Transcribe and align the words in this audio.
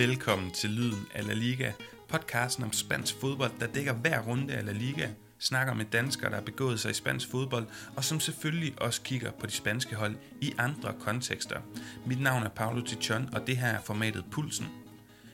Velkommen 0.00 0.50
til 0.50 0.70
Lyden 0.70 1.06
af 1.14 1.26
La 1.26 1.32
Liga, 1.32 1.72
podcasten 2.08 2.64
om 2.64 2.72
spansk 2.72 3.14
fodbold, 3.20 3.52
der 3.60 3.66
dækker 3.66 3.92
hver 3.92 4.20
runde 4.20 4.54
af 4.54 4.64
La 4.66 4.72
Liga, 4.72 5.08
snakker 5.38 5.74
med 5.74 5.84
danskere, 5.84 6.30
der 6.30 6.36
har 6.36 6.42
begået 6.42 6.80
sig 6.80 6.90
i 6.90 6.94
spansk 6.94 7.30
fodbold, 7.30 7.66
og 7.96 8.04
som 8.04 8.20
selvfølgelig 8.20 8.82
også 8.82 9.02
kigger 9.02 9.30
på 9.30 9.46
de 9.46 9.52
spanske 9.52 9.94
hold 9.94 10.16
i 10.40 10.52
andre 10.58 10.94
kontekster. 11.00 11.60
Mit 12.06 12.20
navn 12.20 12.42
er 12.42 12.48
Paolo 12.48 12.80
Tichon, 12.80 13.28
og 13.32 13.46
det 13.46 13.56
her 13.56 13.68
er 13.68 13.80
formatet 13.80 14.24
Pulsen. 14.30 14.66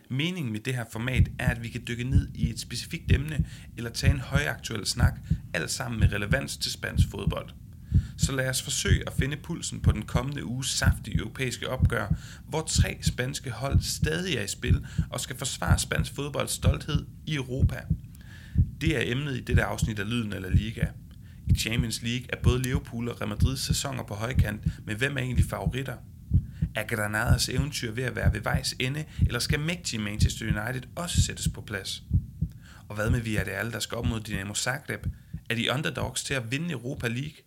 Meningen 0.08 0.52
med 0.52 0.61
det 0.61 0.75
her 0.75 0.85
format 0.93 1.29
er, 1.39 1.48
at 1.50 1.62
vi 1.62 1.68
kan 1.68 1.85
dykke 1.89 2.04
ned 2.04 2.29
i 2.35 2.50
et 2.50 2.61
specifikt 2.61 3.12
emne, 3.12 3.46
eller 3.76 3.90
tage 3.90 4.12
en 4.12 4.21
højaktuel 4.21 4.86
snak, 4.86 5.14
alt 5.54 5.71
sammen 5.71 6.00
med 6.00 6.12
relevans 6.12 6.57
til 6.57 6.72
spansk 6.72 7.11
fodbold. 7.11 7.50
Så 8.18 8.32
lad 8.32 8.48
os 8.48 8.62
forsøge 8.62 9.02
at 9.06 9.12
finde 9.12 9.36
pulsen 9.36 9.80
på 9.80 9.93
den 9.93 10.02
kommende 10.02 10.44
uges 10.44 10.68
saftige 10.68 11.18
europæiske 11.18 11.68
opgør, 11.68 12.14
hvor 12.48 12.62
tre 12.68 12.98
spanske 13.02 13.50
hold 13.50 13.80
stadig 13.80 14.36
er 14.36 14.43
i 14.43 14.48
spil 14.48 14.86
og 15.11 15.20
skal 15.20 15.36
forsvare 15.36 15.79
spansk 15.79 16.14
fodbolds 16.14 16.52
stolthed 16.52 17.07
i 17.26 17.34
Europa. 17.34 17.80
Det 18.80 18.96
er 18.96 19.12
emnet 19.12 19.36
i 19.36 19.40
dette 19.40 19.64
afsnit 19.64 19.98
af 19.98 20.10
Lyden 20.10 20.32
eller 20.32 20.50
Liga. 20.50 20.86
I 21.46 21.54
Champions 21.54 22.02
League 22.02 22.26
er 22.29 22.36
både 22.43 22.62
Liverpool 22.62 23.08
og 23.08 23.21
Real 23.21 23.29
Madrids 23.29 23.60
sæsoner 23.60 24.02
på 24.02 24.14
højkant, 24.14 24.86
men 24.86 24.96
hvem 24.96 25.16
er 25.16 25.21
egentlig 25.21 25.44
favoritter? 25.44 25.96
Er 26.74 26.85
Granadas 26.96 27.48
eventyr 27.48 27.93
ved 27.93 28.04
at 28.04 28.16
være 28.16 28.32
ved 28.32 28.40
vejs 28.40 28.74
ende, 28.80 29.04
eller 29.21 29.38
skal 29.38 29.60
mægtige 29.60 30.00
Manchester 30.00 30.46
United 30.46 30.82
også 30.96 31.22
sættes 31.22 31.48
på 31.48 31.60
plads? 31.60 32.02
Og 32.88 32.94
hvad 32.94 33.10
med 33.10 33.20
Villarreal, 33.20 33.72
der 33.72 33.78
skal 33.78 33.98
op 33.98 34.06
mod 34.06 34.20
Dynamo 34.20 34.55
Zagreb? 34.55 35.06
Er 35.50 35.55
de 35.55 35.72
underdogs 35.72 36.24
til 36.24 36.34
at 36.34 36.50
vinde 36.50 36.70
Europa 36.72 37.08
League? 37.08 37.45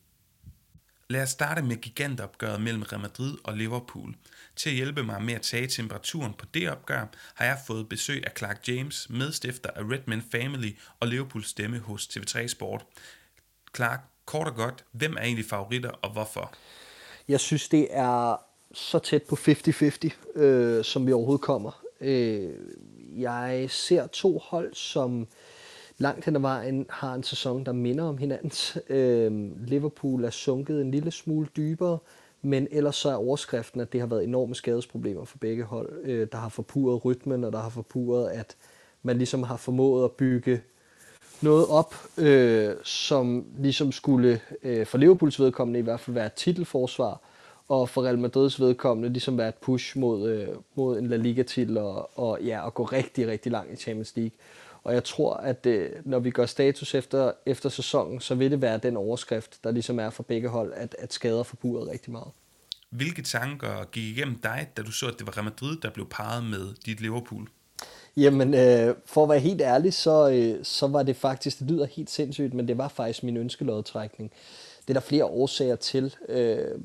Lad 1.11 1.21
os 1.21 1.29
starte 1.29 1.61
med 1.61 1.75
gigantopgøret 1.75 2.61
mellem 2.61 2.81
Real 2.81 3.01
Madrid 3.01 3.38
og 3.43 3.57
Liverpool. 3.57 4.15
Til 4.55 4.69
at 4.69 4.75
hjælpe 4.75 5.03
mig 5.03 5.21
med 5.21 5.33
at 5.33 5.41
tage 5.41 5.67
temperaturen 5.67 6.33
på 6.33 6.45
det 6.53 6.69
opgør, 6.69 7.05
har 7.33 7.45
jeg 7.45 7.57
fået 7.67 7.89
besøg 7.89 8.23
af 8.25 8.31
Clark 8.38 8.67
James, 8.67 9.09
medstifter 9.09 9.69
af 9.69 9.81
Redman 9.81 10.23
Family 10.31 10.71
og 10.99 11.07
Liverpools 11.07 11.47
stemme 11.47 11.79
hos 11.79 12.07
TV3 12.07 12.47
Sport. 12.47 12.85
Clark, 13.75 13.99
kort 14.25 14.47
og 14.47 14.55
godt, 14.55 14.85
hvem 14.91 15.17
er 15.17 15.21
egentlig 15.21 15.45
favoritter 15.45 15.89
og 15.89 16.11
hvorfor? 16.11 16.53
Jeg 17.27 17.39
synes, 17.39 17.69
det 17.69 17.88
er 17.89 18.35
så 18.73 18.99
tæt 18.99 19.23
på 19.23 19.35
50-50, 19.35 20.39
øh, 20.39 20.83
som 20.83 21.07
vi 21.07 21.11
overhovedet 21.11 21.41
kommer. 21.41 21.83
Øh, 22.01 22.49
jeg 23.17 23.67
ser 23.69 24.07
to 24.07 24.38
hold, 24.38 24.73
som 24.73 25.27
langt 26.00 26.25
hen 26.25 26.36
ad 26.36 26.42
vejen 26.42 26.86
har 26.89 27.14
en 27.14 27.23
sæson, 27.23 27.64
der 27.66 27.72
minder 27.72 28.03
om 28.03 28.17
hinandens. 28.17 28.78
Øh, 28.89 29.31
Liverpool 29.67 30.23
er 30.23 30.30
sunket 30.30 30.81
en 30.81 30.91
lille 30.91 31.11
smule 31.11 31.47
dybere, 31.58 31.97
men 32.41 32.67
ellers 32.72 32.95
så 32.95 33.09
er 33.09 33.16
overskriften, 33.16 33.81
at 33.81 33.94
det 33.94 34.00
har 34.00 34.08
været 34.08 34.23
enorme 34.23 34.56
skadesproblemer 34.56 35.25
for 35.25 35.38
begge 35.38 35.64
hold. 35.64 35.89
Øh, 36.03 36.28
der 36.31 36.38
har 36.38 36.50
forpurret 36.50 37.06
rytmen, 37.06 37.44
og 37.44 37.52
der 37.52 37.59
har 37.59 37.69
forpurret, 37.69 38.30
at 38.30 38.56
man 39.03 39.17
ligesom 39.17 39.44
har 39.44 39.58
formået 39.58 40.03
at 40.03 40.11
bygge 40.11 40.61
noget 41.41 41.67
op, 41.67 41.95
øh, 42.17 42.75
som 42.84 43.45
ligesom 43.58 43.91
skulle 43.91 44.39
øh, 44.63 44.86
for 44.86 44.97
Liverpools 44.97 45.39
vedkommende 45.39 45.80
i 45.80 45.84
hvert 45.84 46.00
fald 46.00 46.13
være 46.13 46.25
et 46.25 46.34
titelforsvar, 46.34 47.22
og 47.67 47.89
for 47.89 48.03
Real 48.03 48.19
Madrids 48.19 48.59
vedkommende 48.59 49.09
ligesom 49.09 49.38
være 49.38 49.50
et 49.50 49.56
push 49.56 49.97
mod, 49.97 50.30
øh, 50.30 50.47
mod 50.75 51.00
en 51.00 51.08
La 51.08 51.16
Liga-titel 51.16 51.78
og, 51.78 52.19
og, 52.19 52.41
ja, 52.41 52.66
og 52.66 52.73
gå 52.73 52.84
rigtig, 52.84 53.28
rigtig 53.28 53.52
langt 53.52 53.73
i 53.73 53.75
Champions 53.75 54.16
League. 54.16 54.31
Og 54.89 54.95
jeg 54.95 55.03
tror, 55.03 55.33
at 55.33 55.65
øh, 55.65 55.89
når 56.05 56.19
vi 56.19 56.31
gør 56.31 56.45
status 56.45 56.95
efter, 56.95 57.31
efter 57.45 57.69
sæsonen, 57.69 58.19
så 58.19 58.35
vil 58.35 58.51
det 58.51 58.61
være 58.61 58.77
den 58.77 58.97
overskrift, 58.97 59.63
der 59.63 59.71
ligesom 59.71 59.99
er 59.99 60.09
for 60.09 60.23
begge 60.23 60.49
hold, 60.49 60.73
at, 60.75 60.95
at 60.99 61.13
skader 61.13 61.43
forbruget 61.43 61.87
rigtig 61.87 62.11
meget. 62.11 62.31
Hvilke 62.89 63.21
tanker 63.21 63.85
gik 63.91 64.03
igennem 64.03 64.35
dig, 64.35 64.69
da 64.77 64.81
du 64.81 64.91
så, 64.91 65.07
at 65.07 65.13
det 65.17 65.27
var 65.27 65.37
Real 65.37 65.43
Madrid, 65.43 65.77
der 65.81 65.89
blev 65.89 66.07
parret 66.09 66.43
med 66.43 66.73
dit 66.85 67.01
Liverpool? 67.01 67.47
Jamen, 68.17 68.53
øh, 68.53 68.95
for 69.05 69.23
at 69.23 69.29
være 69.29 69.39
helt 69.39 69.61
ærlig, 69.61 69.94
så, 69.94 70.29
øh, 70.29 70.66
så 70.66 70.88
var 70.88 71.03
det 71.03 71.16
faktisk, 71.16 71.59
det 71.59 71.72
lyder 71.72 71.85
helt 71.85 72.09
sindssygt, 72.09 72.53
men 72.53 72.67
det 72.67 72.78
var 72.78 72.88
faktisk 72.88 73.23
min 73.23 73.38
ønskelodtrækning. 73.38 74.31
Det 74.81 74.89
er 74.89 74.94
der 74.94 75.07
flere 75.07 75.25
årsager 75.25 75.75
til. 75.75 76.16
Øh, 76.29 76.78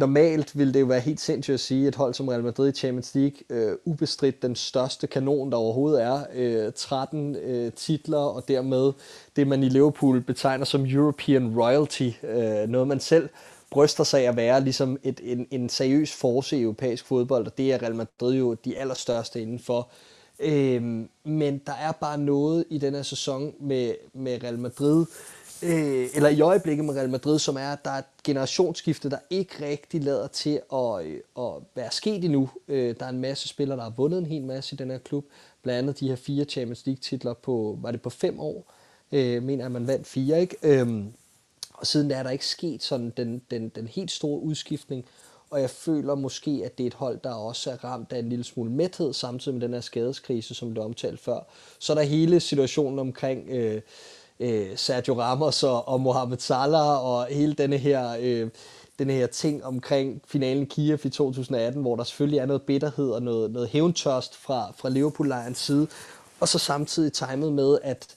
normalt 0.00 0.58
ville 0.58 0.74
det 0.74 0.80
jo 0.80 0.86
være 0.86 1.00
helt 1.00 1.20
sindssygt 1.20 1.54
at 1.54 1.60
sige, 1.60 1.82
at 1.82 1.88
et 1.88 1.94
hold 1.94 2.14
som 2.14 2.28
Real 2.28 2.42
Madrid 2.42 2.68
i 2.68 2.72
Champions 2.72 3.14
League, 3.14 3.38
øh, 3.50 3.76
ubestridt 3.84 4.42
den 4.42 4.56
største 4.56 5.06
kanon, 5.06 5.52
der 5.52 5.58
overhovedet 5.58 6.02
er, 6.02 6.24
øh, 6.34 6.72
13 6.72 7.36
øh, 7.36 7.72
titler, 7.72 8.18
og 8.18 8.48
dermed 8.48 8.92
det, 9.36 9.46
man 9.46 9.62
i 9.62 9.68
Liverpool 9.68 10.20
betegner 10.20 10.64
som 10.64 10.86
European 10.86 11.60
Royalty, 11.60 12.10
øh, 12.22 12.68
noget 12.68 12.88
man 12.88 13.00
selv 13.00 13.28
bryster 13.70 14.04
sig 14.04 14.28
at 14.28 14.36
være 14.36 14.60
ligesom 14.60 14.98
et, 15.02 15.20
en, 15.22 15.46
en 15.50 15.68
seriøs 15.68 16.12
force 16.12 16.58
i 16.58 16.62
europæisk 16.62 17.06
fodbold, 17.06 17.46
og 17.46 17.58
det 17.58 17.72
er 17.72 17.82
Real 17.82 17.94
Madrid 17.94 18.34
jo 18.34 18.54
de 18.54 18.78
allerstørste 18.78 19.42
indenfor. 19.42 19.90
Øh, 20.40 20.82
men 21.24 21.60
der 21.66 21.72
er 21.72 21.92
bare 21.92 22.18
noget 22.18 22.64
i 22.70 22.78
den 22.78 22.94
her 22.94 23.02
sæson 23.02 23.52
med, 23.60 23.94
med 24.14 24.42
Real 24.42 24.58
Madrid, 24.58 25.00
øh, 25.00 25.39
Øh, 25.62 26.08
eller 26.14 26.28
i 26.28 26.40
øjeblikket 26.40 26.84
med 26.84 26.94
Real 26.94 27.10
Madrid, 27.10 27.38
som 27.38 27.56
er, 27.56 27.72
at 27.72 27.84
der 27.84 27.90
er 27.90 27.98
et 27.98 28.04
generationsskifte, 28.24 29.10
der 29.10 29.18
ikke 29.30 29.66
rigtig 29.66 30.04
lader 30.04 30.26
til 30.26 30.60
at, 30.72 31.04
øh, 31.04 31.20
at 31.38 31.52
være 31.74 31.90
sket 31.90 32.24
endnu. 32.24 32.50
Øh, 32.68 32.94
der 33.00 33.06
er 33.06 33.10
en 33.10 33.20
masse 33.20 33.48
spillere, 33.48 33.76
der 33.78 33.82
har 33.82 33.94
vundet 33.96 34.18
en 34.18 34.26
hel 34.26 34.42
masse 34.42 34.74
i 34.74 34.76
den 34.76 34.90
her 34.90 34.98
klub. 34.98 35.24
Blandt 35.62 35.78
andet 35.78 36.00
de 36.00 36.08
her 36.08 36.16
fire 36.16 36.44
Champions 36.44 36.86
League-titler 36.86 37.34
på, 37.34 37.78
var 37.82 37.90
det 37.90 38.02
på 38.02 38.10
fem 38.10 38.40
år? 38.40 38.72
Øh, 39.12 39.42
mener 39.42 39.64
at 39.64 39.72
man 39.72 39.86
vandt 39.86 40.06
fire, 40.06 40.40
ikke? 40.40 40.56
Øh, 40.62 41.04
og 41.74 41.86
siden 41.86 42.10
der 42.10 42.16
er 42.16 42.22
der 42.22 42.30
ikke 42.30 42.46
sket 42.46 42.82
sådan 42.82 43.12
den, 43.16 43.42
den, 43.50 43.68
den 43.68 43.86
helt 43.86 44.10
store 44.10 44.40
udskiftning, 44.40 45.04
og 45.50 45.60
jeg 45.60 45.70
føler 45.70 46.14
måske, 46.14 46.62
at 46.64 46.78
det 46.78 46.84
er 46.84 46.86
et 46.86 46.94
hold, 46.94 47.18
der 47.24 47.34
også 47.34 47.70
er 47.70 47.84
ramt 47.84 48.12
af 48.12 48.18
en 48.18 48.28
lille 48.28 48.44
smule 48.44 48.70
mæthed, 48.70 49.12
samtidig 49.12 49.58
med 49.58 49.62
den 49.62 49.74
her 49.74 49.80
skadeskrise, 49.80 50.54
som 50.54 50.70
blev 50.70 50.84
omtalt 50.84 51.20
før. 51.20 51.40
Så 51.78 51.92
er 51.92 51.94
der 51.94 52.02
hele 52.02 52.40
situationen 52.40 52.98
omkring 52.98 53.48
øh, 53.48 53.82
øh, 54.40 54.76
Sergio 54.76 55.20
Ramos 55.20 55.62
og, 55.62 55.88
og 55.88 56.00
Mohamed 56.00 56.38
Salah 56.38 57.04
og 57.04 57.26
hele 57.26 57.52
denne 57.52 57.78
her, 57.78 58.16
øh, 58.20 58.48
denne 58.98 59.12
her 59.12 59.26
ting 59.26 59.64
omkring 59.64 60.22
finalen 60.26 60.62
i 60.62 60.66
Kiev 60.66 60.98
i 61.04 61.08
2018, 61.08 61.82
hvor 61.82 61.96
der 61.96 62.04
selvfølgelig 62.04 62.38
er 62.38 62.46
noget 62.46 62.62
bitterhed 62.62 63.10
og 63.10 63.22
noget, 63.22 63.50
noget 63.50 63.68
hævntørst 63.68 64.36
fra, 64.36 64.72
fra 64.76 64.88
Liverpool-lejrens 64.88 65.58
side, 65.58 65.86
og 66.40 66.48
så 66.48 66.58
samtidig 66.58 67.12
timet 67.12 67.52
med, 67.52 67.78
at, 67.82 68.16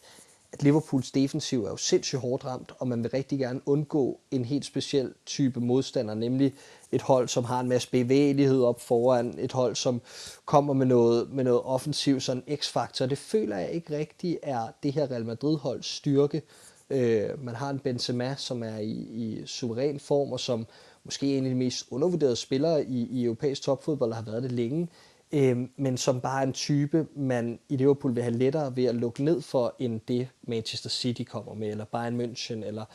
at 0.54 0.64
Liverpools 0.64 1.12
defensiv 1.12 1.66
er 1.66 1.70
jo 1.70 1.78
sindssygt 1.78 2.22
hårdt 2.22 2.46
ramt, 2.46 2.72
og 2.80 2.88
man 2.88 3.04
vil 3.04 3.12
rigtig 3.12 3.40
gerne 3.40 3.62
undgå 3.66 4.20
en 4.32 4.46
helt 4.46 4.66
speciel 4.66 5.14
type 5.26 5.60
modstander, 5.60 6.14
nemlig 6.14 6.54
et 6.94 7.02
hold, 7.02 7.28
som 7.28 7.44
har 7.44 7.60
en 7.60 7.70
masse 7.70 7.92
bevægelighed 7.92 8.64
op 8.64 8.82
foran, 8.82 9.36
et 9.40 9.52
hold, 9.52 9.76
som 9.76 10.02
kommer 10.46 10.74
med 10.74 10.86
noget, 10.86 11.32
med 11.32 11.44
noget 11.44 11.62
offensiv, 11.62 12.20
sådan 12.20 12.44
x-faktor. 12.56 13.06
Det 13.06 13.18
føler 13.18 13.58
jeg 13.58 13.72
ikke 13.72 13.98
rigtigt 13.98 14.40
er 14.44 14.68
det 14.84 14.94
her 14.94 15.12
Real 15.12 15.26
Madrid-holds 15.26 15.86
styrke. 15.86 16.42
Øh, 16.90 17.44
man 17.44 17.56
har 17.56 17.70
en 17.70 17.80
Benzema, 17.80 18.36
som 18.38 18.64
er 18.64 18.78
i, 18.78 18.92
i 18.92 19.42
suveræn 19.46 20.00
form, 20.00 20.32
og 20.32 20.40
som 20.40 20.66
måske 21.04 21.34
er 21.34 21.38
en 21.38 21.46
af 21.46 21.50
de 21.50 21.56
mest 21.56 21.86
undervurderede 21.92 22.36
spillere 22.36 22.86
i, 22.86 23.08
i 23.12 23.24
europæisk 23.24 23.62
topfodbold, 23.62 24.10
der 24.10 24.16
har 24.16 24.32
været 24.32 24.44
det 24.44 24.52
længe 24.52 24.88
øh, 25.34 25.58
men 25.78 25.98
som 25.98 26.22
bare 26.22 26.42
er 26.42 26.48
en 26.48 26.54
type, 26.54 27.08
man 27.16 27.60
i 27.70 27.78
Liverpool 27.78 28.16
vil 28.16 28.24
have 28.24 28.38
lettere 28.38 28.76
ved 28.76 28.86
at 28.86 28.96
lukke 28.96 29.24
ned 29.24 29.42
for, 29.42 29.76
end 29.80 30.02
det 30.08 30.28
Manchester 30.48 30.90
City 30.90 31.24
kommer 31.24 31.54
med, 31.54 31.70
eller 31.70 31.86
Bayern 31.86 32.22
München, 32.22 32.66
eller 32.66 32.86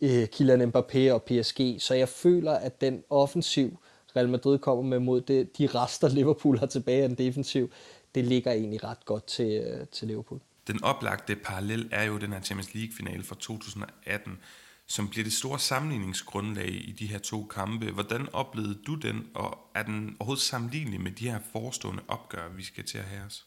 øh, 0.00 0.26
Kylian 0.26 0.62
Mbappé 0.62 1.12
og 1.12 1.22
PSG. 1.22 1.76
Så 1.78 1.94
jeg 1.94 2.08
føler, 2.08 2.52
at 2.52 2.80
den 2.80 3.02
offensiv, 3.10 3.78
Real 4.16 4.28
Madrid 4.28 4.58
kommer 4.58 4.82
med 4.82 4.98
mod 4.98 5.20
det, 5.20 5.58
de 5.58 5.66
rester, 5.66 6.08
Liverpool 6.08 6.58
har 6.58 6.66
tilbage 6.66 7.02
af 7.02 7.08
den 7.08 7.18
defensiv, 7.18 7.70
det 8.14 8.24
ligger 8.24 8.52
egentlig 8.52 8.84
ret 8.84 9.04
godt 9.04 9.26
til, 9.26 9.64
øh, 9.66 9.86
til 9.86 10.08
Liverpool. 10.08 10.40
Den 10.66 10.84
oplagte 10.84 11.36
parallel 11.36 11.88
er 11.92 12.04
jo 12.04 12.18
den 12.18 12.32
her 12.32 12.40
Champions 12.40 12.74
League-finale 12.74 13.22
fra 13.22 13.34
2018, 13.34 14.38
som 14.86 15.08
bliver 15.08 15.24
det 15.24 15.32
store 15.32 15.58
sammenligningsgrundlag 15.58 16.68
i 16.68 16.94
de 16.98 17.06
her 17.06 17.18
to 17.18 17.44
kampe. 17.44 17.90
Hvordan 17.90 18.28
oplevede 18.32 18.78
du 18.86 18.94
den, 18.94 19.26
og 19.34 19.58
er 19.74 19.82
den 19.82 20.16
overhovedet 20.20 20.44
sammenlignelig 20.44 21.00
med 21.00 21.10
de 21.10 21.30
her 21.30 21.38
forestående 21.52 22.02
opgør, 22.08 22.48
vi 22.56 22.64
skal 22.64 22.84
til 22.84 22.98
at 22.98 23.04
have 23.04 23.22
os? 23.26 23.46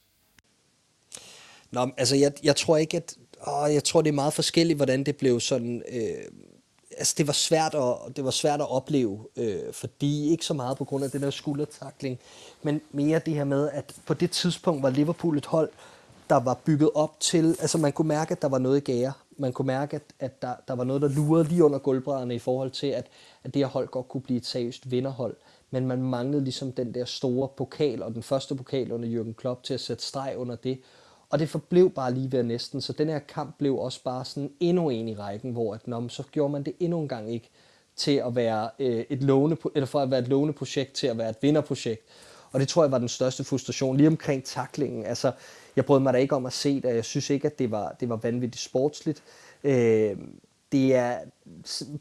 Nå, 1.72 1.92
altså 1.98 2.16
jeg, 2.16 2.32
jeg 2.44 2.56
tror 2.56 2.78
ikke, 2.78 2.98
at 2.98 3.18
åh, 3.48 3.74
jeg 3.74 3.84
tror 3.84 4.02
det 4.02 4.10
er 4.10 4.14
meget 4.14 4.34
forskelligt, 4.34 4.78
hvordan 4.78 5.04
det 5.04 5.16
blev 5.18 5.40
sådan. 5.40 5.84
Øh, 5.92 6.26
altså 6.98 7.16
det 7.18 7.28
var 7.28 7.34
svært 7.34 7.76
at, 7.76 8.16
det 8.16 8.24
var 8.24 8.32
svært 8.32 8.62
at 8.62 8.72
opleve, 8.72 9.28
øh, 9.36 9.74
fordi 9.74 10.30
ikke 10.30 10.46
så 10.46 10.54
meget 10.54 10.78
på 10.78 10.86
grund 10.86 11.04
af 11.04 11.12
den 11.12 11.22
der 11.22 11.30
skuldertakling, 11.30 12.20
men 12.64 12.82
mere 12.92 13.20
det 13.26 13.34
her 13.34 13.44
med, 13.44 13.70
at 13.70 13.96
på 14.06 14.14
det 14.14 14.32
tidspunkt 14.32 14.84
var 14.84 14.90
Liverpool 14.90 15.38
et 15.38 15.46
hold, 15.46 15.70
der 16.30 16.36
var 16.36 16.54
bygget 16.54 16.90
op 16.96 17.20
til, 17.20 17.58
altså 17.60 17.78
man 17.78 17.92
kunne 17.92 18.08
mærke, 18.08 18.32
at 18.32 18.42
der 18.42 18.48
var 18.48 18.60
noget 18.60 18.78
i 18.78 18.92
gære 18.92 19.14
man 19.40 19.54
kunne 19.54 19.66
mærke, 19.66 19.96
at, 19.96 20.04
at 20.20 20.42
der, 20.42 20.54
der 20.68 20.76
var 20.76 20.84
noget, 20.84 21.02
der 21.02 21.10
lurede 21.10 21.44
lige 21.44 21.64
under 21.64 21.80
gulvbrædderne 21.80 22.36
i 22.36 22.40
forhold 22.40 22.72
til, 22.72 22.88
at, 22.88 23.08
at 23.44 23.54
det 23.54 23.62
her 23.62 23.68
hold 23.68 23.88
godt 23.88 24.08
kunne 24.08 24.22
blive 24.22 24.38
et 24.38 24.46
seriøst 24.46 24.92
vinderhold. 24.92 25.36
Men 25.72 25.88
man 25.88 26.02
manglede 26.02 26.44
ligesom 26.44 26.72
den 26.72 26.94
der 26.94 27.06
store 27.06 27.48
pokal, 27.58 28.04
og 28.04 28.14
den 28.14 28.24
første 28.24 28.56
pokal 28.56 28.92
under 28.92 29.24
Jürgen 29.24 29.34
Klopp 29.34 29.64
til 29.64 29.74
at 29.74 29.80
sætte 29.80 30.04
streg 30.04 30.34
under 30.38 30.56
det. 30.56 30.80
Og 31.30 31.40
det 31.40 31.50
forblev 31.50 31.90
bare 31.90 32.14
lige 32.14 32.32
ved 32.32 32.44
næsten, 32.44 32.82
så 32.82 32.94
den 32.94 33.10
her 33.10 33.20
kamp 33.20 33.58
blev 33.58 33.78
også 33.78 34.04
bare 34.04 34.26
sådan 34.26 34.52
endnu 34.60 34.90
en 34.90 35.08
i 35.08 35.16
rækken, 35.16 35.52
hvor 35.52 35.74
at, 35.74 35.88
når, 35.88 36.08
så 36.08 36.24
gjorde 36.32 36.52
man 36.52 36.64
det 36.64 36.74
endnu 36.80 37.02
en 37.02 37.08
gang 37.08 37.34
ikke 37.34 37.50
til 37.96 38.16
at 38.26 38.36
være 38.36 38.70
øh, 38.80 39.06
et 39.10 39.24
låne, 39.24 39.58
eller 39.76 39.88
for 39.88 40.00
at 40.00 40.12
være 40.12 40.20
et 40.20 40.28
låneprojekt 40.28 40.94
til 40.94 41.08
at 41.08 41.18
være 41.18 41.30
et 41.30 41.38
vinderprojekt. 41.42 42.02
Og 42.52 42.60
det 42.60 42.68
tror 42.68 42.84
jeg 42.84 42.92
var 42.92 42.98
den 42.98 43.08
største 43.08 43.44
frustration 43.44 43.98
lige 43.98 44.08
omkring 44.08 44.44
taklingen. 44.44 45.06
Altså, 45.06 45.32
jeg 45.76 45.86
brød 45.86 46.00
mig 46.00 46.14
da 46.14 46.18
ikke 46.18 46.36
om 46.36 46.46
at 46.46 46.54
se 46.54 46.82
det, 46.82 46.96
jeg 46.96 47.06
synes 47.06 47.30
ikke, 47.30 47.46
at 47.46 47.60
det 47.60 47.72
var, 47.72 47.96
det 48.00 48.10
var 48.10 48.16
vanvittigt 48.16 48.64
sportsligt. 48.64 49.24
Øh, 49.64 50.18
det 50.72 50.96
er, 50.96 51.18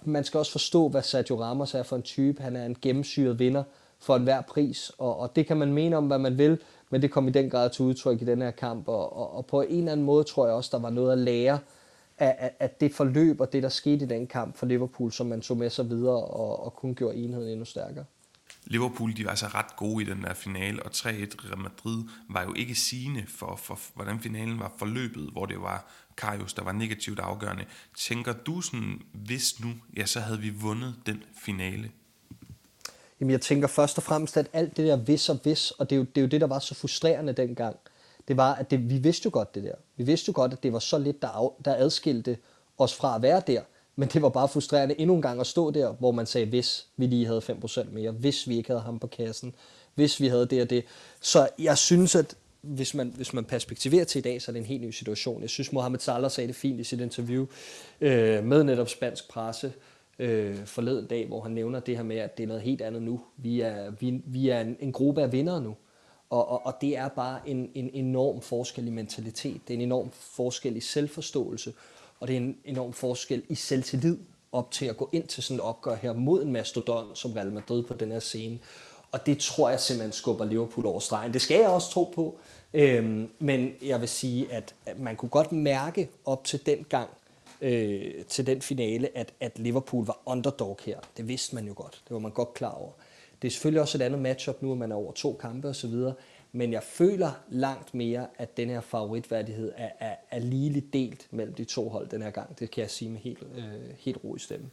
man 0.05 0.25
skal 0.25 0.39
også 0.39 0.53
forstå, 0.53 0.89
hvad 0.89 1.03
Sergio 1.03 1.43
Ramos 1.43 1.75
er 1.75 1.83
for 1.83 1.97
en 1.97 2.03
type. 2.03 2.43
Han 2.43 2.57
er 2.57 2.67
en 2.67 2.77
gennemsyret 2.83 3.39
vinder 3.39 3.63
for 3.99 4.17
enhver 4.17 4.41
pris, 4.41 4.93
og, 4.99 5.19
og 5.19 5.37
det 5.37 5.47
kan 5.47 5.57
man 5.57 5.73
mene 5.73 5.97
om, 5.97 6.07
hvad 6.07 6.19
man 6.19 6.39
vil, 6.39 6.59
men 6.91 7.03
det 7.03 7.11
kom 7.11 7.29
i 7.29 7.31
den 7.31 7.51
grad 7.51 7.71
til 7.71 7.85
udtryk 7.85 8.23
i 8.23 8.25
den 8.25 8.43
her 8.43 8.51
kamp, 8.51 8.89
og, 8.89 9.17
og, 9.17 9.37
og 9.37 9.47
på 9.47 9.63
en 9.63 9.79
eller 9.79 9.93
anden 9.93 10.07
måde 10.07 10.25
tror 10.25 10.47
jeg 10.47 10.55
også, 10.55 10.71
der 10.73 10.83
var 10.83 10.91
noget 10.91 11.13
at 11.13 11.19
lære 11.19 11.59
af, 12.19 12.37
af, 12.39 12.53
af 12.61 12.71
det 12.71 12.95
forløb 12.95 13.41
og 13.41 13.53
det, 13.53 13.63
der 13.63 13.69
skete 13.69 14.05
i 14.05 14.09
den 14.09 14.27
kamp 14.27 14.57
for 14.57 14.67
Liverpool, 14.67 15.13
som 15.13 15.27
man 15.27 15.41
tog 15.41 15.57
med 15.57 15.71
sig 15.71 15.91
videre 15.91 16.25
og, 16.25 16.65
og 16.65 16.75
kun 16.75 16.95
gjorde 16.95 17.17
enheden 17.17 17.49
endnu 17.49 17.65
stærkere. 17.65 18.05
Liverpool 18.71 19.17
de 19.17 19.25
var 19.25 19.31
altså 19.31 19.47
ret 19.47 19.77
gode 19.77 20.05
i 20.05 20.07
den 20.07 20.23
der 20.23 20.35
finale, 20.35 20.83
og 20.83 20.91
3-1 20.95 21.07
Real 21.07 21.59
Madrid 21.59 22.05
var 22.29 22.43
jo 22.43 22.55
ikke 22.55 22.75
sigende 22.75 23.25
for, 23.29 23.57
for, 23.57 23.79
hvordan 23.95 24.21
finalen 24.21 24.59
var 24.59 24.73
forløbet, 24.79 25.29
hvor 25.33 25.47
det 25.47 25.61
var 25.61 25.87
Karius, 26.17 26.55
der 26.55 26.63
var 26.63 26.73
negativt 26.73 27.19
afgørende. 27.19 27.65
Tænker 27.97 28.33
du 28.33 28.61
sådan, 28.61 29.03
hvis 29.13 29.61
nu, 29.61 29.69
ja, 29.97 30.07
så 30.07 30.21
havde 30.21 30.41
vi 30.41 30.51
vundet 30.51 30.95
den 31.07 31.23
finale? 31.45 31.91
Jamen 33.21 33.31
jeg 33.31 33.41
tænker 33.41 33.69
først 33.69 33.99
og 33.99 34.05
fremmest, 34.05 34.37
at 34.37 34.49
alt 34.53 34.77
det 34.77 34.87
der 34.87 34.97
vis 34.97 35.29
og 35.29 35.41
vis, 35.45 35.71
og 35.71 35.91
det 35.91 35.97
er 35.97 36.01
jo 36.01 36.05
det, 36.05 36.17
er 36.17 36.21
jo 36.21 36.29
det 36.29 36.41
der 36.41 36.47
var 36.47 36.59
så 36.59 36.75
frustrerende 36.75 37.33
dengang, 37.33 37.77
det 38.29 38.37
var, 38.37 38.55
at 38.55 38.71
det, 38.71 38.91
vi 38.91 38.99
vidste 38.99 39.27
jo 39.27 39.31
godt 39.33 39.55
det 39.55 39.63
der. 39.65 39.75
Vi 39.97 40.05
vidste 40.05 40.29
jo 40.29 40.33
godt, 40.37 40.53
at 40.53 40.63
det 40.63 40.73
var 40.73 40.79
så 40.79 40.99
lidt, 40.99 41.23
der, 41.23 41.29
af, 41.29 41.51
der 41.65 41.75
adskilte 41.75 42.39
os 42.79 42.95
fra 42.95 43.17
at 43.17 43.23
være 43.23 43.43
der. 43.47 43.63
Men 43.99 44.09
det 44.09 44.23
var 44.23 44.29
bare 44.29 44.49
frustrerende 44.49 45.01
endnu 45.01 45.15
en 45.17 45.23
gang 45.23 45.41
at 45.41 45.47
stå 45.47 45.71
der, 45.71 45.93
hvor 45.93 46.13
man 46.13 46.27
sagde, 46.27 46.47
hvis 46.47 46.87
vi 46.97 47.07
lige 47.07 47.27
havde 47.27 47.43
5% 47.65 47.91
mere, 47.91 48.11
hvis 48.11 48.49
vi 48.49 48.57
ikke 48.57 48.71
havde 48.71 48.83
ham 48.83 48.99
på 48.99 49.07
kassen, 49.07 49.55
hvis 49.95 50.21
vi 50.21 50.29
havde 50.29 50.47
det 50.47 50.63
og 50.63 50.71
det. 50.71 50.85
Så 51.21 51.49
jeg 51.59 51.79
synes, 51.79 52.15
at 52.15 52.37
hvis 52.61 52.95
man, 52.95 53.13
hvis 53.17 53.33
man 53.33 53.45
perspektiverer 53.45 54.05
til 54.05 54.19
i 54.19 54.23
dag, 54.23 54.43
så 54.43 54.51
er 54.51 54.53
det 54.53 54.61
en 54.61 54.67
helt 54.67 54.83
ny 54.83 54.91
situation. 54.91 55.43
Jeg 55.43 55.51
synes, 55.51 55.73
Mohamed 55.73 55.99
Salah 55.99 56.31
sagde 56.31 56.49
det 56.49 56.57
fint 56.57 56.81
i 56.81 56.85
sit 56.85 57.01
interview 57.01 57.47
øh, 58.01 58.45
med 58.45 58.65
netop 58.65 58.89
spansk 58.89 59.29
presse 59.29 59.73
øh, 60.19 60.65
forleden 60.65 61.07
dag, 61.07 61.27
hvor 61.27 61.41
han 61.41 61.53
nævner 61.53 61.81
det 61.81 61.97
her 61.97 62.05
med, 62.05 62.17
at 62.17 62.37
det 62.37 62.43
er 62.43 62.49
noget 62.49 62.63
helt 62.63 62.83
andet 62.83 63.03
nu. 63.03 63.21
Vi 63.37 63.61
er, 63.61 63.91
vi, 63.91 64.23
vi 64.27 64.49
er 64.49 64.61
en, 64.61 64.77
en 64.81 64.93
gruppe 64.93 65.23
af 65.23 65.33
vindere 65.33 65.61
nu. 65.61 65.77
Og, 66.31 66.49
og, 66.49 66.67
og 66.67 66.75
det 66.81 66.97
er 66.97 67.09
bare 67.09 67.49
en, 67.49 67.71
en 67.75 67.91
enorm 67.93 68.41
forskel 68.41 68.87
i 68.87 68.91
mentalitet. 68.91 69.61
Det 69.69 69.75
er 69.75 69.79
en 69.79 69.85
enorm 69.85 70.11
forskel 70.13 70.77
i 70.77 70.81
selvforståelse. 70.81 71.73
Og 72.21 72.29
det 72.29 72.37
er 72.37 72.41
en 72.41 72.57
enorm 72.65 72.93
forskel 72.93 73.43
i 73.49 73.55
selvtillid 73.55 74.19
op 74.53 74.71
til 74.71 74.87
at 74.87 74.97
gå 74.97 75.09
ind 75.13 75.25
til 75.25 75.43
sådan 75.43 75.57
et 75.57 75.63
opgør 75.63 75.95
her 75.95 76.13
mod 76.13 76.43
en 76.43 76.53
mastodon 76.53 77.07
som 77.17 77.33
Real 77.33 77.53
Madrid 77.53 77.83
på 77.83 77.95
den 77.95 78.13
her 78.13 78.21
scene. 78.21 78.59
Og 79.13 79.27
det 79.27 79.39
tror 79.39 79.71
jeg 79.71 79.81
simpelthen 79.81 80.13
skubber 80.13 80.45
Liverpool 80.45 80.87
over 80.87 81.01
stregen. 81.01 81.33
Det 81.33 81.41
skal 81.41 81.61
jeg 81.61 81.69
også 81.69 81.91
tro 81.91 82.05
på. 82.15 82.39
Øhm, 82.75 83.29
men 83.39 83.73
jeg 83.83 84.01
vil 84.01 84.09
sige, 84.09 84.53
at, 84.53 84.75
man 84.97 85.17
kunne 85.17 85.29
godt 85.29 85.53
mærke 85.53 86.09
op 86.25 86.45
til 86.45 86.67
den 86.67 86.87
gang, 86.89 87.11
øh, 87.61 88.25
til 88.29 88.47
den 88.47 88.63
finale, 88.63 89.19
at, 89.19 89.33
at 89.41 89.59
Liverpool 89.59 90.07
var 90.07 90.19
underdog 90.27 90.79
her. 90.85 90.99
Det 91.17 91.29
vidste 91.29 91.55
man 91.55 91.67
jo 91.67 91.73
godt. 91.77 92.01
Det 92.09 92.15
var 92.15 92.19
man 92.19 92.31
godt 92.31 92.55
klar 92.55 92.73
over. 92.73 92.91
Det 93.43 93.49
er 93.49 93.53
selvfølgelig 93.53 93.81
også 93.81 93.99
et 93.99 94.03
andet 94.03 94.21
matchup 94.21 94.63
nu, 94.63 94.73
at 94.73 94.79
man 94.79 94.93
er 94.93 94.97
over 94.97 95.13
to 95.13 95.39
kampe 95.41 95.69
osv., 95.69 95.95
men 96.53 96.73
jeg 96.73 96.83
føler 96.83 97.33
langt 97.49 97.95
mere, 97.95 98.27
at 98.39 98.57
den 98.57 98.69
her 98.69 98.81
favoritværdighed 98.81 99.73
er, 99.77 99.91
er, 100.01 100.17
er 100.31 100.39
ligeligt 100.39 100.93
delt 100.93 101.29
mellem 101.31 101.55
de 101.55 101.65
to 101.65 101.89
hold 101.89 102.09
den 102.09 102.23
her 102.23 102.31
gang. 102.31 102.59
Det 102.59 102.71
kan 102.71 102.83
jeg 102.83 102.91
sige 102.91 103.11
med 103.11 103.21
helt, 103.21 103.43
øh, 103.57 103.95
helt 103.99 104.25
ro 104.25 104.37
i 104.37 104.39
stemmen. 104.39 104.71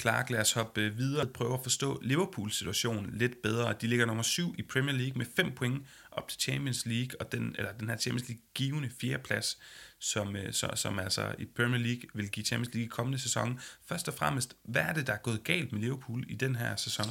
Clark, 0.00 0.30
lad 0.30 0.40
os 0.40 0.52
hoppe 0.52 0.80
øh, 0.80 0.98
videre 0.98 1.22
og 1.22 1.30
prøve 1.30 1.54
at 1.54 1.62
forstå 1.62 2.00
Liverpools 2.02 2.56
situation 2.56 3.10
lidt 3.12 3.42
bedre. 3.42 3.74
De 3.80 3.86
ligger 3.86 4.06
nummer 4.06 4.22
7 4.22 4.54
i 4.58 4.62
Premier 4.62 4.96
League 4.96 5.18
med 5.18 5.26
5 5.36 5.52
point 5.52 5.86
op 6.10 6.28
til 6.28 6.40
Champions 6.40 6.86
League, 6.86 7.20
og 7.20 7.32
den, 7.32 7.54
eller 7.58 7.72
den 7.72 7.88
her 7.88 7.96
Champions 7.96 8.28
League 8.28 8.42
givende 8.54 8.90
fjerdeplads, 9.00 9.58
som, 9.98 10.36
øh, 10.36 10.52
så, 10.52 10.70
som 10.74 10.98
altså 10.98 11.34
i 11.38 11.44
Premier 11.44 11.80
League 11.80 12.02
vil 12.14 12.30
give 12.30 12.46
Champions 12.46 12.74
League 12.74 12.86
i 12.86 12.88
kommende 12.88 13.18
sæson. 13.18 13.60
Først 13.86 14.08
og 14.08 14.14
fremmest, 14.14 14.56
hvad 14.64 14.82
er 14.82 14.92
det, 14.92 15.06
der 15.06 15.12
er 15.12 15.18
gået 15.18 15.44
galt 15.44 15.72
med 15.72 15.80
Liverpool 15.80 16.24
i 16.28 16.34
den 16.34 16.56
her 16.56 16.76
sæson? 16.76 17.06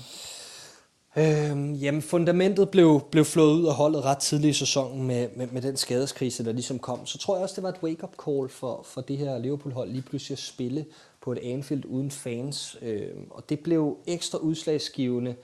Øhm, 1.17 1.73
jamen, 1.73 2.01
fundamentet 2.01 2.69
blev, 2.69 3.01
blev 3.11 3.25
flået 3.25 3.53
ud 3.53 3.67
af 3.67 3.73
holdet 3.73 4.05
ret 4.05 4.17
tidligt 4.17 4.55
i 4.55 4.59
sæsonen 4.59 5.07
med, 5.07 5.27
med, 5.35 5.47
med 5.47 5.61
den 5.61 5.77
skadeskrise, 5.77 6.45
der 6.45 6.51
ligesom 6.51 6.79
kom. 6.79 7.05
Så 7.05 7.17
tror 7.17 7.35
jeg 7.35 7.43
også, 7.43 7.55
det 7.55 7.63
var 7.63 7.69
et 7.69 7.83
wake-up 7.83 8.15
call 8.25 8.49
for, 8.49 8.81
for 8.85 9.01
det 9.01 9.17
her 9.17 9.37
Liverpool-hold 9.37 9.89
lige 9.89 10.01
pludselig 10.01 10.35
at 10.35 10.39
spille 10.39 10.85
på 11.21 11.31
et 11.31 11.39
Anfield 11.43 11.85
uden 11.85 12.11
fans. 12.11 12.77
Øhm, 12.81 13.27
og 13.29 13.49
det 13.49 13.59
blev 13.59 13.97
ekstra 14.07 14.37
udslagsgivende, 14.37 15.35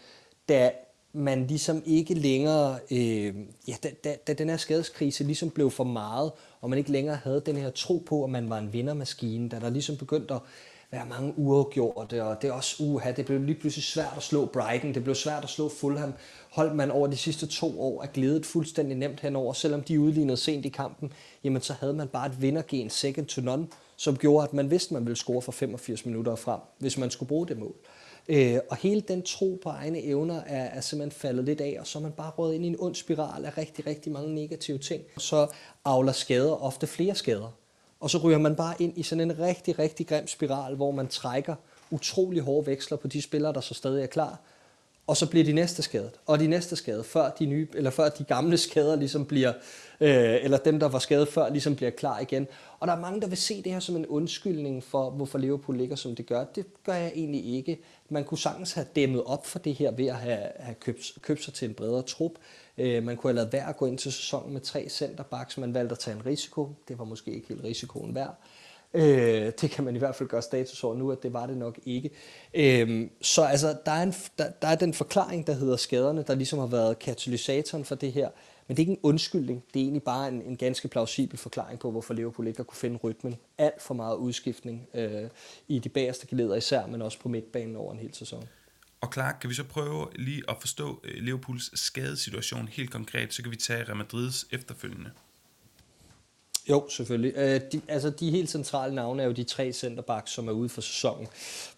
da 0.49 0.71
man 1.13 1.47
ligesom 1.47 1.83
ikke 1.85 2.13
længere, 2.13 2.79
øh, 2.91 3.35
ja, 3.67 3.75
da, 3.83 3.89
da, 4.03 4.15
da 4.27 4.33
den 4.33 4.49
her 4.49 4.57
skadeskrise 4.57 5.23
ligesom 5.23 5.49
blev 5.49 5.71
for 5.71 5.83
meget, 5.83 6.31
og 6.61 6.69
man 6.69 6.79
ikke 6.79 6.91
længere 6.91 7.15
havde 7.15 7.41
den 7.45 7.57
her 7.57 7.69
tro 7.69 8.03
på, 8.05 8.23
at 8.23 8.29
man 8.29 8.49
var 8.49 8.57
en 8.57 8.73
vindermaskine, 8.73 9.49
da 9.49 9.59
der 9.59 9.69
ligesom 9.69 9.97
begyndte 9.97 10.33
at 10.33 10.41
være 10.91 11.05
mange 11.05 11.33
uafgjorte, 11.37 12.23
og 12.23 12.41
det 12.41 12.47
er 12.47 12.53
også 12.53 12.83
uha, 12.83 13.11
det 13.11 13.25
blev 13.25 13.41
lige 13.41 13.59
pludselig 13.59 13.83
svært 13.83 14.13
at 14.17 14.23
slå 14.23 14.45
Brighton, 14.45 14.93
det 14.93 15.03
blev 15.03 15.15
svært 15.15 15.43
at 15.43 15.49
slå 15.49 15.69
Fulham. 15.69 16.13
Holdt 16.49 16.75
man 16.75 16.91
over 16.91 17.07
de 17.07 17.17
sidste 17.17 17.47
to 17.47 17.81
år 17.81 18.03
er 18.03 18.07
glædet 18.07 18.45
fuldstændig 18.45 18.97
nemt 18.97 19.19
henover, 19.19 19.53
selvom 19.53 19.81
de 19.81 19.99
udlignede 19.99 20.37
sent 20.37 20.65
i 20.65 20.69
kampen, 20.69 21.13
jamen 21.43 21.61
så 21.61 21.73
havde 21.73 21.93
man 21.93 22.07
bare 22.07 22.27
et 22.27 22.41
vindergen 22.41 22.89
second 22.89 23.25
to 23.25 23.41
none, 23.41 23.67
som 23.95 24.17
gjorde, 24.17 24.47
at 24.47 24.53
man 24.53 24.71
vidste, 24.71 24.87
at 24.87 24.91
man 24.91 25.05
ville 25.05 25.17
score 25.17 25.41
for 25.41 25.51
85 25.51 26.05
minutter 26.05 26.35
frem, 26.35 26.59
hvis 26.77 26.97
man 26.97 27.11
skulle 27.11 27.27
bruge 27.27 27.47
det 27.47 27.57
mål. 27.59 27.75
Øh, 28.29 28.59
og 28.69 28.77
hele 28.77 29.01
den 29.01 29.21
tro 29.21 29.59
på 29.63 29.69
egne 29.69 30.03
evner 30.03 30.41
er, 30.41 30.63
er 30.63 30.81
simpelthen 30.81 31.19
faldet 31.19 31.45
lidt 31.45 31.61
af, 31.61 31.77
og 31.79 31.87
så 31.87 31.99
er 31.99 32.03
man 32.03 32.11
bare 32.11 32.31
rådet 32.31 32.55
ind 32.55 32.65
i 32.65 32.67
en 32.67 32.75
ond 32.79 32.95
spiral 32.95 33.45
af 33.45 33.57
rigtig, 33.57 33.87
rigtig 33.87 34.11
mange 34.11 34.35
negative 34.35 34.77
ting. 34.77 35.03
Så 35.17 35.47
avler 35.85 36.11
skader 36.11 36.63
ofte 36.63 36.87
flere 36.87 37.15
skader. 37.15 37.60
Og 38.01 38.09
så 38.09 38.17
ryger 38.17 38.37
man 38.37 38.55
bare 38.55 38.75
ind 38.79 38.97
i 38.97 39.03
sådan 39.03 39.31
en 39.31 39.39
rigtig, 39.39 39.79
rigtig 39.79 40.07
grim 40.07 40.27
spiral, 40.27 40.75
hvor 40.75 40.91
man 40.91 41.07
trækker 41.07 41.55
utrolig 41.91 42.41
hårde 42.41 42.67
veksler 42.67 42.97
på 42.97 43.07
de 43.07 43.21
spillere, 43.21 43.53
der 43.53 43.61
så 43.61 43.73
stadig 43.73 44.03
er 44.03 44.07
klar. 44.07 44.39
Og 45.07 45.17
så 45.17 45.29
bliver 45.29 45.45
de 45.45 45.53
næste 45.53 45.81
skadet, 45.81 46.11
og 46.25 46.39
de 46.39 46.47
næste 46.47 46.75
skadet, 46.75 47.05
før 47.05 47.29
de, 47.29 47.45
nye, 47.45 47.67
eller 47.73 47.89
før 47.89 48.09
de 48.09 48.23
gamle 48.23 48.57
skader 48.57 48.95
ligesom 48.95 49.25
bliver, 49.25 49.53
øh, 50.01 50.43
eller 50.43 50.57
dem, 50.57 50.79
der 50.79 50.87
var 50.87 50.99
skadet 50.99 51.27
før, 51.27 51.49
ligesom 51.49 51.75
bliver 51.75 51.89
klar 51.89 52.19
igen. 52.19 52.47
Og 52.79 52.87
der 52.87 52.93
er 52.93 52.99
mange, 52.99 53.21
der 53.21 53.27
vil 53.27 53.37
se 53.37 53.61
det 53.61 53.71
her 53.71 53.79
som 53.79 53.95
en 53.95 54.05
undskyldning 54.05 54.83
for, 54.83 55.09
hvorfor 55.09 55.37
Liverpool 55.37 55.77
ligger, 55.77 55.95
som 55.95 56.15
det 56.15 56.25
gør. 56.25 56.43
Det 56.43 56.65
gør 56.83 56.93
jeg 56.93 57.11
egentlig 57.15 57.55
ikke. 57.55 57.79
Man 58.09 58.23
kunne 58.23 58.37
sagtens 58.37 58.73
have 58.73 58.87
dæmmet 58.95 59.23
op 59.23 59.45
for 59.45 59.59
det 59.59 59.73
her 59.73 59.91
ved 59.91 60.07
at 60.07 60.15
have, 60.15 60.47
have 60.59 60.75
købt, 60.75 61.11
købt 61.21 61.43
sig 61.43 61.53
til 61.53 61.67
en 61.67 61.73
bredere 61.73 62.01
trup. 62.01 62.31
Øh, 62.81 63.03
man 63.03 63.17
kunne 63.17 63.29
have 63.29 63.35
lavet 63.35 63.53
værd 63.53 63.69
at 63.69 63.77
gå 63.77 63.85
ind 63.85 63.97
til 63.97 64.11
sæsonen 64.11 64.53
med 64.53 64.61
tre 64.61 64.89
centerbacks. 64.89 65.57
Man 65.57 65.73
valgte 65.73 65.93
at 65.93 65.99
tage 65.99 66.17
en 66.17 66.25
risiko. 66.25 66.69
Det 66.87 66.99
var 66.99 67.05
måske 67.05 67.31
ikke 67.31 67.47
helt 67.47 67.63
risikoen 67.63 68.15
værd. 68.15 68.35
Øh, 68.93 69.51
det 69.61 69.71
kan 69.71 69.83
man 69.83 69.95
i 69.95 69.99
hvert 69.99 70.15
fald 70.15 70.29
gøre 70.29 70.41
status 70.41 70.83
over 70.83 70.95
nu, 70.95 71.11
at 71.11 71.23
det 71.23 71.33
var 71.33 71.45
det 71.45 71.57
nok 71.57 71.79
ikke. 71.85 72.09
Øh, 72.53 73.09
så 73.21 73.43
altså, 73.43 73.75
der 73.85 73.91
er, 73.91 74.03
en, 74.03 74.13
der, 74.37 74.49
der 74.61 74.67
er 74.67 74.75
den 74.75 74.93
forklaring, 74.93 75.47
der 75.47 75.53
hedder 75.53 75.75
skaderne, 75.75 76.23
der 76.27 76.35
ligesom 76.35 76.59
har 76.59 76.67
været 76.67 76.99
katalysatoren 76.99 77.85
for 77.85 77.95
det 77.95 78.11
her. 78.11 78.29
Men 78.67 78.77
det 78.77 78.83
er 78.83 78.87
ikke 78.89 78.91
en 78.91 78.99
undskyldning. 79.03 79.63
Det 79.73 79.79
er 79.79 79.83
egentlig 79.83 80.03
bare 80.03 80.27
en, 80.27 80.41
en 80.41 80.57
ganske 80.57 80.87
plausibel 80.87 81.37
forklaring 81.37 81.79
på, 81.79 81.91
hvorfor 81.91 82.13
Liverpool 82.13 82.47
ikke 82.47 82.59
har 82.59 82.63
kunne 82.63 82.77
finde 82.77 82.99
rytmen. 83.03 83.35
Alt 83.57 83.81
for 83.81 83.93
meget 83.93 84.15
udskiftning 84.15 84.87
øh, 84.93 85.29
i 85.67 85.79
de 85.79 85.89
bagerste 85.89 86.27
geleder 86.27 86.55
især, 86.55 86.85
men 86.85 87.01
også 87.01 87.19
på 87.19 87.29
midtbanen 87.29 87.75
over 87.75 87.93
en 87.93 87.99
hel 87.99 88.13
sæson. 88.13 88.43
Og 89.01 89.13
Clark, 89.13 89.37
kan 89.41 89.49
vi 89.49 89.55
så 89.55 89.63
prøve 89.63 90.07
lige 90.15 90.43
at 90.49 90.55
forstå 90.59 91.01
øh, 91.03 91.23
Liverpools 91.23 91.79
skadesituation 91.79 92.67
helt 92.67 92.91
konkret, 92.91 93.33
så 93.33 93.41
kan 93.41 93.51
vi 93.51 93.55
tage 93.55 93.83
Real 93.83 93.95
Madrids 93.95 94.45
efterfølgende. 94.51 95.11
Jo, 96.69 96.87
selvfølgelig. 96.89 97.33
Øh, 97.35 97.61
de, 97.71 97.81
altså, 97.87 98.09
de 98.09 98.31
helt 98.31 98.49
centrale 98.49 98.95
navne 98.95 99.21
er 99.23 99.27
jo 99.27 99.31
de 99.31 99.43
tre 99.43 99.73
centerbacks, 99.73 100.31
som 100.31 100.47
er 100.47 100.51
ude 100.51 100.69
for 100.69 100.81
sæsonen. 100.81 101.27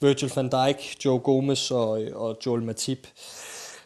Virgil 0.01 0.32
van 0.36 0.50
Dijk, 0.50 1.06
Joe 1.06 1.20
Gomez 1.20 1.72
og, 1.72 2.03
øh, 2.03 2.15
og 2.15 2.38
Joel 2.46 2.63
Matip. 2.63 3.08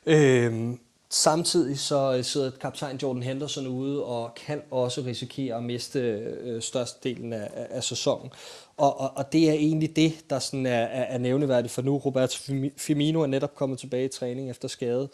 Øh, 0.06 0.78
Samtidig 1.10 1.80
så 1.80 2.16
øh, 2.18 2.24
sidder 2.24 2.52
kaptajn 2.52 2.98
Jordan 2.98 3.24
Henderson 3.24 3.68
ude 3.68 4.04
og 4.04 4.36
kan 4.36 4.62
også 4.72 5.02
risikere 5.02 5.56
at 5.56 5.64
miste 5.64 6.00
øh, 6.00 6.62
størstedelen 6.62 7.34
af, 7.34 7.50
af 7.54 7.84
sæsonen. 7.84 8.32
Og, 8.78 9.00
og, 9.00 9.12
og 9.16 9.34
det 9.34 9.50
er 9.50 9.54
egentlig 9.54 9.96
det, 9.96 10.14
der 10.30 10.40
sådan 10.40 10.66
er, 10.66 10.72
er, 10.72 11.04
er 11.04 11.18
nævneværdigt 11.18 11.74
for 11.74 11.82
nu. 11.82 11.98
Roberto 11.98 12.54
Firmino 12.78 13.22
er 13.22 13.28
netop 13.28 13.56
kommet 13.56 13.80
tilbage 13.80 14.06
i 14.06 14.08
træning 14.08 14.50
efter 14.50 14.68
skade. 14.68 15.10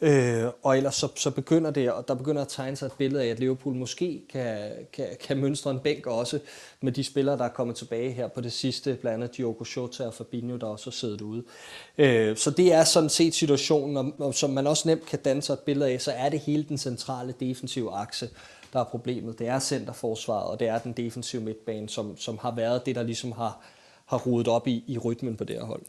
Øh, 0.00 0.44
og 0.62 0.76
ellers 0.76 0.94
så, 0.94 1.08
så 1.16 1.30
begynder 1.30 1.70
det, 1.70 1.92
og 1.92 2.08
der 2.08 2.14
begynder 2.14 2.42
at 2.42 2.48
tegne 2.48 2.76
sig 2.76 2.86
et 2.86 2.92
billede 2.92 3.24
af, 3.24 3.28
at 3.28 3.40
Liverpool 3.40 3.74
måske 3.74 4.22
kan, 4.32 4.70
kan, 4.92 5.06
kan 5.20 5.36
mønstre 5.36 5.70
en 5.70 5.78
bænk 5.78 6.06
også 6.06 6.38
med 6.80 6.92
de 6.92 7.04
spillere, 7.04 7.38
der 7.38 7.44
er 7.44 7.48
kommet 7.48 7.76
tilbage 7.76 8.12
her 8.12 8.28
på 8.28 8.40
det 8.40 8.52
sidste, 8.52 8.94
blandt 8.94 9.14
andet 9.14 9.36
Diogo 9.36 9.64
Jota 9.76 10.06
og 10.06 10.14
Fabinho, 10.14 10.56
der 10.56 10.66
også 10.66 10.86
har 10.86 10.92
siddet 10.92 11.20
ude. 11.20 11.42
Øh, 11.98 12.36
så 12.36 12.50
det 12.50 12.72
er 12.72 12.84
sådan 12.84 13.10
set 13.10 13.34
situationen, 13.34 13.96
og, 13.96 14.12
og 14.18 14.34
som 14.34 14.50
man 14.50 14.66
også 14.66 14.88
nemt 14.88 15.06
kan 15.06 15.18
danne 15.18 15.42
sig 15.42 15.52
et 15.52 15.60
billede 15.60 15.90
af, 15.90 16.00
så 16.00 16.12
er 16.12 16.28
det 16.28 16.40
hele 16.40 16.62
den 16.68 16.78
centrale 16.78 17.34
defensive 17.40 17.92
akse, 17.92 18.28
der 18.72 18.80
er 18.80 18.84
problemet. 18.84 19.38
Det 19.38 19.48
er 19.48 19.58
centerforsvaret, 19.58 20.50
og 20.50 20.60
det 20.60 20.68
er 20.68 20.78
den 20.78 20.92
defensive 20.92 21.42
midtbane, 21.42 21.88
som, 21.88 22.16
som 22.16 22.38
har 22.38 22.54
været 22.54 22.86
det, 22.86 22.94
der 22.94 23.02
ligesom 23.02 23.32
har, 23.32 23.60
har 24.06 24.18
rodet 24.18 24.48
op 24.48 24.66
i, 24.66 24.84
i 24.86 24.98
rytmen 24.98 25.36
på 25.36 25.44
det 25.44 25.56
her 25.56 25.64
hold. 25.64 25.82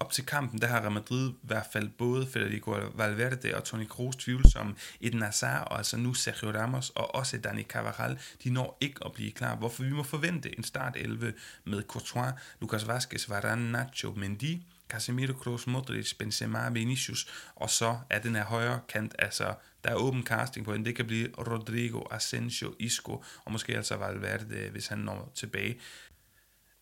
Op 0.00 0.12
til 0.12 0.26
kampen, 0.26 0.60
der 0.60 0.66
har 0.66 0.80
Real 0.80 0.92
Madrid 0.92 1.30
i 1.30 1.34
hvert 1.42 1.66
fald 1.72 1.88
både 1.88 2.26
Federico 2.26 2.76
Valverde 2.94 3.56
og 3.56 3.64
Toni 3.64 3.84
Kroos 3.84 4.16
tvivlsomme. 4.16 4.74
Eden 5.00 5.22
Hazard 5.22 5.68
og 5.70 5.76
altså 5.78 5.96
nu 5.96 6.14
Sergio 6.14 6.50
Ramos 6.50 6.90
og 6.90 7.14
også 7.14 7.38
Dani 7.38 7.62
Carvajal, 7.62 8.18
de 8.44 8.50
når 8.50 8.78
ikke 8.80 9.00
at 9.04 9.12
blive 9.12 9.30
klar, 9.30 9.56
hvorfor 9.56 9.82
vi 9.82 9.90
må 9.90 10.02
forvente 10.02 10.58
en 10.58 10.64
start 10.64 10.96
11 10.96 11.32
med 11.64 11.82
Courtois, 11.82 12.32
Lucas 12.60 12.88
Vazquez, 12.88 13.28
Varane, 13.28 13.72
Nacho, 13.72 14.12
Mendy, 14.16 14.58
Casemiro, 14.88 15.32
Kroos, 15.32 15.66
Modric, 15.66 16.14
Benzema, 16.18 16.70
Vinicius, 16.70 17.26
og 17.54 17.70
så 17.70 17.96
er 18.10 18.18
den 18.18 18.34
her 18.34 18.44
højre 18.44 18.80
kant, 18.88 19.14
altså 19.18 19.54
der 19.84 19.90
er 19.90 19.94
åben 19.94 20.22
casting 20.22 20.66
på 20.66 20.74
den, 20.74 20.84
det 20.84 20.96
kan 20.96 21.06
blive 21.06 21.28
Rodrigo, 21.38 22.00
Asensio, 22.10 22.74
Isco, 22.78 23.24
og 23.44 23.52
måske 23.52 23.76
altså 23.76 23.96
Valverde, 23.96 24.68
hvis 24.72 24.86
han 24.86 24.98
når 24.98 25.32
tilbage. 25.34 25.76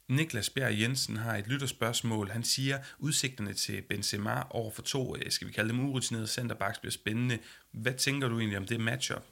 Niklas 0.09 0.51
Bjerg 0.51 0.81
Jensen 0.81 1.17
har 1.17 1.37
et 1.37 1.47
lytterspørgsmål. 1.47 2.31
Han 2.31 2.45
siger, 2.45 2.79
udsigterne 2.99 3.53
til 3.53 3.83
Benzema 3.83 4.43
over 4.51 4.71
for 4.71 4.83
to, 4.83 5.17
øh, 5.17 5.31
skal 5.31 5.49
vi 5.49 5.53
kalde 5.53 5.69
dem 5.69 5.89
urutinerede 5.89 6.27
centerbacks, 6.27 6.79
bliver 6.79 6.93
spændende. 6.93 7.39
Hvad 7.71 7.95
tænker 7.95 8.29
du 8.29 8.39
egentlig 8.39 8.59
om 8.59 8.67
det 8.67 8.81
matchup? 8.81 9.23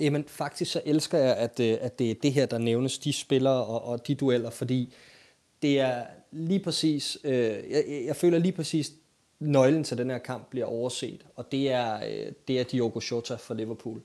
Jamen 0.00 0.24
faktisk 0.28 0.72
så 0.72 0.82
elsker 0.84 1.18
jeg, 1.18 1.36
at, 1.36 1.60
øh, 1.60 1.78
at 1.80 1.98
det 1.98 2.10
er 2.10 2.14
det 2.22 2.32
her, 2.32 2.46
der 2.46 2.58
nævnes, 2.58 2.98
de 2.98 3.12
spillere 3.12 3.64
og, 3.64 3.84
og 3.84 4.06
de 4.06 4.14
dueller, 4.14 4.50
fordi 4.50 4.94
det 5.62 5.80
er 5.80 6.02
lige 6.32 6.60
præcis, 6.60 7.18
øh, 7.24 7.34
jeg, 7.70 8.02
jeg 8.06 8.16
føler 8.16 8.38
lige 8.38 8.52
præcis, 8.52 8.92
nøglen 9.40 9.84
til 9.84 9.98
den 9.98 10.10
her 10.10 10.18
kamp 10.18 10.50
bliver 10.50 10.66
overset, 10.66 11.26
og 11.36 11.52
det 11.52 11.70
er, 11.70 11.94
øh, 11.94 12.32
det 12.48 12.60
er 12.60 12.64
Diogo 12.64 13.00
Jota 13.10 13.34
for 13.34 13.54
Liverpool. 13.54 14.00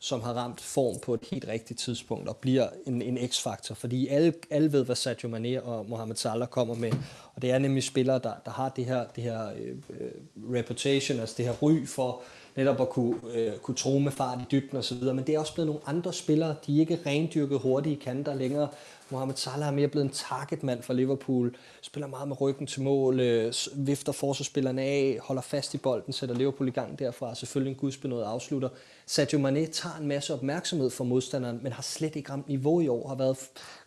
Som 0.00 0.20
har 0.20 0.32
ramt 0.32 0.60
form 0.60 0.98
på 1.02 1.14
et 1.14 1.20
helt 1.30 1.48
rigtigt 1.48 1.80
tidspunkt 1.80 2.28
og 2.28 2.36
bliver 2.36 2.68
en, 2.86 3.02
en 3.02 3.28
x-faktor, 3.28 3.74
fordi 3.74 4.08
alle, 4.08 4.32
alle 4.50 4.72
ved, 4.72 4.84
hvad 4.84 4.96
Sadio 4.96 5.28
Mane 5.28 5.62
og 5.62 5.88
Mohamed 5.88 6.16
Salah 6.16 6.48
kommer 6.48 6.74
med, 6.74 6.92
og 7.34 7.42
det 7.42 7.50
er 7.50 7.58
nemlig 7.58 7.82
spillere, 7.82 8.18
der, 8.18 8.32
der 8.44 8.50
har 8.50 8.68
det 8.68 8.84
her, 8.84 9.04
det 9.16 9.24
her 9.24 9.48
øh 9.48 10.10
reputation, 10.54 11.20
altså 11.20 11.34
det 11.38 11.44
her 11.44 11.52
ry 11.62 11.86
for 11.86 12.22
netop 12.56 12.80
at 12.80 12.88
kunne, 12.88 13.16
øh, 13.34 13.56
kunne 13.56 13.74
tro 13.74 13.98
med 13.98 14.12
fart 14.12 14.38
i 14.40 14.44
dybden 14.50 14.78
osv., 14.78 15.04
men 15.04 15.18
det 15.18 15.34
er 15.34 15.38
også 15.38 15.54
blevet 15.54 15.66
nogle 15.66 15.82
andre 15.86 16.12
spillere, 16.12 16.54
de 16.66 16.76
er 16.76 16.80
ikke 16.80 16.98
rendyrket 17.06 17.58
hurtige 17.58 17.96
kanter 17.96 18.34
længere, 18.34 18.68
Mohamed 19.10 19.36
Salah 19.36 19.68
er 19.68 19.72
mere 19.72 19.88
blevet 19.88 20.04
en 20.04 20.12
targetmand 20.12 20.82
for 20.82 20.92
Liverpool, 20.92 21.56
spiller 21.82 22.06
meget 22.06 22.28
med 22.28 22.40
ryggen 22.40 22.66
til 22.66 22.82
mål, 22.82 23.20
øh, 23.20 23.52
vifter 23.74 24.12
forsvarsspillerne 24.12 24.82
af, 24.82 25.18
holder 25.22 25.42
fast 25.42 25.74
i 25.74 25.78
bolden, 25.78 26.12
sætter 26.12 26.34
Liverpool 26.34 26.68
i 26.68 26.70
gang 26.70 26.98
derfra, 26.98 27.34
selvfølgelig 27.34 27.70
en 27.70 27.76
gudsbenået 27.78 28.24
afslutter. 28.24 28.68
Sadio 29.06 29.38
Mane 29.38 29.66
tager 29.66 29.96
en 29.96 30.06
masse 30.06 30.34
opmærksomhed 30.34 30.90
fra 30.90 31.04
modstanderen, 31.04 31.60
men 31.62 31.72
har 31.72 31.82
slet 31.82 32.16
ikke 32.16 32.32
ramt 32.32 32.48
niveau 32.48 32.80
i 32.80 32.88
år, 32.88 33.08
har 33.08 33.14
været 33.14 33.38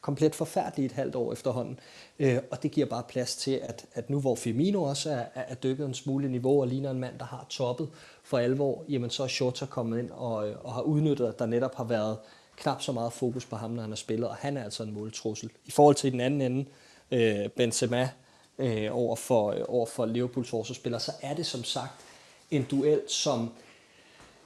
komplet 0.01 0.35
forfærdelig 0.35 0.85
et 0.85 0.91
halvt 0.91 1.15
år 1.15 1.33
efterhånden. 1.33 1.79
Øh, 2.19 2.37
og 2.51 2.63
det 2.63 2.71
giver 2.71 2.87
bare 2.87 3.03
plads 3.09 3.35
til, 3.35 3.59
at, 3.63 3.85
at 3.93 4.09
nu 4.09 4.19
hvor 4.19 4.35
Firmino 4.35 4.83
også 4.83 5.11
er, 5.11 5.25
er 5.35 5.55
dykket 5.55 5.85
en 5.85 5.93
smule 5.93 6.31
niveau 6.31 6.61
og 6.61 6.67
ligner 6.67 6.91
en 6.91 6.99
mand, 6.99 7.19
der 7.19 7.25
har 7.25 7.45
toppet 7.49 7.89
for 8.23 8.37
alvor, 8.37 8.83
jamen 8.89 9.09
så 9.09 9.23
er 9.23 9.27
Shota 9.27 9.65
kommet 9.65 9.99
ind 9.99 10.09
og, 10.11 10.49
øh, 10.49 10.55
og 10.63 10.73
har 10.73 10.81
udnyttet, 10.81 11.27
at 11.27 11.39
der 11.39 11.45
netop 11.45 11.75
har 11.75 11.83
været 11.83 12.17
knap 12.61 12.81
så 12.81 12.91
meget 12.91 13.13
fokus 13.13 13.45
på 13.45 13.55
ham, 13.55 13.71
når 13.71 13.81
han 13.81 13.91
har 13.91 13.95
spillet, 13.95 14.27
og 14.27 14.35
han 14.35 14.57
er 14.57 14.63
altså 14.63 14.83
en 14.83 14.93
måltrussel. 14.93 15.49
I 15.65 15.71
forhold 15.71 15.95
til 15.95 16.11
den 16.11 16.19
anden 16.19 16.41
ende, 16.41 16.65
øh, 17.11 17.49
Benzema, 17.49 18.09
øh, 18.57 18.87
over, 18.91 19.15
for, 19.15 19.51
øh, 19.51 19.61
over 19.67 19.85
for 19.85 20.05
Liverpools 20.05 20.49
forsvarsspiller, 20.49 20.99
så 20.99 21.11
er 21.21 21.33
det 21.33 21.45
som 21.45 21.63
sagt 21.63 21.93
en 22.51 22.63
duel, 22.71 23.01
som 23.07 23.49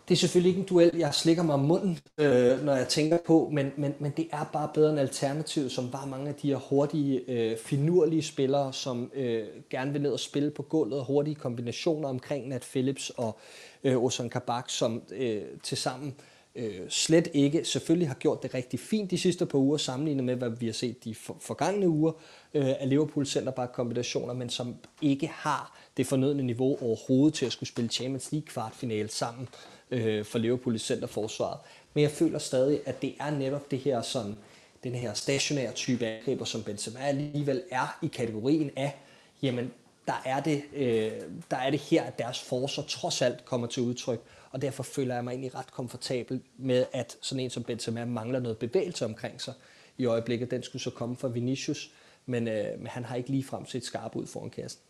det 0.08 0.16
er 0.16 0.18
selvfølgelig 0.18 0.50
ikke 0.50 0.60
en 0.60 0.68
duel, 0.68 0.92
jeg 0.98 1.14
slikker 1.14 1.44
mig 1.44 1.54
om 1.54 1.60
munden, 1.60 2.00
øh, 2.18 2.66
når 2.66 2.76
jeg 2.76 2.88
tænker 2.88 3.18
på, 3.26 3.50
men, 3.54 3.72
men, 3.78 3.96
men 4.00 4.14
det 4.18 4.28
er 4.32 4.44
bare 4.54 4.70
bedre 4.74 4.90
end 4.90 5.00
alternativ, 5.00 5.70
som 5.70 5.94
var 5.94 6.06
mange 6.06 6.30
af 6.30 6.36
de 6.36 6.48
her 6.48 6.56
hurtige, 6.56 7.32
øh, 7.32 7.58
finurlige 7.58 8.24
spillere, 8.24 8.74
som 8.74 9.12
øh, 9.14 9.48
gerne 9.70 9.92
vil 9.92 10.02
ned 10.02 10.12
og 10.12 10.20
spille 10.20 10.52
på 10.52 10.64
gulvet, 10.64 11.00
og 11.00 11.06
hurtige 11.06 11.36
kombinationer 11.36 12.10
omkring 12.10 12.48
Nat 12.48 12.62
Phillips 12.72 13.10
og 13.10 13.40
øh, 13.84 14.04
Ozan 14.04 14.30
Kabak, 14.30 14.70
som 14.70 15.02
øh, 15.12 15.42
til 15.64 15.78
sammen 15.78 16.16
øh, 16.20 16.35
øh, 16.56 16.90
slet 16.90 17.28
ikke, 17.34 17.66
selvfølgelig 17.66 18.08
har 18.08 18.16
gjort 18.16 18.44
det 18.44 18.54
rigtig 18.54 18.80
fint 18.80 19.12
de 19.12 19.18
sidste 19.18 19.46
par 19.46 19.58
uger, 19.58 19.78
sammenlignet 19.78 20.24
med, 20.24 20.36
hvad 20.36 20.50
vi 20.50 20.66
har 20.66 20.74
set 20.74 21.04
de 21.04 21.16
for, 21.16 21.38
forgangne 21.42 21.90
uger 21.90 22.12
øh, 22.54 22.70
af 22.80 22.90
Liverpool 22.90 23.26
centerback 23.26 23.72
kombinationer, 23.72 24.34
men 24.34 24.50
som 24.50 24.76
ikke 25.02 25.28
har 25.28 25.80
det 25.98 26.08
fornødne 26.08 26.44
niveau 26.44 26.78
overhovedet 26.82 27.34
til 27.34 27.46
at 27.46 27.52
skulle 27.52 27.70
spille 27.70 27.90
Champions 27.90 28.32
League 28.32 28.48
kvartfinale 28.48 29.10
sammen 29.10 29.48
øh, 29.92 30.26
for 30.26 30.40
Liverpool 30.40 30.76
i 30.76 30.80
centerforsvaret. 30.80 31.60
Men 31.94 32.02
jeg 32.02 32.12
føler 32.12 32.40
stadig, 32.40 32.80
at 32.86 33.02
det 33.02 33.14
er 33.20 33.32
netop 33.32 33.72
det 33.72 33.80
her 33.80 34.02
sådan, 34.02 34.36
den 34.84 34.96
her 34.96 35.14
stationære 35.14 35.72
type 35.72 36.06
angriber, 36.06 36.46
som 36.46 36.64
Benzema 36.64 37.00
alligevel 37.00 37.62
er 37.72 37.98
i 38.02 38.08
kategorien 38.08 38.72
af, 38.76 38.96
jamen 39.42 39.72
der 40.08 40.22
er 40.26 40.40
det, 40.40 40.62
øh, 40.76 41.12
der 41.52 41.58
er 41.58 41.70
det 41.70 41.80
her, 41.80 42.04
at 42.04 42.20
deres 42.20 42.40
forsvar 42.40 42.84
trods 42.84 43.22
alt 43.22 43.46
kommer 43.46 43.68
til 43.68 43.84
udtryk 43.84 44.22
og 44.56 44.62
derfor 44.62 44.84
føler 44.84 45.16
jeg 45.16 45.24
mig 45.24 45.32
egentlig 45.32 45.56
ret 45.56 45.72
komfortabel 45.72 46.42
med, 46.58 46.86
at 46.94 47.18
sådan 47.22 47.44
en 47.44 47.50
som 47.50 47.64
Benzema 47.64 48.06
mangler 48.06 48.40
noget 48.40 48.58
bevægelse 48.58 49.06
omkring 49.06 49.42
sig 49.42 49.54
i 49.98 50.06
øjeblikket. 50.06 50.52
Den 50.52 50.64
skulle 50.64 50.82
så 50.82 50.90
komme 50.90 51.16
fra 51.16 51.28
Vinicius, 51.28 51.92
men, 52.26 52.48
øh, 52.48 52.80
men 52.80 52.88
han 52.88 53.06
har 53.06 53.16
ikke 53.16 53.30
lige 53.30 53.44
frem 53.44 53.66
set 53.66 53.84
skarp 53.84 54.16
ud 54.16 54.28
foran 54.28 54.50
kassen. 54.50 54.82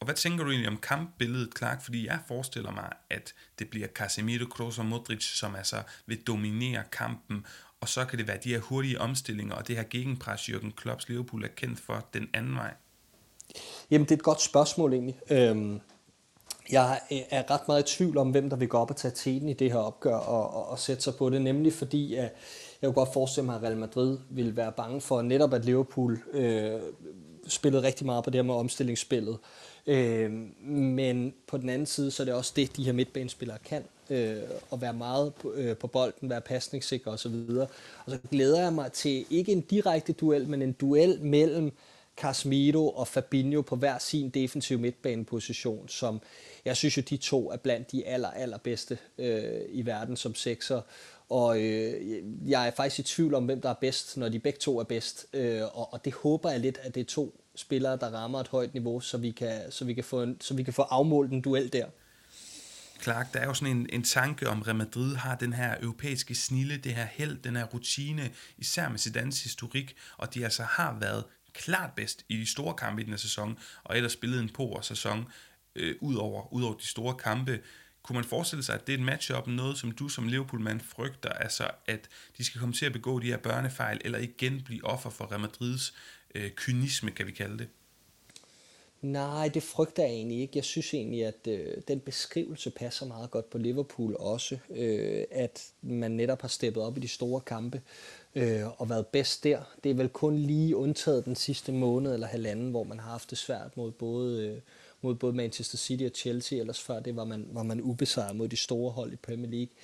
Og 0.00 0.04
hvad 0.04 0.14
tænker 0.14 0.44
du 0.44 0.50
egentlig 0.50 0.68
om 0.68 0.76
kampbilledet, 0.76 1.50
Clark? 1.58 1.82
Fordi 1.82 2.06
jeg 2.06 2.18
forestiller 2.28 2.70
mig, 2.70 2.92
at 3.10 3.34
det 3.58 3.70
bliver 3.70 3.88
Casemiro, 3.88 4.46
Kroos 4.46 4.78
og 4.78 4.86
Modric, 4.86 5.22
som 5.22 5.54
altså 5.54 5.82
vil 6.06 6.22
dominere 6.26 6.82
kampen, 6.92 7.46
og 7.80 7.88
så 7.88 8.04
kan 8.04 8.18
det 8.18 8.28
være 8.28 8.38
de 8.44 8.48
her 8.48 8.60
hurtige 8.60 9.00
omstillinger, 9.00 9.54
og 9.54 9.68
det 9.68 9.76
her 9.76 9.84
gegenpres, 9.90 10.40
Jürgen 10.40 10.74
Klopps 10.74 11.08
Liverpool 11.08 11.44
er 11.44 11.48
kendt 11.48 11.80
for 11.80 12.06
den 12.14 12.28
anden 12.34 12.54
vej. 12.54 12.74
Jamen, 13.90 14.04
det 14.04 14.10
er 14.10 14.16
et 14.16 14.22
godt 14.22 14.42
spørgsmål 14.42 14.92
egentlig. 14.92 15.20
Øhm, 15.30 15.80
jeg 16.72 17.00
er 17.30 17.50
ret 17.50 17.68
meget 17.68 17.92
i 17.92 17.96
tvivl 17.96 18.18
om, 18.18 18.30
hvem 18.30 18.50
der 18.50 18.56
vil 18.56 18.68
gå 18.68 18.78
op 18.78 18.90
og 18.90 18.96
tage 18.96 19.12
teten 19.14 19.48
i 19.48 19.52
det 19.52 19.72
her 19.72 19.78
opgør 19.78 20.16
og, 20.16 20.54
og, 20.54 20.68
og 20.68 20.78
sætte 20.78 21.02
sig 21.02 21.14
på 21.14 21.30
det, 21.30 21.42
nemlig 21.42 21.72
fordi 21.72 22.14
at 22.14 22.32
jeg 22.82 22.88
kunne 22.88 22.94
godt 22.94 23.12
forestille 23.12 23.46
mig, 23.46 23.56
at 23.56 23.62
Real 23.62 23.76
Madrid 23.76 24.18
ville 24.30 24.56
være 24.56 24.72
bange 24.72 25.00
for 25.00 25.22
netop, 25.22 25.54
at 25.54 25.64
Liverpool 25.64 26.18
øh, 26.32 26.80
spillede 27.46 27.82
rigtig 27.82 28.06
meget 28.06 28.24
på 28.24 28.30
det 28.30 28.38
her 28.38 28.42
med 28.42 28.54
omstillingsspillet. 28.54 29.38
Øh, 29.86 30.32
men 30.66 31.34
på 31.46 31.58
den 31.58 31.68
anden 31.68 31.86
side, 31.86 32.10
så 32.10 32.22
er 32.22 32.24
det 32.24 32.34
også 32.34 32.52
det, 32.56 32.76
de 32.76 32.84
her 32.84 32.92
midtbanespillere 32.92 33.58
kan, 33.64 33.84
øh, 34.10 34.36
at 34.72 34.80
være 34.80 34.92
meget 34.92 35.34
på, 35.34 35.52
øh, 35.52 35.76
på 35.76 35.86
bolden, 35.86 36.30
være 36.30 36.40
pasningssikre 36.40 37.10
osv. 37.10 37.34
Og 38.04 38.10
så 38.10 38.18
glæder 38.30 38.62
jeg 38.62 38.72
mig 38.72 38.92
til 38.92 39.26
ikke 39.30 39.52
en 39.52 39.60
direkte 39.60 40.12
duel, 40.12 40.48
men 40.48 40.62
en 40.62 40.72
duel 40.72 41.20
mellem 41.22 41.72
Casemiro 42.20 42.88
og 42.88 43.08
Fabinho 43.08 43.62
på 43.62 43.76
hver 43.76 43.98
sin 43.98 44.30
defensiv 44.30 44.78
midtbaneposition, 44.78 45.88
som 45.88 46.20
jeg 46.64 46.76
synes 46.76 46.96
jo, 46.96 47.02
de 47.10 47.16
to 47.16 47.50
er 47.50 47.56
blandt 47.56 47.92
de 47.92 48.06
aller, 48.06 48.30
allerbedste 48.30 48.98
øh, 49.18 49.60
i 49.68 49.86
verden 49.86 50.16
som 50.16 50.34
sekser. 50.34 50.80
Og 51.28 51.62
øh, 51.62 52.22
jeg 52.46 52.66
er 52.66 52.70
faktisk 52.70 52.98
i 52.98 53.02
tvivl 53.14 53.34
om, 53.34 53.44
hvem 53.44 53.60
der 53.60 53.70
er 53.70 53.74
bedst, 53.80 54.16
når 54.16 54.28
de 54.28 54.38
begge 54.38 54.58
to 54.58 54.78
er 54.78 54.84
bedst. 54.84 55.26
Øh, 55.32 55.62
og, 55.62 55.92
og 55.92 56.04
det 56.04 56.14
håber 56.14 56.50
jeg 56.50 56.60
lidt, 56.60 56.78
at 56.82 56.94
det 56.94 57.00
er 57.00 57.04
to 57.04 57.40
spillere, 57.54 57.96
der 57.96 58.10
rammer 58.10 58.40
et 58.40 58.48
højt 58.48 58.74
niveau, 58.74 59.00
så 59.00 59.18
vi 59.18 59.30
kan, 59.30 59.60
så 59.70 59.84
vi 59.84 59.94
kan, 59.94 60.04
få, 60.04 60.22
en, 60.22 60.36
så 60.40 60.54
vi 60.54 60.62
kan 60.62 60.72
få 60.72 60.82
afmålt 60.82 61.32
en 61.32 61.40
duel 61.40 61.72
der. 61.72 61.86
Clark, 63.02 63.32
der 63.34 63.40
er 63.40 63.44
jo 63.44 63.54
sådan 63.54 63.76
en, 63.76 63.86
en 63.92 64.02
tanke 64.02 64.48
om, 64.48 64.62
Real 64.62 64.76
Madrid 64.76 65.14
har 65.14 65.36
den 65.36 65.52
her 65.52 65.74
europæiske 65.82 66.34
snille, 66.34 66.76
det 66.76 66.94
her 66.94 67.06
held, 67.10 67.42
den 67.42 67.56
her 67.56 67.64
rutine, 67.64 68.30
især 68.58 68.88
med 68.88 68.98
Zidane's 68.98 69.42
historik, 69.42 69.96
og 70.16 70.34
de 70.34 70.44
altså 70.44 70.62
har 70.62 70.96
været 71.00 71.24
klart 71.58 71.90
bedst 71.96 72.24
i 72.28 72.36
de 72.36 72.50
store 72.50 72.74
kampe 72.74 73.00
i 73.02 73.04
den 73.04 73.12
her 73.12 73.18
sæson, 73.18 73.58
og 73.84 73.96
ellers 73.96 74.12
spillet 74.12 74.40
en 74.40 74.48
på 74.48 74.78
sæson 74.82 75.24
øh, 75.74 75.94
ud, 76.00 76.14
over, 76.14 76.52
ud 76.52 76.62
over 76.62 76.74
de 76.74 76.86
store 76.86 77.14
kampe. 77.14 77.60
Kunne 78.02 78.14
man 78.14 78.24
forestille 78.24 78.64
sig, 78.64 78.74
at 78.74 78.86
det 78.86 78.92
er 78.94 78.98
et 78.98 79.04
matchup, 79.04 79.46
noget 79.46 79.78
som 79.78 79.92
du 79.92 80.08
som 80.08 80.28
Liverpool-mand 80.28 80.80
frygter, 80.80 81.30
altså 81.30 81.70
at 81.86 82.08
de 82.38 82.44
skal 82.44 82.60
komme 82.60 82.74
til 82.74 82.86
at 82.86 82.92
begå 82.92 83.18
de 83.18 83.26
her 83.26 83.36
børnefejl, 83.36 84.00
eller 84.04 84.18
igen 84.18 84.62
blive 84.64 84.84
offer 84.84 85.10
for 85.10 85.30
Real 85.30 85.40
Madrids 85.40 85.94
øh, 86.34 86.50
kynisme, 86.50 87.10
kan 87.10 87.26
vi 87.26 87.32
kalde 87.32 87.58
det? 87.58 87.68
Nej, 89.02 89.48
det 89.48 89.62
frygter 89.62 90.02
jeg 90.02 90.12
egentlig 90.12 90.40
ikke. 90.40 90.52
Jeg 90.56 90.64
synes 90.64 90.94
egentlig, 90.94 91.24
at 91.24 91.46
øh, 91.48 91.66
den 91.88 92.00
beskrivelse 92.00 92.70
passer 92.70 93.06
meget 93.06 93.30
godt 93.30 93.50
på 93.50 93.58
Liverpool 93.58 94.16
også. 94.18 94.58
Øh, 94.70 95.24
at 95.30 95.72
man 95.82 96.10
netop 96.10 96.40
har 96.40 96.48
steppet 96.48 96.82
op 96.82 96.96
i 96.96 97.00
de 97.00 97.08
store 97.08 97.40
kampe 97.40 97.82
øh, 98.34 98.80
og 98.80 98.90
været 98.90 99.06
bedst 99.06 99.44
der. 99.44 99.60
Det 99.84 99.90
er 99.90 99.94
vel 99.94 100.08
kun 100.08 100.38
lige 100.38 100.76
undtaget 100.76 101.24
den 101.24 101.36
sidste 101.36 101.72
måned 101.72 102.14
eller 102.14 102.26
halvanden, 102.26 102.70
hvor 102.70 102.84
man 102.84 102.98
har 102.98 103.10
haft 103.10 103.30
det 103.30 103.38
svært 103.38 103.76
mod 103.76 103.92
både, 103.92 104.46
øh, 104.46 104.60
mod 105.02 105.14
både 105.14 105.32
Manchester 105.32 105.78
City 105.78 106.04
og 106.04 106.10
Chelsea. 106.14 106.58
Ellers 106.58 106.80
før 106.80 107.00
det 107.00 107.16
var 107.16 107.24
man, 107.24 107.48
var 107.52 107.62
man 107.62 107.80
ubesejret 107.80 108.36
mod 108.36 108.48
de 108.48 108.56
store 108.56 108.90
hold 108.90 109.12
i 109.12 109.16
Premier 109.16 109.50
League. 109.50 109.74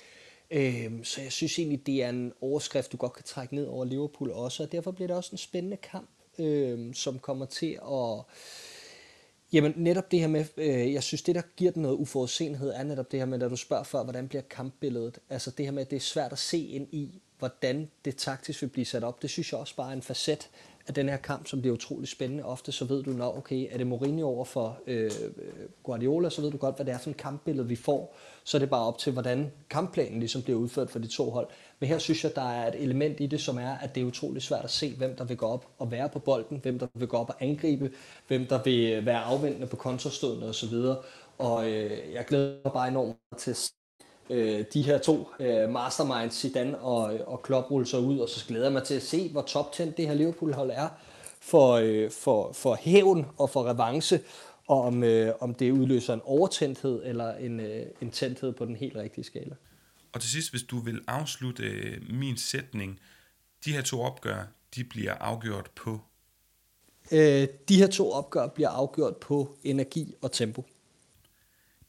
Øh, 0.51 1.03
så 1.03 1.21
jeg 1.21 1.31
synes 1.31 1.59
egentlig, 1.59 1.85
det 1.85 2.03
er 2.03 2.09
en 2.09 2.33
overskrift, 2.41 2.91
du 2.91 2.97
godt 2.97 3.13
kan 3.13 3.23
trække 3.23 3.55
ned 3.55 3.65
over 3.65 3.85
Liverpool 3.85 4.31
også, 4.31 4.63
og 4.63 4.71
derfor 4.71 4.91
bliver 4.91 5.07
det 5.07 5.17
også 5.17 5.29
en 5.31 5.37
spændende 5.37 5.77
kamp, 5.77 6.09
øh, 6.39 6.93
som 6.93 7.19
kommer 7.19 7.45
til 7.45 7.79
at 7.91 8.23
Jamen 9.53 9.73
netop 9.75 10.11
det 10.11 10.19
her 10.19 10.27
med, 10.27 10.45
øh, 10.57 10.93
jeg 10.93 11.03
synes 11.03 11.21
det 11.21 11.35
der 11.35 11.41
giver 11.55 11.71
den 11.71 11.81
noget 11.81 11.95
uforudsenhed, 11.95 12.69
er 12.69 12.83
netop 12.83 13.11
det 13.11 13.19
her 13.19 13.25
med, 13.25 13.43
at 13.43 13.51
du 13.51 13.55
spørger 13.55 13.83
før, 13.83 14.03
hvordan 14.03 14.27
bliver 14.27 14.41
kampbilledet? 14.41 15.19
Altså 15.29 15.51
det 15.51 15.65
her 15.65 15.71
med, 15.71 15.81
at 15.81 15.89
det 15.89 15.95
er 15.95 16.01
svært 16.01 16.31
at 16.31 16.37
se 16.37 16.57
ind 16.57 16.87
i, 16.91 17.21
hvordan 17.39 17.89
det 18.05 18.15
taktisk 18.15 18.61
vil 18.61 18.67
blive 18.67 18.85
sat 18.85 19.03
op. 19.03 19.21
Det 19.21 19.29
synes 19.29 19.51
jeg 19.51 19.59
også 19.59 19.75
bare 19.75 19.89
er 19.89 19.95
en 19.95 20.01
facet 20.01 20.49
af 20.87 20.93
den 20.93 21.09
her 21.09 21.17
kamp, 21.17 21.47
som 21.47 21.61
bliver 21.61 21.73
utrolig 21.73 22.07
spændende. 22.07 22.45
Ofte 22.45 22.71
så 22.71 22.85
ved 22.85 23.03
du, 23.03 23.09
når 23.09 23.37
okay, 23.37 23.67
er 23.71 23.77
det 23.77 23.87
Mourinho 23.87 24.27
over 24.27 24.45
for 24.45 24.77
øh, 24.87 25.11
Guardiola, 25.83 26.29
så 26.29 26.41
ved 26.41 26.51
du 26.51 26.57
godt, 26.57 26.75
hvad 26.75 26.85
det 26.85 26.93
er 26.93 26.97
for 26.97 27.09
en 27.09 27.13
kampbillede, 27.13 27.67
vi 27.67 27.75
får. 27.75 28.15
Så 28.43 28.57
er 28.57 28.59
det 28.59 28.69
bare 28.69 28.85
op 28.85 28.97
til, 28.97 29.13
hvordan 29.13 29.51
kampplanen 29.69 30.19
ligesom 30.19 30.41
bliver 30.41 30.59
udført 30.59 30.89
for 30.89 30.99
de 30.99 31.07
to 31.07 31.29
hold. 31.29 31.47
Men 31.79 31.89
her 31.89 31.97
synes 31.97 32.23
jeg, 32.23 32.35
der 32.35 32.49
er 32.51 32.67
et 32.67 32.83
element 32.83 33.19
i 33.19 33.25
det, 33.25 33.41
som 33.41 33.57
er, 33.57 33.77
at 33.77 33.95
det 33.95 34.01
er 34.01 34.05
utrolig 34.05 34.41
svært 34.41 34.63
at 34.63 34.71
se, 34.71 34.95
hvem 34.95 35.15
der 35.15 35.23
vil 35.23 35.37
gå 35.37 35.45
op 35.45 35.67
og 35.77 35.91
være 35.91 36.09
på 36.09 36.19
bolden, 36.19 36.59
hvem 36.61 36.79
der 36.79 36.87
vil 36.93 37.07
gå 37.07 37.17
op 37.17 37.29
og 37.29 37.35
angribe, 37.39 37.91
hvem 38.27 38.45
der 38.45 38.63
vil 38.63 38.93
øh, 38.93 39.05
være 39.05 39.19
afvendende 39.19 39.67
på 39.67 39.75
kontrastødene 39.75 40.45
osv. 40.45 40.73
Og 41.37 41.71
øh, 41.71 42.13
jeg 42.13 42.25
glæder 42.25 42.57
mig 42.63 42.73
bare 42.73 42.87
enormt 42.87 43.17
til 43.37 43.55
øh, 44.29 44.65
de 44.73 44.81
her 44.81 44.97
to 44.97 45.27
øh, 45.39 45.69
masterminds, 45.69 46.35
Zidane 46.35 46.77
og, 46.77 47.19
og 47.27 47.41
Klopp, 47.41 47.71
rulle 47.71 47.87
sig 47.87 47.99
ud, 47.99 48.19
og 48.19 48.29
så 48.29 48.45
glæder 48.47 48.65
jeg 48.65 48.73
mig 48.73 48.83
til 48.83 48.95
at 48.95 49.03
se, 49.03 49.29
hvor 49.31 49.41
top 49.41 49.73
10 49.73 49.83
det 49.83 50.07
her 50.07 50.13
Liverpool-hold 50.13 50.71
er 50.73 50.89
for, 51.41 51.71
øh, 51.73 52.11
for, 52.11 52.53
for 52.53 52.75
hævn 52.75 53.25
og 53.37 53.49
for 53.49 53.63
revanche, 53.63 54.19
og 54.67 54.81
om, 54.81 55.03
øh, 55.03 55.33
om 55.39 55.53
det 55.53 55.71
udløser 55.71 56.13
en 56.13 56.21
overtændthed 56.23 57.01
eller 57.05 57.35
en, 57.35 57.59
øh, 57.59 57.85
en 58.01 58.11
tændthed 58.11 58.53
på 58.53 58.65
den 58.65 58.75
helt 58.75 58.95
rigtige 58.95 59.25
skala. 59.25 59.55
Og 60.13 60.21
til 60.21 60.29
sidst, 60.29 60.51
hvis 60.51 60.63
du 60.63 60.79
vil 60.79 61.01
afslutte 61.07 61.63
øh, 61.63 62.01
min 62.09 62.37
sætning, 62.37 62.99
de 63.65 63.73
her 63.73 63.81
to 63.81 64.01
opgør, 64.01 64.43
de 64.75 64.83
bliver 64.83 65.13
afgjort 65.13 65.69
på? 65.75 65.99
Øh, 67.11 67.47
de 67.69 67.77
her 67.77 67.87
to 67.87 68.11
opgør 68.11 68.47
bliver 68.47 68.69
afgjort 68.69 69.17
på 69.17 69.57
energi 69.63 70.13
og 70.21 70.31
tempo. 70.31 70.65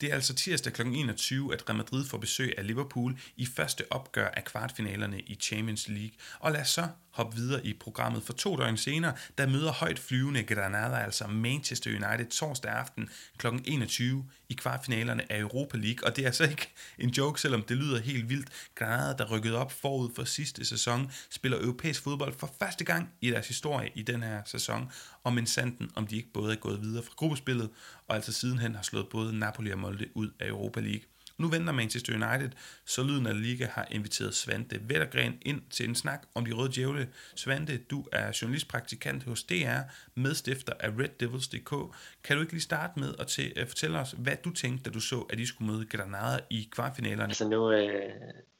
Det 0.00 0.10
er 0.10 0.14
altså 0.14 0.34
tirsdag 0.34 0.72
kl. 0.72 0.82
21, 0.82 1.54
at 1.54 1.68
Real 1.68 1.76
Madrid 1.76 2.04
får 2.04 2.18
besøg 2.18 2.54
af 2.58 2.66
Liverpool 2.66 3.18
i 3.36 3.46
første 3.46 3.84
opgør 3.90 4.28
af 4.28 4.44
kvartfinalerne 4.44 5.20
i 5.20 5.34
Champions 5.34 5.88
League. 5.88 6.12
Og 6.38 6.52
lad 6.52 6.60
os 6.60 6.68
så 6.68 6.88
hoppe 7.16 7.36
videre 7.36 7.66
i 7.66 7.72
programmet. 7.72 8.22
For 8.22 8.32
to 8.32 8.56
døgn 8.56 8.76
senere, 8.76 9.14
der 9.38 9.46
møder 9.46 9.72
højt 9.72 9.98
flyvende 9.98 10.42
Granada, 10.42 10.96
altså 10.96 11.26
Manchester 11.26 11.90
United, 11.90 12.30
torsdag 12.30 12.70
aften 12.70 13.08
kl. 13.38 13.46
21 13.64 14.24
i 14.48 14.54
kvartfinalerne 14.54 15.32
af 15.32 15.40
Europa 15.40 15.78
League. 15.78 16.08
Og 16.08 16.16
det 16.16 16.22
er 16.22 16.26
altså 16.26 16.44
ikke 16.44 16.72
en 16.98 17.10
joke, 17.10 17.40
selvom 17.40 17.62
det 17.62 17.76
lyder 17.76 18.00
helt 18.00 18.28
vildt. 18.28 18.48
Granada, 18.74 19.14
der 19.18 19.30
rykkede 19.30 19.58
op 19.58 19.72
forud 19.72 20.10
for 20.14 20.24
sidste 20.24 20.64
sæson, 20.64 21.10
spiller 21.30 21.58
europæisk 21.58 22.02
fodbold 22.02 22.34
for 22.38 22.54
første 22.58 22.84
gang 22.84 23.08
i 23.20 23.30
deres 23.30 23.48
historie 23.48 23.90
i 23.94 24.02
den 24.02 24.22
her 24.22 24.42
sæson. 24.44 24.90
Og 25.24 25.32
men 25.32 25.46
sanden, 25.46 25.90
om 25.94 26.06
de 26.06 26.16
ikke 26.16 26.32
både 26.32 26.52
er 26.52 26.56
gået 26.56 26.82
videre 26.82 27.02
fra 27.02 27.14
gruppespillet, 27.16 27.70
og 28.08 28.16
altså 28.16 28.32
sidenhen 28.32 28.74
har 28.74 28.82
slået 28.82 29.08
både 29.08 29.38
Napoli 29.38 29.70
og 29.70 29.78
Molde 29.78 30.06
ud 30.14 30.30
af 30.40 30.48
Europa 30.48 30.80
League. 30.80 31.02
Nu 31.38 31.48
venter 31.48 31.72
Manchester 31.72 32.12
United, 32.12 32.50
så 32.84 33.02
lyden 33.02 33.26
af 33.26 33.42
Liga 33.42 33.66
har 33.66 33.86
inviteret 33.90 34.34
Svante 34.34 34.80
Vettergren 34.88 35.38
ind 35.42 35.62
til 35.70 35.88
en 35.88 35.94
snak 35.94 36.26
om 36.34 36.44
de 36.44 36.52
røde 36.52 36.72
djævle. 36.72 37.08
Svante, 37.34 37.78
du 37.78 38.04
er 38.12 38.38
journalistpraktikant 38.42 39.24
hos 39.24 39.42
DR, 39.42 39.80
medstifter 40.14 40.72
af 40.80 40.88
RedDevils.dk. 40.88 41.96
Kan 42.24 42.36
du 42.36 42.42
ikke 42.42 42.52
lige 42.52 42.62
starte 42.62 43.00
med 43.00 43.14
at, 43.18 43.26
til, 43.26 43.52
uh, 43.62 43.68
fortælle 43.68 43.98
os, 43.98 44.14
hvad 44.18 44.36
du 44.44 44.50
tænkte, 44.50 44.90
da 44.90 44.94
du 44.94 45.00
så, 45.00 45.20
at 45.30 45.38
de 45.38 45.46
skulle 45.46 45.72
møde 45.72 45.86
Granada 45.86 46.38
i 46.50 46.68
kvartfinalerne? 46.72 47.24
Altså 47.24 47.48
nu, 47.48 47.72
øh, 47.72 48.10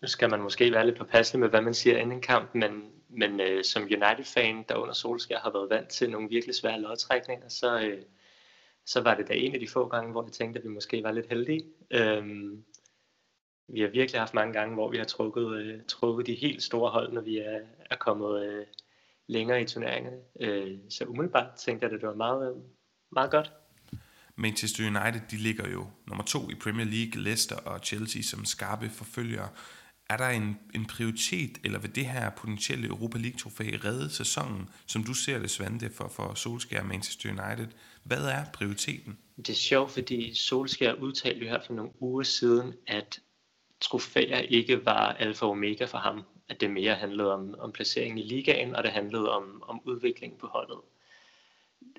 nu 0.02 0.08
skal 0.08 0.30
man 0.30 0.40
måske 0.40 0.72
være 0.72 0.86
lidt 0.86 0.98
påpasselig 0.98 1.40
med, 1.40 1.48
hvad 1.48 1.60
man 1.60 1.74
siger 1.74 1.98
inden 1.98 2.20
kamp, 2.20 2.54
men, 2.54 2.70
men 3.08 3.40
øh, 3.40 3.64
som 3.64 3.82
United-fan, 3.82 4.64
der 4.68 4.74
under 4.74 4.94
Solskjaer 4.94 5.40
har 5.40 5.50
været 5.52 5.70
vant 5.70 5.88
til 5.88 6.10
nogle 6.10 6.28
virkelig 6.28 6.54
svære 6.54 6.80
lodtrækninger, 6.80 7.48
så... 7.48 7.80
Øh, 7.80 8.02
så 8.86 9.00
var 9.00 9.14
det 9.14 9.28
da 9.28 9.34
en 9.34 9.54
af 9.54 9.60
de 9.60 9.68
få 9.68 9.88
gange, 9.88 10.12
hvor 10.12 10.24
jeg 10.24 10.32
tænkte, 10.32 10.58
at 10.58 10.64
vi 10.64 10.68
måske 10.68 11.02
var 11.02 11.12
lidt 11.12 11.28
heldige. 11.28 11.64
Øhm, 11.90 12.64
vi 13.68 13.80
har 13.80 13.88
virkelig 13.88 14.20
haft 14.20 14.34
mange 14.34 14.52
gange, 14.52 14.74
hvor 14.74 14.90
vi 14.90 14.96
har 14.96 15.04
trukket, 15.04 15.52
øh, 15.52 15.80
trukket 15.88 16.26
de 16.26 16.34
helt 16.34 16.62
store 16.62 16.90
hold, 16.90 17.12
når 17.12 17.20
vi 17.20 17.38
er, 17.38 17.60
er 17.90 17.96
kommet 17.96 18.46
øh, 18.46 18.66
længere 19.26 19.62
i 19.62 19.64
turneringerne. 19.64 20.16
Øh, 20.40 20.78
så 20.88 21.04
umiddelbart 21.04 21.54
tænkte 21.58 21.84
jeg, 21.84 21.92
at 21.94 22.00
det 22.00 22.08
var 22.08 22.14
meget, 22.14 22.50
øh, 22.50 22.62
meget 23.12 23.30
godt. 23.30 23.52
Manchester 24.36 24.84
United 24.84 25.20
de 25.30 25.36
ligger 25.36 25.68
jo 25.68 25.86
nummer 26.06 26.24
to 26.24 26.50
i 26.50 26.54
Premier 26.54 26.86
League, 26.86 27.22
Leicester 27.22 27.56
og 27.56 27.80
Chelsea 27.80 28.22
som 28.22 28.44
skarpe 28.44 28.90
forfølgere. 28.90 29.48
Er 30.10 30.16
der 30.16 30.28
en, 30.28 30.58
en 30.74 30.86
prioritet, 30.86 31.58
eller 31.64 31.78
vil 31.78 31.94
det 31.94 32.06
her 32.06 32.30
potentielle 32.30 32.88
Europa 32.88 33.18
League-trofæ 33.18 33.64
redde 33.84 34.10
sæsonen, 34.10 34.68
som 34.86 35.04
du 35.04 35.14
ser 35.14 35.38
det, 35.38 35.50
Svante, 35.50 35.90
for, 35.90 36.08
for 36.08 36.34
Solskjaer 36.34 36.84
Manchester 36.84 37.28
United? 37.30 37.66
Hvad 38.04 38.24
er 38.24 38.44
prioriteten? 38.52 39.18
Det 39.36 39.48
er 39.48 39.54
sjovt, 39.54 39.90
fordi 39.90 40.34
Solskjaer 40.34 40.94
udtalte 40.94 41.44
jo 41.44 41.50
her 41.50 41.60
for 41.66 41.72
nogle 41.72 41.90
uger 42.00 42.22
siden, 42.22 42.74
at 42.86 43.20
trofæer 43.80 44.38
ikke 44.38 44.84
var 44.84 45.12
alfa 45.12 45.44
og 45.44 45.50
omega 45.50 45.84
for 45.84 45.98
ham. 45.98 46.22
At 46.48 46.60
det 46.60 46.70
mere 46.70 46.94
handlede 46.94 47.32
om, 47.32 47.54
om 47.58 47.72
placeringen 47.72 48.18
i 48.18 48.22
ligaen, 48.22 48.76
og 48.76 48.84
det 48.84 48.92
handlede 48.92 49.30
om, 49.30 49.62
om 49.66 49.80
udviklingen 49.84 50.38
på 50.38 50.46
holdet. 50.46 50.78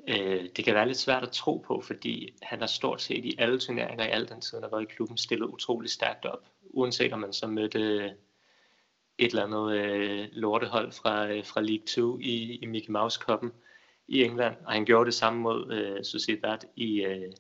Øh, 0.08 0.50
det 0.56 0.66
kan 0.66 0.76
være 0.76 0.88
lidt 0.88 0.98
svært 0.98 1.24
at 1.24 1.32
tro 1.32 1.64
på, 1.68 1.82
fordi 1.82 2.34
han 2.42 2.60
har 2.60 2.68
stort 2.68 3.02
set 3.02 3.26
i 3.26 3.36
alle 3.38 3.60
turneringer 3.60 4.06
i 4.06 4.10
al 4.10 4.30
den 4.30 4.42
tid, 4.42 4.58
han 4.58 4.64
har 4.64 4.70
været 4.70 4.84
i 4.84 4.94
klubben, 4.96 5.18
stillet 5.18 5.46
utrolig 5.46 5.90
stærkt 5.90 6.26
op. 6.26 6.46
Uanset 6.70 7.14
om 7.14 7.20
man 7.20 7.34
så 7.34 7.48
mødte 7.48 7.80
øh, 7.80 8.12
et 9.18 9.30
eller 9.30 9.44
andet 9.44 9.78
øh, 9.78 10.28
lortehold 10.32 10.92
fra, 10.92 11.28
øh, 11.28 11.46
fra 11.46 11.62
League 11.62 11.86
2 11.86 12.20
i, 12.20 12.56
i 12.56 12.66
Mickey 12.66 12.90
Mouse 12.90 13.20
Cup'en 13.22 13.50
i 14.08 14.24
England, 14.24 14.56
og 14.66 14.72
han 14.72 14.86
gjorde 14.86 15.06
det 15.06 15.14
samme 15.14 15.40
mod 15.40 15.74
øh, 15.74 16.04
Sociedad 16.04 16.58
i, 16.76 17.02
øh, 17.02 17.32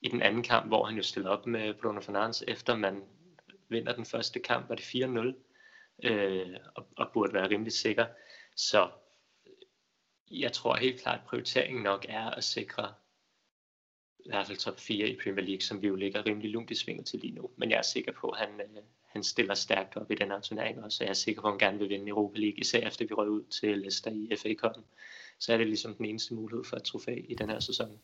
i 0.00 0.08
den 0.08 0.22
anden 0.22 0.42
kamp, 0.42 0.66
hvor 0.66 0.84
han 0.84 0.96
jo 0.96 1.02
stillede 1.02 1.32
op 1.32 1.46
med 1.46 1.74
Bruno 1.74 2.00
Fernandes, 2.00 2.44
efter 2.48 2.76
man 2.76 3.04
vinder 3.68 3.92
den 3.92 4.04
første 4.04 4.40
kamp, 4.40 4.68
var 4.68 4.74
det 4.74 4.82
4-0, 4.82 6.08
øh, 6.10 6.56
og, 6.74 6.86
og 6.96 7.10
burde 7.12 7.32
være 7.32 7.48
rimelig 7.48 7.72
sikker. 7.72 8.06
Så 8.56 8.88
jeg 10.30 10.52
tror 10.52 10.76
helt 10.76 11.00
klart, 11.00 11.18
at 11.18 11.26
prioriteringen 11.26 11.82
nok 11.82 12.06
er 12.08 12.30
at 12.30 12.44
sikre 12.44 12.94
i 14.26 14.28
hvert 14.28 14.46
fald 14.46 14.58
top 14.58 14.80
4 14.80 15.08
i 15.08 15.16
Premier 15.22 15.44
League, 15.44 15.60
som 15.60 15.82
vi 15.82 15.86
jo 15.86 15.96
ligger 15.96 16.26
rimelig 16.26 16.50
lunt 16.50 16.70
i 16.70 16.74
svinget 16.74 17.06
til 17.06 17.20
lige 17.20 17.34
nu. 17.34 17.50
Men 17.56 17.70
jeg 17.70 17.78
er 17.78 17.82
sikker 17.82 18.12
på, 18.20 18.28
at 18.28 18.38
han, 18.38 18.60
øh, 18.60 18.82
han 19.06 19.24
stiller 19.24 19.54
stærkt 19.54 19.96
op 19.96 20.10
i 20.10 20.14
den 20.14 20.30
her 20.30 20.40
turnering 20.40 20.84
også, 20.84 21.04
og 21.04 21.04
jeg 21.04 21.10
er 21.10 21.14
sikker 21.14 21.42
på, 21.42 21.48
at 21.48 21.52
han 21.52 21.58
gerne 21.58 21.78
vil 21.78 21.88
vinde 21.88 22.08
Europa 22.08 22.38
League, 22.38 22.58
især 22.58 22.86
efter 22.88 23.06
vi 23.06 23.14
røg 23.14 23.30
ud 23.30 23.42
til 23.42 23.78
Leicester 23.78 24.10
i 24.10 24.36
FA 24.36 24.48
Cup'en. 24.48 24.82
Så 25.38 25.52
er 25.52 25.56
det 25.56 25.66
ligesom 25.66 25.94
den 25.94 26.04
eneste 26.04 26.34
mulighed 26.34 26.64
for 26.64 26.76
et 26.76 26.82
trofæ 26.82 27.16
i 27.28 27.34
den 27.34 27.50
her 27.50 27.60
sæson. 27.60 27.98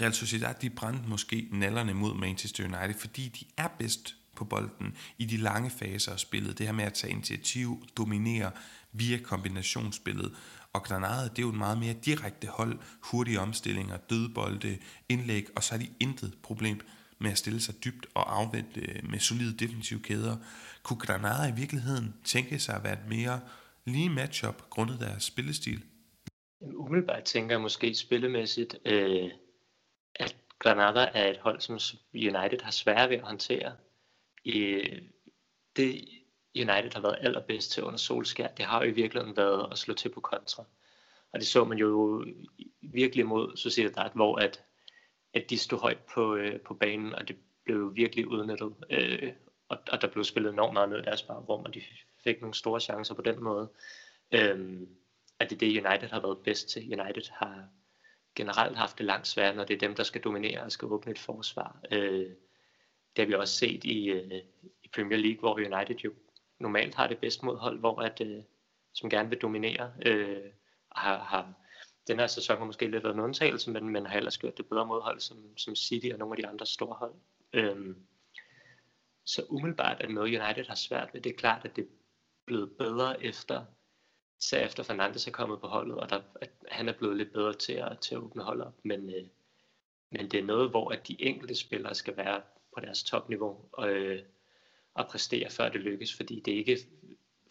Real 0.00 0.12
Sociedad, 0.12 0.54
de 0.62 0.70
brændte 0.70 1.08
måske 1.08 1.48
nallerne 1.52 1.94
mod 1.94 2.14
Manchester 2.14 2.64
United, 2.64 3.00
fordi 3.00 3.28
de 3.28 3.44
er 3.56 3.68
bedst 3.78 4.16
på 4.36 4.44
bolden 4.44 4.96
i 5.18 5.24
de 5.24 5.36
lange 5.36 5.70
faser 5.70 6.12
af 6.12 6.20
spillet. 6.20 6.58
Det 6.58 6.66
her 6.66 6.72
med 6.72 6.84
at 6.84 6.92
tage 6.92 7.12
initiativ, 7.12 7.86
dominere 7.96 8.50
via 8.92 9.18
kombinationsspillet. 9.18 10.36
Og 10.72 10.82
Granada, 10.82 11.28
det 11.28 11.38
er 11.38 11.42
jo 11.42 11.50
en 11.50 11.58
meget 11.58 11.78
mere 11.78 11.94
direkte 11.94 12.46
hold, 12.46 12.78
hurtige 13.02 13.40
omstillinger, 13.40 13.96
dødbolde, 13.96 14.78
indlæg, 15.08 15.46
og 15.56 15.62
så 15.62 15.74
har 15.74 15.78
de 15.78 15.88
intet 16.00 16.38
problem 16.42 16.80
med 17.18 17.30
at 17.30 17.38
stille 17.38 17.60
sig 17.60 17.84
dybt 17.84 18.06
og 18.14 18.38
afvente 18.38 18.80
øh, 18.80 19.10
med 19.10 19.18
solide 19.18 19.56
defensive 19.56 20.00
kæder. 20.00 20.36
Kunne 20.82 20.98
Granada 20.98 21.52
i 21.52 21.56
virkeligheden 21.56 22.14
tænke 22.24 22.58
sig 22.58 22.76
at 22.76 22.84
være 22.84 22.92
et 22.92 23.08
mere 23.08 23.40
lige 23.84 24.10
matchup 24.10 24.70
grundet 24.70 25.00
deres 25.00 25.24
spillestil? 25.24 25.84
Umiddelbart 26.60 27.24
tænker 27.24 27.54
jeg 27.54 27.60
måske 27.60 27.94
spillemæssigt, 27.94 28.76
øh, 28.84 29.30
at 30.14 30.36
Granada 30.58 31.08
er 31.14 31.30
et 31.30 31.38
hold, 31.38 31.60
som 31.60 31.78
United 32.14 32.60
har 32.62 32.70
svært 32.70 33.10
ved 33.10 33.16
at 33.16 33.22
håndtere. 33.22 33.76
I, 34.44 34.82
det 35.76 36.19
United 36.56 36.94
har 36.94 37.00
været 37.00 37.18
allerbedst 37.20 37.70
til 37.70 37.82
under 37.82 37.98
Solskær, 37.98 38.48
det 38.48 38.64
har 38.64 38.84
jo 38.84 38.90
i 38.90 38.94
virkeligheden 38.94 39.36
været 39.36 39.68
at 39.72 39.78
slå 39.78 39.94
til 39.94 40.08
på 40.08 40.20
kontra. 40.20 40.64
Og 41.32 41.40
det 41.40 41.48
så 41.48 41.64
man 41.64 41.78
jo 41.78 42.24
virkelig 42.80 43.26
mod 43.26 43.56
Sociedad, 43.56 44.10
hvor 44.14 44.36
at, 44.36 44.64
at 45.34 45.50
de 45.50 45.58
stod 45.58 45.78
højt 45.78 45.98
på, 46.14 46.34
øh, 46.34 46.60
på 46.60 46.74
banen, 46.74 47.14
og 47.14 47.28
det 47.28 47.36
blev 47.64 47.96
virkelig 47.96 48.28
udnyttet. 48.28 48.74
Øh, 48.90 49.32
og, 49.68 49.78
og 49.92 50.02
der 50.02 50.08
blev 50.08 50.24
spillet 50.24 50.52
enormt 50.52 50.72
meget 50.72 50.88
ned 50.88 50.98
i 50.98 51.02
deres 51.02 51.22
bagrum, 51.22 51.64
og 51.64 51.74
de 51.74 51.82
fik 52.24 52.40
nogle 52.40 52.54
store 52.54 52.80
chancer 52.80 53.14
på 53.14 53.22
den 53.22 53.42
måde. 53.42 53.70
Øh, 54.32 54.80
at 55.38 55.50
det 55.50 55.56
er 55.56 55.58
det, 55.58 55.86
United 55.86 56.08
har 56.08 56.20
været 56.20 56.38
bedst 56.38 56.68
til. 56.68 57.00
United 57.00 57.30
har 57.32 57.68
generelt 58.34 58.76
haft 58.76 58.98
det 58.98 59.06
langt 59.06 59.26
svært, 59.26 59.56
når 59.56 59.64
det 59.64 59.74
er 59.74 59.78
dem, 59.78 59.94
der 59.94 60.02
skal 60.02 60.20
dominere 60.20 60.62
og 60.62 60.72
skal 60.72 60.88
åbne 60.88 61.12
et 61.12 61.18
forsvar. 61.18 61.80
Øh, 61.92 62.30
det 63.16 63.18
har 63.18 63.26
vi 63.26 63.34
også 63.34 63.54
set 63.54 63.84
i, 63.84 64.06
øh, 64.06 64.32
i 64.82 64.88
Premier 64.94 65.18
League, 65.18 65.38
hvor 65.38 65.54
United 65.54 65.96
jo 65.96 66.12
normalt 66.60 66.94
har 66.94 67.06
det 67.06 67.18
bedst 67.18 67.42
mod 67.42 67.58
hold, 67.58 67.78
hvor 67.78 68.00
at, 68.00 68.20
øh, 68.20 68.42
som 68.94 69.10
gerne 69.10 69.28
vil 69.28 69.38
dominere. 69.38 69.92
Øh, 70.06 70.44
har, 70.92 71.18
har 71.18 71.54
den 72.06 72.18
her 72.18 72.26
sæson 72.26 72.58
har 72.58 72.64
måske 72.64 72.90
lidt 72.90 73.04
været 73.04 73.14
en 73.14 73.20
undtagelse, 73.20 73.70
men, 73.70 73.88
men 73.88 74.06
har 74.06 74.16
ellers 74.16 74.38
gjort 74.38 74.56
det 74.58 74.68
bedre 74.68 74.86
mod 74.86 75.02
hold 75.02 75.20
som, 75.20 75.56
som 75.56 75.76
City 75.76 76.06
og 76.12 76.18
nogle 76.18 76.32
af 76.32 76.36
de 76.36 76.48
andre 76.48 76.66
store 76.66 76.94
hold. 76.94 77.14
Øh, 77.52 77.96
så 79.24 79.46
umiddelbart 79.48 79.96
er 80.00 80.06
det 80.06 80.14
noget, 80.14 80.40
United 80.40 80.64
har 80.68 80.74
svært 80.74 81.08
ved. 81.12 81.20
Det 81.20 81.32
er 81.32 81.36
klart, 81.36 81.64
at 81.64 81.76
det 81.76 81.82
er 81.82 81.88
blevet 82.46 82.76
bedre 82.78 83.24
efter 83.24 83.64
så 84.40 84.56
efter 84.56 84.82
Fernandes 84.82 85.26
er 85.26 85.30
kommet 85.30 85.60
på 85.60 85.66
holdet, 85.66 85.96
og 85.96 86.10
der, 86.10 86.20
at 86.40 86.50
han 86.68 86.88
er 86.88 86.92
blevet 86.92 87.16
lidt 87.16 87.32
bedre 87.32 87.52
til 87.52 87.72
at, 87.72 87.98
til 87.98 88.14
at 88.14 88.20
åbne 88.20 88.42
holdet 88.42 88.66
op. 88.66 88.84
Men, 88.84 89.10
øh, 89.10 89.26
men 90.10 90.30
det 90.30 90.40
er 90.40 90.44
noget, 90.44 90.70
hvor 90.70 90.90
at 90.90 91.08
de 91.08 91.22
enkelte 91.22 91.54
spillere 91.54 91.94
skal 91.94 92.16
være 92.16 92.42
på 92.74 92.80
deres 92.80 93.04
topniveau 93.04 93.68
og, 93.72 93.90
øh, 93.90 94.22
at 94.98 95.06
præstere, 95.10 95.50
før 95.50 95.68
det 95.68 95.80
lykkes. 95.80 96.14
Fordi 96.14 96.42
det 96.44 96.52
ikke 96.52 96.78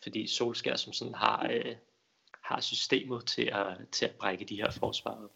fordi 0.04 0.28
Solskær 0.28 0.76
som 0.76 0.94
sådan 0.94 1.14
har, 1.14 1.48
øh, 1.52 1.76
har 2.44 2.62
systemet 2.62 3.26
til 3.26 3.50
at, 3.54 3.78
til 3.92 4.06
at 4.06 4.12
brække 4.12 4.46
de 4.46 4.56
her 4.56 4.72
forsvar 4.72 5.12
op. 5.12 5.32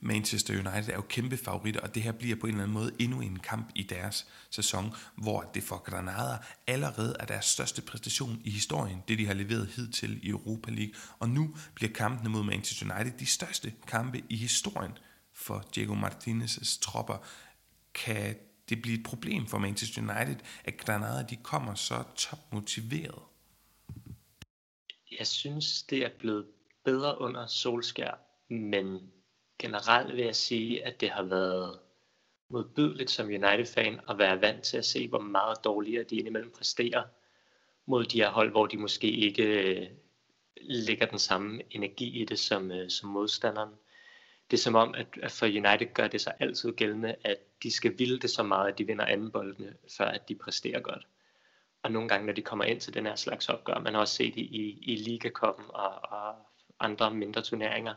Manchester 0.00 0.54
United 0.54 0.92
er 0.92 0.96
jo 0.96 1.02
kæmpe 1.08 1.36
favoritter, 1.36 1.80
og 1.80 1.94
det 1.94 2.02
her 2.02 2.12
bliver 2.12 2.36
på 2.36 2.46
en 2.46 2.52
eller 2.52 2.62
anden 2.62 2.74
måde 2.74 2.92
endnu 2.98 3.20
en 3.20 3.38
kamp 3.38 3.70
i 3.74 3.82
deres 3.82 4.26
sæson, 4.50 4.94
hvor 5.16 5.42
det 5.54 5.62
for 5.62 5.76
Granada 5.76 6.38
allerede 6.66 7.16
er 7.20 7.24
deres 7.24 7.44
største 7.44 7.82
præstation 7.82 8.40
i 8.44 8.50
historien, 8.50 9.02
det 9.08 9.18
de 9.18 9.26
har 9.26 9.34
leveret 9.34 9.66
hidtil 9.66 10.26
i 10.26 10.28
Europa 10.28 10.70
League. 10.70 10.94
Og 11.18 11.28
nu 11.28 11.56
bliver 11.74 11.92
kampene 11.92 12.30
mod 12.30 12.42
Manchester 12.42 12.94
United 12.94 13.18
de 13.18 13.26
største 13.26 13.72
kampe 13.86 14.22
i 14.28 14.36
historien 14.36 14.92
for 15.32 15.64
Diego 15.74 15.94
Martinez' 15.94 16.78
tropper. 16.80 17.16
Kan 17.94 18.36
det 18.68 18.82
blive 18.82 18.98
et 18.98 19.06
problem 19.06 19.46
for 19.46 19.58
Manchester 19.58 20.02
United, 20.02 20.36
at 20.64 20.76
Granada 20.76 21.26
de 21.30 21.36
kommer 21.36 21.74
så 21.74 22.04
topmotiveret? 22.16 23.22
Jeg 25.18 25.26
synes, 25.26 25.82
det 25.82 25.98
er 26.04 26.10
blevet 26.18 26.46
bedre 26.84 27.20
under 27.20 27.46
Solskær, 27.46 28.18
men 28.48 29.12
generelt 29.58 30.16
vil 30.16 30.24
jeg 30.24 30.36
sige, 30.36 30.84
at 30.86 31.00
det 31.00 31.10
har 31.10 31.22
været 31.22 31.78
modbydeligt 32.50 33.10
som 33.10 33.26
United-fan 33.26 34.00
at 34.08 34.18
være 34.18 34.40
vant 34.40 34.62
til 34.62 34.76
at 34.76 34.84
se, 34.84 35.08
hvor 35.08 35.20
meget 35.20 35.64
dårligere 35.64 36.04
de 36.04 36.16
indimellem 36.16 36.52
præsterer 36.56 37.02
mod 37.86 38.04
de 38.04 38.18
her 38.18 38.30
hold, 38.30 38.50
hvor 38.50 38.66
de 38.66 38.76
måske 38.76 39.10
ikke 39.10 39.42
øh, 39.44 39.86
lægger 40.60 41.06
den 41.06 41.18
samme 41.18 41.62
energi 41.70 42.22
i 42.22 42.24
det 42.24 42.38
som, 42.38 42.70
øh, 42.70 42.90
som 42.90 43.08
modstanderen. 43.08 43.74
Det 44.50 44.56
er 44.56 44.60
som 44.62 44.74
om, 44.74 44.94
at, 44.94 45.32
for 45.32 45.46
United 45.46 45.94
gør 45.94 46.08
det 46.08 46.20
sig 46.20 46.34
altid 46.40 46.72
gældende, 46.72 47.16
at 47.24 47.36
de 47.62 47.70
skal 47.70 47.98
ville 47.98 48.18
det 48.18 48.30
så 48.30 48.42
meget, 48.42 48.72
at 48.72 48.78
de 48.78 48.86
vinder 48.86 49.04
anden 49.04 49.30
boldene, 49.30 49.74
før 49.98 50.04
at 50.04 50.28
de 50.28 50.34
præsterer 50.34 50.80
godt. 50.80 51.06
Og 51.82 51.92
nogle 51.92 52.08
gange, 52.08 52.26
når 52.26 52.32
de 52.32 52.42
kommer 52.42 52.64
ind 52.64 52.80
til 52.80 52.94
den 52.94 53.06
her 53.06 53.14
slags 53.14 53.48
opgør, 53.48 53.78
man 53.78 53.94
har 53.94 54.00
også 54.00 54.14
set 54.14 54.36
i, 54.36 54.40
i, 54.40 54.78
i 54.82 54.96
Liga-koppen 54.96 55.64
og, 55.68 56.12
og 56.12 56.34
andre 56.80 57.14
mindre 57.14 57.42
turneringer, 57.42 57.94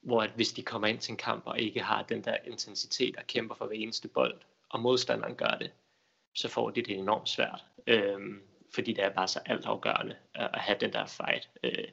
hvor 0.00 0.22
at 0.22 0.30
hvis 0.30 0.52
de 0.52 0.62
kommer 0.62 0.88
ind 0.88 0.98
til 0.98 1.12
en 1.12 1.16
kamp 1.16 1.46
og 1.46 1.60
ikke 1.60 1.82
har 1.82 2.02
den 2.02 2.24
der 2.24 2.36
intensitet 2.44 3.16
og 3.16 3.26
kæmper 3.26 3.54
for 3.54 3.66
hver 3.66 3.76
eneste 3.76 4.08
bold, 4.08 4.40
og 4.68 4.80
modstanderen 4.80 5.34
gør 5.34 5.56
det, 5.60 5.72
så 6.34 6.48
får 6.48 6.70
de 6.70 6.82
det 6.82 6.98
enormt 6.98 7.28
svært. 7.28 7.64
Øhm, 7.86 8.42
fordi 8.74 8.92
det 8.92 9.04
er 9.04 9.10
bare 9.10 9.28
så 9.28 9.40
altafgørende 9.46 10.16
at 10.34 10.60
have 10.60 10.78
den 10.80 10.92
der 10.92 11.06
fight. 11.06 11.50
Øh, 11.62 11.88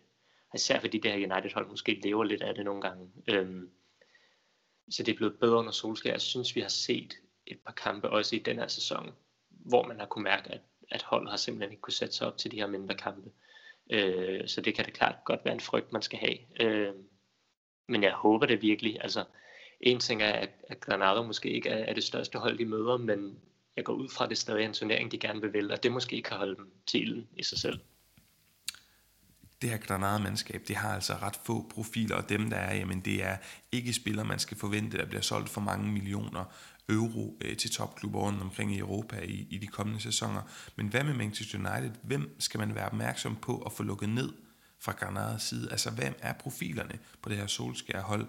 især 0.54 0.80
fordi 0.80 0.98
det 0.98 1.12
her 1.12 1.34
United-hold 1.34 1.68
måske 1.70 2.00
lever 2.04 2.24
lidt 2.24 2.42
af 2.42 2.56
det 2.56 2.66
nogle 2.66 2.82
gange. 2.82 3.10
Øhm, 3.28 3.70
så 4.89 5.04
det 5.04 5.12
er 5.12 5.18
blevet 5.18 5.39
bedre 5.39 5.58
under 5.58 5.72
Solskjaer. 5.72 6.13
Jeg 6.13 6.22
synes, 6.22 6.56
vi 6.56 6.62
har 6.62 6.70
set 6.70 7.13
et 7.48 7.60
par 7.66 7.74
kampe 7.74 8.10
også 8.10 8.36
i 8.36 8.39
den 8.39 8.58
her 8.58 8.68
sæson, 8.68 9.12
hvor 9.50 9.88
man 9.88 10.00
har 10.00 10.06
kunne 10.06 10.24
mærke, 10.24 10.50
at, 10.50 10.62
at 10.92 11.04
holdet 11.04 11.30
har 11.30 11.38
simpelthen 11.38 11.72
ikke 11.72 11.82
kunne 11.82 11.94
sætte 11.94 12.16
sig 12.16 12.28
op 12.28 12.38
til 12.38 12.52
de 12.52 12.58
her 12.60 12.68
mindre 12.68 12.96
kampe. 12.96 13.32
Øh, 13.92 14.48
så 14.48 14.62
det 14.62 14.76
kan 14.76 14.86
det 14.86 14.94
klart 14.94 15.16
godt 15.26 15.46
være 15.46 15.54
en 15.54 15.60
frygt, 15.60 15.94
man 15.94 16.02
skal 16.02 16.20
have. 16.20 16.38
Øh, 16.62 16.94
men 17.88 18.04
jeg 18.04 18.13
håber 18.13 18.46
det 18.46 18.62
virkelig. 18.62 18.98
Altså, 19.02 19.24
en 19.82 20.00
ting 20.00 20.22
er, 20.22 20.32
at, 20.32 20.50
at 20.68 20.80
Granada 20.80 21.22
måske 21.22 21.50
ikke 21.50 21.70
er, 21.70 21.86
er 21.86 21.94
det 21.94 22.04
største 22.04 22.39
hold, 22.39 22.58
de 22.58 22.66
møder, 22.66 22.98
men 22.98 23.39
jeg 23.76 23.86
går 23.86 23.94
ud 23.94 24.10
fra, 24.10 24.24
at 24.24 24.30
det 24.30 24.38
stadig 24.38 24.63
er 24.63 24.68
en 24.68 24.74
turnering, 24.74 25.12
de 25.12 25.20
gerne 25.20 25.42
vil 25.42 25.54
vælge, 25.54 25.74
og 25.74 25.84
det 25.84 25.92
måske 25.92 26.22
kan 26.22 26.38
holde 26.38 26.56
dem 26.56 26.72
til 26.88 27.28
i 27.38 27.44
sig 27.44 27.58
selv. 27.58 27.80
Det 29.62 29.70
her 29.70 29.78
Granada-mandskab, 29.78 30.63
det 30.68 30.76
har 30.76 30.94
altså 30.94 31.13
ret 31.13 31.39
få 31.46 31.70
profiler, 31.70 32.16
og 32.16 32.30
dem 32.30 32.50
der 32.50 32.58
er, 32.58 32.76
jamen 32.76 33.00
det 33.00 33.24
er 33.24 33.38
ikke 33.72 33.94
spillere, 33.94 34.26
man 34.26 34.39
skal 34.39 34.58
forvente, 34.58 34.98
der 34.98 35.06
bliver 35.06 35.22
solgt 35.22 35.50
for 35.50 35.62
mange 35.62 35.92
millioner 35.92 36.46
euro 36.89 37.38
øh, 37.42 37.58
til 37.58 37.72
topklubber 37.72 38.20
rundt 38.20 38.42
omkring 38.42 38.76
i 38.76 38.80
Europa 38.80 39.20
i, 39.20 39.48
i 39.50 39.58
de 39.58 39.68
kommende 39.68 40.02
sæsoner. 40.02 40.42
Men 40.76 40.88
hvad 40.88 41.04
med 41.04 41.13
Manchester 41.13 41.58
United? 41.58 41.92
Hvem 42.04 42.36
skal 42.39 42.60
man 42.60 42.76
være 42.76 42.86
opmærksom 42.86 43.36
på 43.36 43.58
at 43.58 43.72
få 43.72 43.84
lukket 43.84 44.10
ned 44.10 44.34
fra 44.80 44.92
Granadas 44.92 45.42
side? 45.42 45.72
Altså, 45.72 45.92
hvem 45.92 46.16
er 46.20 46.34
profilerne 46.34 47.00
på 47.22 47.30
det 47.30 47.38
her 47.38 47.48
Solskjær-hold? 47.48 48.28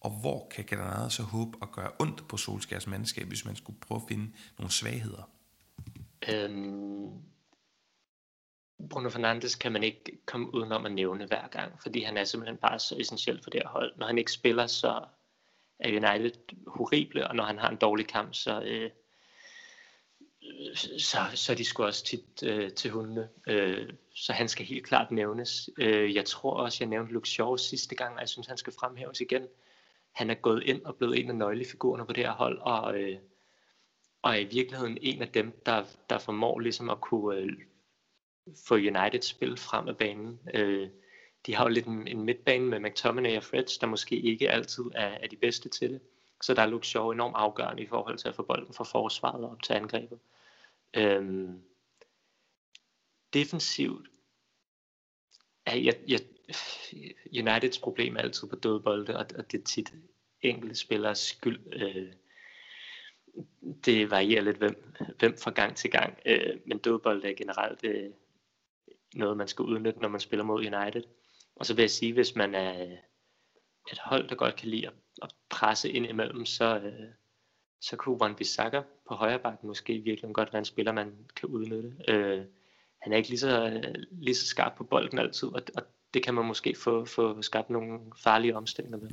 Og 0.00 0.10
hvor 0.10 0.48
kan 0.54 0.64
Granada 0.64 1.08
så 1.08 1.22
håbe 1.22 1.58
at 1.62 1.72
gøre 1.72 1.90
ondt 1.98 2.28
på 2.28 2.36
Solskjærs 2.36 2.86
mandskab, 2.86 3.28
hvis 3.28 3.44
man 3.44 3.56
skulle 3.56 3.80
prøve 3.80 4.00
at 4.00 4.08
finde 4.08 4.30
nogle 4.58 4.72
svagheder? 4.72 5.30
Øhm, 6.28 7.10
Bruno 8.90 9.08
Fernandes 9.08 9.54
kan 9.54 9.72
man 9.72 9.82
ikke 9.82 10.18
komme 10.26 10.54
udenom 10.54 10.86
at 10.86 10.92
nævne 10.92 11.26
hver 11.26 11.48
gang, 11.48 11.82
fordi 11.82 12.02
han 12.02 12.16
er 12.16 12.24
simpelthen 12.24 12.56
bare 12.56 12.78
så 12.78 12.96
essentiel 12.98 13.42
for 13.42 13.50
det 13.50 13.60
her 13.62 13.68
hold. 13.68 13.92
Når 13.96 14.06
han 14.06 14.18
ikke 14.18 14.32
spiller, 14.32 14.66
så 14.66 15.04
er 15.78 15.88
United 15.88 16.32
horrible, 16.66 17.28
og 17.28 17.36
når 17.36 17.44
han 17.44 17.58
har 17.58 17.70
en 17.70 17.76
dårlig 17.76 18.06
kamp, 18.06 18.34
så, 18.34 18.62
øh, 18.62 18.90
så, 20.98 21.18
så 21.34 21.52
er 21.52 21.56
de 21.56 21.64
sgu 21.64 21.84
også 21.84 22.04
tit 22.04 22.42
øh, 22.44 22.72
til 22.72 22.90
hundene. 22.90 23.28
Øh, 23.46 23.92
så 24.14 24.32
han 24.32 24.48
skal 24.48 24.66
helt 24.66 24.86
klart 24.86 25.10
nævnes. 25.10 25.70
Øh, 25.78 26.14
jeg 26.14 26.24
tror 26.24 26.54
også, 26.54 26.78
jeg 26.80 26.88
nævnte 26.88 27.12
Luke 27.12 27.28
Shaw 27.28 27.56
sidste 27.56 27.94
gang, 27.94 28.14
og 28.14 28.20
jeg 28.20 28.28
synes, 28.28 28.46
han 28.46 28.56
skal 28.56 28.72
fremhæves 28.72 29.20
igen. 29.20 29.46
Han 30.12 30.30
er 30.30 30.34
gået 30.34 30.62
ind 30.62 30.82
og 30.84 30.96
blevet 30.96 31.18
en 31.18 31.30
af 31.30 31.36
nøglefigurerne 31.36 32.06
på 32.06 32.12
det 32.12 32.24
her 32.24 32.32
hold, 32.32 32.58
og, 32.58 32.98
øh, 32.98 33.18
og 34.22 34.30
er 34.30 34.38
i 34.38 34.44
virkeligheden 34.44 34.98
en 35.00 35.22
af 35.22 35.28
dem, 35.28 35.62
der, 35.66 35.84
der 36.10 36.18
formår 36.18 36.58
ligesom 36.60 36.90
at 36.90 37.00
kunne 37.00 37.36
øh, 37.36 37.52
få 38.66 38.74
United 38.74 39.22
spil 39.22 39.56
frem 39.56 39.88
af 39.88 39.96
banen. 39.96 40.40
Øh, 40.54 40.88
de 41.46 41.54
har 41.54 41.64
jo 41.64 41.68
lidt 41.68 41.86
en, 41.86 42.08
en 42.08 42.22
midtbane 42.22 42.66
med 42.66 42.80
McTominay 42.80 43.36
og 43.36 43.44
Freds, 43.44 43.78
der 43.78 43.86
måske 43.86 44.16
ikke 44.16 44.50
altid 44.50 44.84
er, 44.94 45.06
er 45.06 45.26
de 45.26 45.36
bedste 45.36 45.68
til 45.68 45.90
det. 45.90 46.00
Så 46.42 46.54
der 46.54 46.62
er 46.62 46.66
Luke 46.66 46.86
Shaw 46.86 47.10
enormt 47.10 47.36
afgørende 47.36 47.82
i 47.82 47.86
forhold 47.86 48.18
til 48.18 48.28
at 48.28 48.34
få 48.34 48.42
bolden 48.42 48.74
fra 48.74 48.84
forsvaret 48.84 49.44
op 49.44 49.62
til 49.62 49.72
angrebet. 49.72 50.18
Øhm, 50.94 51.62
defensivt 53.32 54.08
er 55.66 55.76
jeg, 55.76 55.94
jeg, 56.08 56.20
Uniteds 57.40 57.78
problem 57.78 58.16
er 58.16 58.20
altid 58.20 58.48
på 58.48 58.56
døde 58.56 58.80
bolde, 58.80 59.16
og, 59.16 59.26
og 59.38 59.52
det 59.52 59.60
er 59.60 59.64
tit 59.64 59.92
enkelte 60.42 60.74
spillers 60.74 61.18
skyld. 61.18 61.60
Øh, 61.72 62.12
det 63.84 64.10
varierer 64.10 64.42
lidt, 64.42 64.56
hvem, 64.56 64.94
hvem 65.18 65.36
fra 65.38 65.50
gang 65.50 65.76
til 65.76 65.90
gang, 65.90 66.18
øh, 66.26 66.56
men 66.66 66.78
dødbold 66.78 67.24
er 67.24 67.32
generelt 67.32 67.84
øh, 67.84 68.10
noget, 69.18 69.36
man 69.36 69.48
skal 69.48 69.62
udnytte, 69.62 70.00
når 70.00 70.08
man 70.08 70.20
spiller 70.20 70.44
mod 70.44 70.58
United. 70.58 71.02
Og 71.56 71.66
så 71.66 71.74
vil 71.74 71.82
jeg 71.82 71.90
sige, 71.90 72.12
hvis 72.12 72.34
man 72.36 72.54
er 72.54 72.82
øh, 72.82 72.92
et 73.92 73.98
hold, 74.04 74.28
der 74.28 74.34
godt 74.34 74.56
kan 74.56 74.68
lide 74.68 74.86
at, 74.86 74.92
at 75.22 75.34
presse 75.50 75.90
ind 75.90 76.06
imellem, 76.06 76.46
så, 76.46 76.78
øh, 76.78 77.08
så 77.80 77.96
kunne 77.96 78.20
Wan 78.20 78.34
Bissaka 78.34 78.82
på 79.08 79.14
højre 79.14 79.38
bakken 79.38 79.68
måske 79.68 79.98
virkelig 79.98 80.34
godt 80.34 80.52
være 80.52 80.58
en 80.58 80.64
spiller, 80.64 80.92
man 80.92 81.14
kan 81.36 81.48
udnytte. 81.48 81.96
Øh, 82.08 82.44
han 82.98 83.12
er 83.12 83.16
ikke 83.16 83.28
lige 83.28 83.38
så, 83.38 83.82
lige 84.10 84.34
så 84.34 84.46
skarp 84.46 84.76
på 84.76 84.84
bolden 84.84 85.18
altid, 85.18 85.48
og, 85.48 85.62
og 85.76 85.82
det 86.14 86.22
kan 86.22 86.34
man 86.34 86.44
måske 86.44 86.74
få, 86.74 87.04
få 87.04 87.42
skabt 87.42 87.70
nogle 87.70 88.00
farlige 88.22 88.56
omstillinger 88.56 88.98
med. 88.98 89.10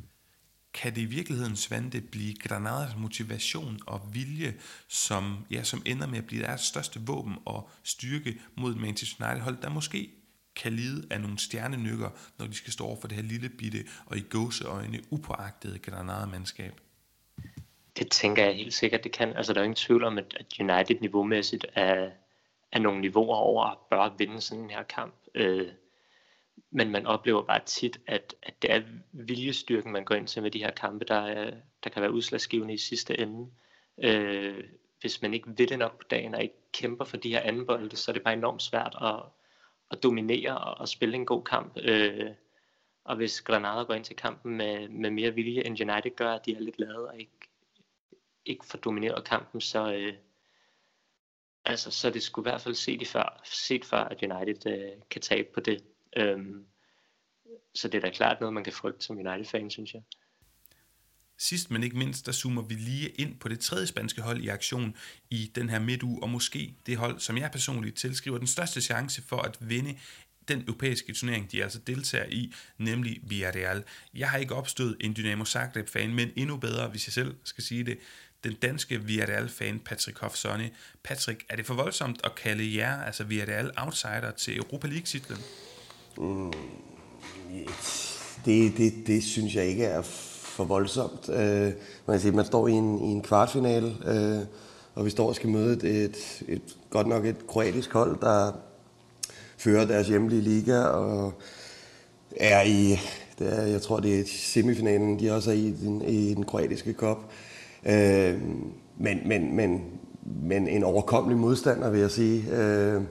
Kan 0.73 0.95
det 0.95 1.01
i 1.01 1.05
virkeligheden, 1.05 1.55
Svante, 1.55 2.01
blive 2.01 2.36
Granadas 2.36 2.95
motivation 2.97 3.79
og 3.88 4.01
vilje, 4.13 4.53
som, 4.88 5.45
ja, 5.51 5.63
som 5.63 5.81
ender 5.86 6.07
med 6.07 6.17
at 6.17 6.25
blive 6.25 6.43
deres 6.43 6.62
største 6.62 6.99
våben 7.07 7.36
og 7.45 7.69
styrke 7.83 8.39
mod 8.55 8.75
Manchester 8.75 9.25
United 9.25 9.43
hold, 9.43 9.57
der 9.62 9.69
måske 9.69 10.09
kan 10.55 10.73
lide 10.73 11.07
af 11.12 11.21
nogle 11.21 11.39
stjernenykker, 11.39 12.09
når 12.39 12.47
de 12.47 12.53
skal 12.53 12.73
stå 12.73 12.86
over 12.86 13.01
for 13.01 13.07
det 13.07 13.15
her 13.15 13.23
lille 13.23 13.49
bitte 13.49 13.79
og 14.05 14.17
i 14.17 14.21
gåseøjne 14.29 14.99
upåagtede 15.12 15.79
Granada-mandskab? 15.79 16.73
Det 17.97 18.12
tænker 18.12 18.45
jeg 18.45 18.55
helt 18.55 18.73
sikkert, 18.73 19.03
det 19.03 19.12
kan. 19.12 19.33
Altså, 19.38 19.53
der 19.53 19.59
er 19.59 19.63
ingen 19.63 19.75
tvivl 19.75 20.03
om, 20.03 20.17
at 20.17 20.59
United 20.59 20.95
niveaumæssigt 21.01 21.65
er, 21.73 22.09
er 22.71 22.79
nogle 22.79 23.01
niveauer 23.01 23.36
over 23.36 23.65
at 23.65 23.77
bør 23.89 24.15
vinde 24.17 24.41
sådan 24.41 24.63
en 24.63 24.69
her 24.69 24.83
kamp. 24.83 25.13
Øh, 25.36 25.67
men 26.71 26.89
man 26.89 27.05
oplever 27.05 27.43
bare 27.43 27.61
tit, 27.65 27.99
at, 28.07 28.35
at 28.43 28.61
det 28.61 28.71
er 28.71 28.81
viljestyrken, 29.11 29.91
man 29.91 30.05
går 30.05 30.15
ind 30.15 30.27
til 30.27 30.41
med 30.41 30.51
de 30.51 30.63
her 30.63 30.71
kampe, 30.71 31.05
der, 31.05 31.51
der 31.83 31.89
kan 31.89 32.01
være 32.01 32.13
udslagsgivende 32.13 32.73
i 32.73 32.77
sidste 32.77 33.19
ende. 33.19 33.51
Øh, 34.03 34.63
hvis 35.01 35.21
man 35.21 35.33
ikke 35.33 35.49
vil 35.57 35.69
det 35.69 35.79
nok 35.79 35.97
på 35.97 36.07
dagen, 36.09 36.35
og 36.35 36.43
ikke 36.43 36.55
kæmper 36.73 37.05
for 37.05 37.17
de 37.17 37.29
her 37.29 37.39
anden 37.39 37.65
bolde, 37.65 37.95
så 37.95 38.11
er 38.11 38.13
det 38.13 38.23
bare 38.23 38.33
enormt 38.33 38.61
svært 38.61 38.95
at, 39.01 39.21
at 39.91 40.03
dominere 40.03 40.57
og, 40.57 40.77
og 40.77 40.87
spille 40.87 41.15
en 41.15 41.25
god 41.25 41.43
kamp. 41.43 41.77
Øh, 41.81 42.31
og 43.03 43.15
hvis 43.15 43.41
Granada 43.41 43.83
går 43.83 43.93
ind 43.93 44.03
til 44.03 44.15
kampen 44.15 44.57
med, 44.57 44.89
med 44.89 45.11
mere 45.11 45.33
vilje, 45.33 45.65
end 45.65 45.81
United 45.81 46.15
gør, 46.15 46.33
at 46.33 46.45
de 46.45 46.55
er 46.55 46.59
lidt 46.59 46.79
lade 46.79 47.07
og 47.07 47.19
ikke, 47.19 47.49
ikke 48.45 48.65
får 48.65 48.77
domineret 48.77 49.25
kampen, 49.25 49.61
så, 49.61 49.93
øh, 49.93 50.13
altså, 51.65 51.91
så 51.91 52.09
det 52.09 52.23
skulle 52.23 52.49
i 52.49 52.51
hvert 52.51 52.61
fald 52.61 52.75
set, 52.75 53.01
i 53.01 53.05
før, 53.05 53.41
set 53.43 53.85
før, 53.85 53.97
at 53.97 54.23
United 54.23 54.71
øh, 54.71 55.01
kan 55.09 55.21
tabe 55.21 55.47
på 55.53 55.59
det. 55.59 55.83
Øhm, 56.17 56.65
så 57.76 57.88
det 57.88 57.97
er 57.97 58.02
da 58.02 58.10
klart 58.10 58.39
noget, 58.39 58.54
man 58.54 58.63
kan 58.63 58.73
frygte 58.73 59.06
som 59.06 59.17
United-fan, 59.17 59.69
synes 59.69 59.93
jeg. 59.93 60.02
Sidst 61.38 61.71
men 61.71 61.84
ikke 61.84 61.97
mindst, 61.97 62.26
der 62.26 62.32
zoomer 62.32 62.62
vi 62.62 62.73
lige 62.73 63.10
ind 63.10 63.39
på 63.39 63.47
det 63.49 63.60
tredje 63.60 63.88
spanske 63.88 64.21
hold 64.21 64.41
i 64.41 64.47
aktion 64.47 64.95
i 65.30 65.52
den 65.56 65.69
her 65.69 65.80
midtuge, 65.80 66.23
og 66.23 66.30
måske 66.30 66.76
det 66.86 66.97
hold, 66.97 67.19
som 67.19 67.38
jeg 67.38 67.52
personligt 67.52 67.97
tilskriver 67.97 68.38
den 68.38 68.47
største 68.47 68.82
chance 68.82 69.21
for 69.21 69.38
at 69.38 69.58
vinde 69.60 69.97
den 70.47 70.62
europæiske 70.62 71.13
turnering, 71.13 71.52
de 71.52 71.63
altså 71.63 71.80
deltager 71.80 72.26
i, 72.26 72.54
nemlig 72.78 73.19
Villarreal. 73.23 73.84
Jeg 74.13 74.30
har 74.30 74.38
ikke 74.38 74.56
opstået 74.56 74.97
en 74.99 75.15
Dynamo 75.15 75.45
Zagreb-fan, 75.45 76.13
men 76.13 76.32
endnu 76.36 76.58
bedre, 76.58 76.88
hvis 76.88 77.08
jeg 77.08 77.13
selv 77.13 77.36
skal 77.43 77.63
sige 77.63 77.84
det, 77.84 77.99
den 78.43 78.54
danske 78.54 79.04
Villarreal-fan 79.04 79.80
Patrick 79.80 80.19
Hofsonne. 80.19 80.71
Patrick, 81.04 81.45
er 81.49 81.56
det 81.56 81.65
for 81.65 81.73
voldsomt 81.73 82.21
at 82.23 82.36
kalde 82.36 82.76
jer, 82.76 83.02
altså 83.02 83.23
Villarreal, 83.23 83.71
outsider 83.78 84.32
til 84.32 84.58
Europa 84.58 84.88
League-titlen? 84.88 85.38
Mm, 86.17 86.52
Det, 88.45 88.78
det, 88.78 88.93
det 89.08 89.23
synes 89.23 89.56
jeg 89.56 89.65
ikke 89.65 89.86
er 89.86 90.02
for 90.02 90.63
voldsomt. 90.63 91.30
Øh, 91.30 91.71
man, 92.08 92.19
siger, 92.19 92.34
man 92.34 92.45
står 92.45 92.67
i 92.67 92.71
en, 92.71 92.99
i 92.99 93.12
en 93.12 93.21
kvartfinale, 93.21 93.95
øh, 94.06 94.45
og 94.95 95.06
vi 95.06 95.10
står 95.10 95.28
og 95.28 95.36
skal 95.36 95.49
møde 95.49 95.73
et, 95.73 95.84
et, 95.84 96.43
et, 96.47 96.62
godt 96.89 97.08
nok 97.08 97.26
et 97.26 97.47
kroatisk 97.47 97.93
hold, 97.93 98.17
der 98.21 98.52
fører 99.58 99.86
deres 99.86 100.08
hjemlige 100.08 100.41
liga 100.41 100.80
og 100.80 101.34
er 102.36 102.62
i, 102.62 102.99
det 103.39 103.60
er, 103.60 103.62
jeg 103.62 103.82
tror 103.82 103.99
det 103.99 104.19
er 104.19 104.23
semifinalen, 104.28 105.19
de 105.19 105.32
også 105.32 105.52
er 105.52 105.56
i 105.56 105.71
den, 105.71 106.02
i 106.02 106.34
den 106.34 106.45
kroatiske 106.45 106.93
kop. 106.93 107.32
Øh, 107.86 108.41
men, 108.97 109.19
men, 109.26 109.56
men, 109.56 109.84
men 110.43 110.67
en 110.67 110.84
overkommelig 110.84 111.38
modstander, 111.38 111.89
vil 111.89 111.99
jeg 111.99 112.12
sige. 112.12 112.52
Øh, 112.52 113.02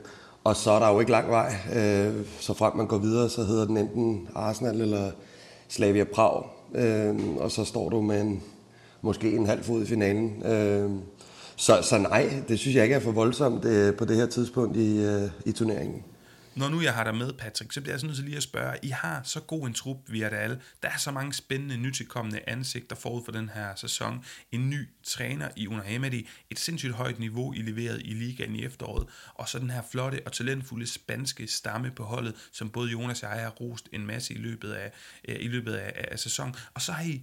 og 0.45 0.57
så 0.57 0.71
er 0.71 0.79
der 0.79 0.93
jo 0.93 1.01
ikke 1.01 1.13
lang 1.13 1.31
vej. 1.31 1.55
Øh, 1.75 2.15
så 2.41 2.55
frem 2.55 2.77
man 2.77 2.87
går 2.87 2.99
videre, 2.99 3.29
så 3.29 3.45
hedder 3.45 3.67
den 3.67 3.77
enten 3.77 4.29
Arsenal 4.35 4.81
eller 4.81 5.11
Slavia 5.69 6.05
Prag. 6.05 6.45
Øh, 6.75 7.17
og 7.37 7.51
så 7.51 7.65
står 7.65 7.89
du 7.89 8.01
med 8.01 8.21
en, 8.21 8.43
måske 9.03 9.37
en 9.37 9.47
halv 9.47 9.65
fod 9.65 9.83
i 9.83 9.87
finalen. 9.87 10.43
Øh, 10.47 10.91
så, 11.57 11.79
så 11.83 11.99
nej, 11.99 12.43
det 12.49 12.59
synes 12.59 12.77
jeg 12.77 12.85
ikke 12.85 12.95
er 12.95 13.01
for 13.01 13.13
voldsomt 13.13 13.65
øh, 13.65 13.95
på 13.95 14.05
det 14.05 14.17
her 14.17 14.27
tidspunkt 14.27 14.77
i, 14.77 14.99
øh, 14.99 15.23
i 15.45 15.53
turneringen. 15.53 16.05
Når 16.55 16.69
nu 16.69 16.81
jeg 16.81 16.95
har 16.95 17.05
dig 17.05 17.15
med, 17.15 17.33
Patrick, 17.33 17.73
så 17.73 17.81
bliver 17.81 17.93
jeg 17.93 18.01
sådan 18.01 18.09
nødt 18.09 18.17
til 18.17 18.25
lige 18.25 18.37
at 18.37 18.43
spørge, 18.43 18.79
I 18.83 18.89
har 18.89 19.23
så 19.23 19.41
god 19.41 19.67
en 19.67 19.75
trup, 19.75 19.97
vi 20.07 20.23
er 20.23 20.29
det 20.29 20.37
alle. 20.37 20.61
Der 20.83 20.89
er 20.89 20.97
så 20.97 21.11
mange 21.11 21.33
spændende, 21.33 21.77
nytilkommende 21.77 22.41
ansigter 22.47 22.97
forud 22.97 23.25
for 23.25 23.33
den 23.33 23.49
her 23.49 23.75
sæson. 23.75 24.25
En 24.53 24.71
ny 24.71 24.89
træner 25.03 25.49
i 25.57 25.67
Una 25.67 25.83
Hemedi, 25.83 26.29
et 26.51 26.59
sindssygt 26.59 26.93
højt 26.93 27.19
niveau, 27.19 27.53
I 27.53 27.59
leveret 27.59 28.03
i 28.05 28.15
ligaen 28.15 28.57
i 28.57 28.65
efteråret, 28.65 29.07
og 29.35 29.49
så 29.49 29.59
den 29.59 29.71
her 29.71 29.83
flotte 29.91 30.21
og 30.27 30.33
talentfulde 30.33 30.87
spanske 30.87 31.47
stamme 31.47 31.91
på 31.91 32.05
holdet, 32.05 32.35
som 32.53 32.71
både 32.71 32.91
Jonas 32.91 33.23
og 33.23 33.31
jeg 33.31 33.43
har 33.43 33.51
rost 33.51 33.89
en 33.93 34.07
masse 34.07 34.35
i 34.35 34.39
løbet 34.39 34.73
af, 34.73 34.93
øh, 35.29 35.37
i 35.41 35.49
løbet 35.49 35.75
af, 35.75 36.07
af 36.11 36.19
sæsonen. 36.19 36.55
Og 36.75 36.83
så 36.83 36.93
har 36.93 37.05
I 37.05 37.23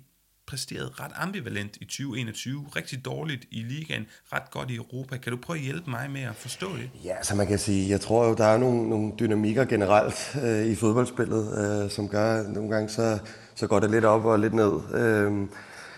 præsteret 0.50 1.00
ret 1.00 1.12
ambivalent 1.16 1.78
i 1.82 1.86
2021, 1.86 2.66
rigtig 2.76 3.06
dårligt 3.06 3.46
i 3.52 3.60
ligaen, 3.62 4.06
ret 4.34 4.52
godt 4.52 4.72
i 4.72 4.76
Europa. 4.76 5.18
Kan 5.18 5.32
du 5.32 5.38
prøve 5.38 5.58
at 5.58 5.64
hjælpe 5.64 5.90
mig 5.90 6.12
med 6.12 6.22
at 6.22 6.36
forstå 6.36 6.68
det? 6.78 6.90
Ja, 7.06 7.16
så 7.24 7.36
man 7.36 7.48
kan 7.48 7.60
sige, 7.60 7.90
jeg 7.90 8.02
tror 8.02 8.28
jo, 8.28 8.34
der 8.34 8.46
er 8.46 8.58
nogle, 8.58 8.90
nogle 8.90 9.12
dynamikker 9.20 9.66
generelt 9.66 10.38
øh, 10.44 10.66
i 10.66 10.76
fodboldspillet, 10.76 11.44
øh, 11.84 11.92
som 11.92 12.08
gør, 12.08 12.40
at 12.40 12.50
nogle 12.50 12.70
gange 12.70 12.90
så, 12.90 13.20
så 13.56 13.68
går 13.68 13.80
det 13.80 13.92
lidt 13.92 14.06
op 14.06 14.26
og 14.26 14.40
lidt 14.40 14.54
ned. 14.54 14.72
Øh, 14.94 15.48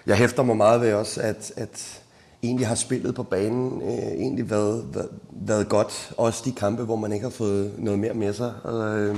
jeg 0.06 0.18
hæfter 0.18 0.44
mig 0.44 0.58
meget 0.58 0.82
ved 0.82 0.94
også, 0.94 1.22
at, 1.22 1.52
at 1.58 2.02
egentlig 2.44 2.68
har 2.68 2.76
spillet 2.76 3.16
på 3.16 3.24
banen 3.24 3.82
øh, 3.82 4.12
egentlig 4.12 4.50
været, 4.50 4.86
været, 4.94 5.10
været 5.32 5.70
godt. 5.70 6.14
Også 6.18 6.42
de 6.46 6.52
kampe, 6.52 6.84
hvor 6.84 6.96
man 6.96 7.14
ikke 7.14 7.24
har 7.24 7.30
fået 7.30 7.74
noget 7.78 8.00
mere 8.00 8.14
med 8.14 8.34
sig. 8.34 8.54
Øh, 8.66 9.16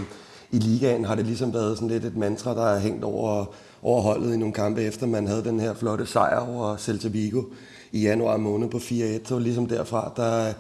I 0.52 0.60
ligaen 0.60 1.06
har 1.06 1.16
det 1.16 1.26
ligesom 1.26 1.54
været 1.54 1.78
sådan 1.78 1.90
lidt 1.90 2.06
et 2.06 2.18
mantra, 2.18 2.56
der 2.56 2.66
er 2.66 2.80
hængt 2.80 3.04
over 3.04 3.46
over 3.84 4.02
holdet 4.02 4.34
i 4.34 4.38
nogle 4.38 4.54
kampe 4.54 4.82
efter 4.82 5.08
man 5.08 5.28
havde 5.28 5.44
den 5.44 5.60
her 5.60 5.74
flotte 5.74 6.06
sejr 6.06 6.40
over 6.40 6.78
Celta 6.78 7.08
Vigo 7.08 7.44
i 7.92 8.02
januar 8.02 8.38
måned 8.38 8.70
på 8.70 8.78
4-1. 8.78 9.28
Så 9.28 9.40
ligesom 9.40 9.66
derfra, 9.66 10.12
der, 10.16 10.54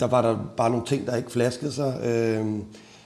der 0.00 0.06
var 0.06 0.22
der 0.22 0.38
bare 0.56 0.70
nogle 0.70 0.86
ting, 0.86 1.06
der 1.06 1.16
ikke 1.16 1.30
flaskede 1.30 1.72
sig. 1.72 2.00
Øh, 2.04 2.46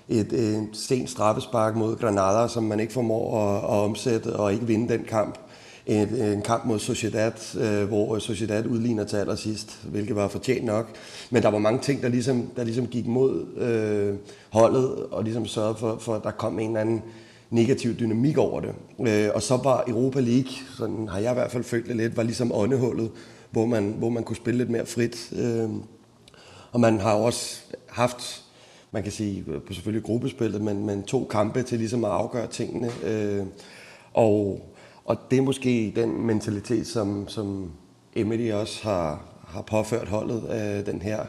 et, 0.09 0.33
et 0.33 0.69
sent 0.73 1.11
straffespark 1.11 1.77
mod 1.77 1.97
Granada, 1.97 2.49
som 2.49 2.65
man 2.65 2.81
ikke 2.81 2.93
formår 2.93 3.49
at, 3.49 3.57
at 3.59 3.85
omsætte 3.85 4.37
og 4.37 4.53
ikke 4.53 4.67
vinde 4.67 4.93
den 4.93 5.05
kamp. 5.05 5.39
En, 5.87 6.09
en 6.09 6.43
kamp 6.43 6.65
mod 6.65 6.79
Sociedad, 6.79 7.33
øh, 7.61 7.89
hvor 7.89 8.19
Sociedad 8.19 8.67
udligner 8.67 9.05
til 9.05 9.17
allersidst, 9.17 9.79
hvilket 9.85 10.17
var 10.17 10.29
fortjent 10.29 10.65
nok. 10.65 10.89
Men 11.31 11.43
der 11.43 11.49
var 11.49 11.59
mange 11.59 11.81
ting, 11.81 12.03
der 12.03 12.09
ligesom, 12.09 12.51
der 12.57 12.65
ligesom 12.65 12.87
gik 12.87 13.07
mod 13.07 13.47
øh, 13.57 14.15
holdet, 14.51 14.95
og 15.11 15.25
ligesom 15.25 15.47
sørgede 15.47 15.75
for, 15.79 15.97
for, 16.01 16.15
at 16.15 16.23
der 16.25 16.31
kom 16.31 16.59
en 16.59 16.67
eller 16.67 16.81
anden 16.81 17.03
negativ 17.51 17.95
dynamik 17.95 18.39
over 18.39 18.61
det. 18.61 18.75
Øh, 19.09 19.31
og 19.35 19.43
så 19.43 19.57
var 19.57 19.85
Europa 19.89 20.21
League, 20.21 20.53
sådan 20.77 21.09
har 21.09 21.19
jeg 21.19 21.31
i 21.31 21.35
hvert 21.35 21.51
fald 21.51 21.65
følt 21.65 21.89
det 21.89 21.97
lidt, 21.97 22.17
var 22.17 22.23
ligesom 22.23 22.53
åndehullet, 22.55 23.11
hvor 23.51 23.67
man, 23.67 23.95
hvor 23.99 24.09
man 24.09 24.25
kunne 24.25 24.37
spille 24.37 24.59
lidt 24.59 24.71
mere 24.71 24.87
frit. 24.87 25.33
Øh, 25.39 25.71
og 26.73 26.81
man 26.81 26.99
har 26.99 27.15
også 27.15 27.63
haft, 27.89 28.45
man 28.93 29.03
kan 29.03 29.13
sige, 29.13 29.45
på 29.67 29.73
selvfølgelig 29.73 30.05
gruppespillet, 30.05 30.61
men, 30.61 30.87
men 30.87 31.03
to 31.03 31.25
kampe 31.31 31.63
til 31.63 31.79
ligesom 31.79 32.05
at 32.05 32.11
afgøre 32.11 32.47
tingene. 32.47 32.91
Øh, 33.05 33.47
og, 34.15 34.61
og 35.05 35.17
det 35.31 35.39
er 35.39 35.43
måske 35.43 35.93
den 35.97 36.27
mentalitet, 36.27 36.87
som, 36.87 37.29
som 37.29 37.71
Emily 38.17 38.53
også 38.53 38.83
har, 38.83 39.25
har 39.47 39.63
påført 39.63 40.09
holdet, 40.09 40.43
øh, 40.51 40.87
den 40.87 41.03
her 41.03 41.25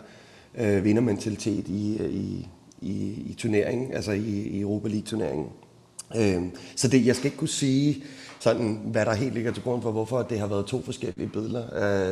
øh, 0.55 0.83
vindermentalitet 0.83 1.67
i, 1.67 1.97
øh, 1.99 2.13
i, 2.13 2.47
i, 2.81 3.11
i 3.29 3.35
turneringen, 3.37 3.93
altså 3.93 4.11
i, 4.11 4.47
i 4.47 4.61
Europa 4.61 4.87
League-turneringen. 4.87 5.47
Øh, 6.15 6.41
så 6.75 6.87
det, 6.87 7.05
jeg 7.05 7.15
skal 7.15 7.25
ikke 7.25 7.37
kunne 7.37 7.47
sige, 7.47 8.03
sådan, 8.39 8.81
hvad 8.85 9.05
der 9.05 9.13
helt 9.13 9.33
ligger 9.33 9.51
til 9.51 9.63
grund 9.63 9.81
for, 9.81 9.91
hvorfor 9.91 10.21
det 10.21 10.39
har 10.39 10.47
været 10.47 10.65
to 10.65 10.81
forskellige 10.81 11.29
billeder. 11.29 11.63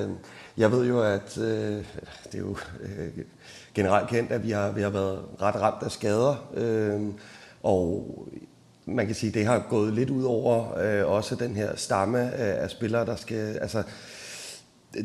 Øh, 0.03 0.09
jeg 0.57 0.71
ved 0.71 0.87
jo, 0.87 1.01
at 1.01 1.37
øh, 1.37 1.83
det 2.25 2.33
er 2.33 2.39
jo 2.39 2.57
øh, 2.81 3.23
generelt 3.73 4.09
kendt, 4.09 4.31
at 4.31 4.43
vi 4.43 4.51
har, 4.51 4.71
vi 4.71 4.81
har 4.81 4.89
været 4.89 5.19
ret 5.41 5.55
ramt 5.55 5.83
af 5.83 5.91
skader, 5.91 6.49
øh, 6.53 7.01
og 7.63 8.15
man 8.85 9.05
kan 9.05 9.15
sige, 9.15 9.31
det 9.31 9.45
har 9.45 9.65
gået 9.69 9.93
lidt 9.93 10.09
ud 10.09 10.23
over 10.23 10.77
øh, 10.77 11.11
også 11.11 11.35
den 11.35 11.55
her 11.55 11.75
stamme 11.75 12.19
af, 12.19 12.63
af 12.63 12.69
spillere, 12.69 13.05
der 13.05 13.15
skal... 13.15 13.57
Altså, 13.61 13.83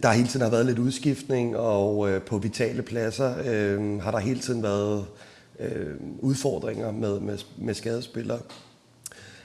der 0.02 0.12
hele 0.12 0.28
tiden 0.28 0.42
har 0.42 0.50
været 0.50 0.66
lidt 0.66 0.78
udskiftning, 0.78 1.56
og 1.56 2.10
øh, 2.10 2.22
på 2.22 2.38
vitale 2.38 2.82
pladser 2.82 3.34
øh, 3.44 4.02
har 4.02 4.10
der 4.10 4.18
hele 4.18 4.40
tiden 4.40 4.62
været 4.62 5.06
øh, 5.60 5.94
udfordringer 6.18 6.92
med, 6.92 7.20
med, 7.20 7.38
med 7.58 7.74
skadespillere. 7.74 8.38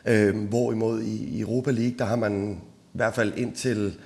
Øh, 0.07 0.47
hvorimod 0.47 1.01
i 1.01 1.41
Europa 1.41 1.71
League, 1.71 1.97
der 1.97 2.05
har 2.05 2.15
man 2.15 2.61
i 2.93 2.97
hvert 2.97 3.15
fald 3.15 3.33
indtil 3.37 3.99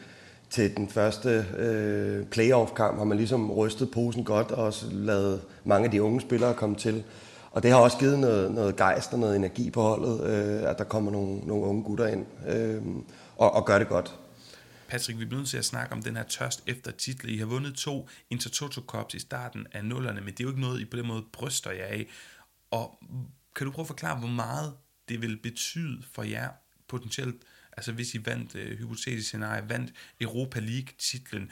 til 0.50 0.78
den 0.78 0.90
første 0.90 1.46
øh, 1.58 2.26
playoff-kamp, 2.26 2.98
har 2.98 3.04
man 3.04 3.18
ligesom 3.18 3.52
rystet 3.52 3.92
posen 3.92 4.24
godt 4.24 4.52
og 4.52 4.66
også 4.66 4.86
lavet 4.92 5.42
mange 5.64 5.86
af 5.86 5.92
de 5.92 6.04
unge 6.04 6.22
spillere 6.22 6.54
komme 6.54 6.76
til. 6.76 7.04
Og 7.52 7.64
det 7.64 7.72
har 7.72 7.78
også 7.78 7.98
givet 7.98 8.20
noget, 8.20 8.52
noget 8.52 8.76
gejst 8.76 9.14
og 9.14 9.20
noget 9.20 9.36
energi 9.36 9.70
på 9.70 9.82
holdet, 9.82 10.24
øh, 10.24 10.70
at 10.70 10.78
der 10.78 10.84
kommer 10.84 11.12
nogle, 11.12 11.40
nogle 11.40 11.66
unge 11.66 11.84
gutter 11.84 12.08
ind 12.08 12.26
øh, 12.48 12.82
og, 13.38 13.52
og 13.52 13.66
gør 13.66 13.78
det 13.80 13.88
godt. 13.88 14.16
Patrick, 14.88 15.20
vi 15.20 15.26
bliver 15.26 15.40
nødt 15.40 15.50
til 15.50 15.58
at 15.58 15.66
snakke 15.66 15.94
om 15.94 16.02
den 16.02 16.16
her 16.16 16.24
tørst 16.24 16.64
efter 16.68 16.92
titler. 16.92 17.32
I 17.32 17.38
har 17.38 17.46
vundet 17.46 17.74
to 17.74 18.08
Intertoto 18.30 18.82
Cups 18.82 19.14
i 19.14 19.20
starten 19.20 19.68
af 19.72 19.86
nullerne, 19.86 20.22
men 20.22 20.30
det 20.30 20.40
er 20.40 20.44
jo 20.44 20.50
ikke 20.50 20.62
noget, 20.62 20.82
I 20.82 20.86
på 20.86 20.98
den 20.98 21.08
måde 21.08 21.24
bryster 21.34 21.72
jer 21.72 21.86
af. 21.86 22.08
Og 22.72 23.00
kan 23.56 23.66
du 23.66 23.72
prøve 23.72 23.84
at 23.84 23.88
forklare, 23.88 24.20
hvor 24.20 24.28
meget 24.28 24.74
det 25.10 25.22
vil 25.22 25.38
betyde 25.38 26.04
for 26.12 26.24
jer 26.24 26.50
potentielt, 26.88 27.44
altså 27.78 27.92
hvis 27.92 28.16
I 28.16 28.26
vandt, 28.26 28.56
øh, 28.56 28.78
hypotetisk 28.78 29.28
scenarie, 29.28 29.70
vandt 29.70 29.94
Europa 30.22 30.60
League-titlen, 30.60 31.52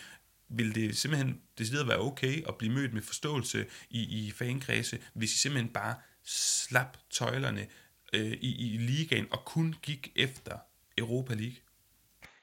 vil 0.49 0.75
det 0.75 0.97
simpelthen 0.97 1.41
decideret 1.57 1.87
være 1.87 1.99
okay 1.99 2.47
at 2.47 2.55
blive 2.57 2.73
mødt 2.73 2.93
med 2.93 3.01
forståelse 3.01 3.65
i, 3.89 4.27
i 4.27 4.31
fankredse, 4.31 4.99
hvis 5.13 5.33
I 5.33 5.37
simpelthen 5.37 5.73
bare 5.73 5.95
slap 6.23 6.97
tøjlerne 7.09 7.67
øh, 8.13 8.31
i, 8.31 8.73
i 8.73 8.77
ligaen 8.77 9.27
og 9.31 9.45
kun 9.45 9.75
gik 9.81 10.11
efter 10.15 10.57
Europa 10.97 11.33
League? 11.33 11.57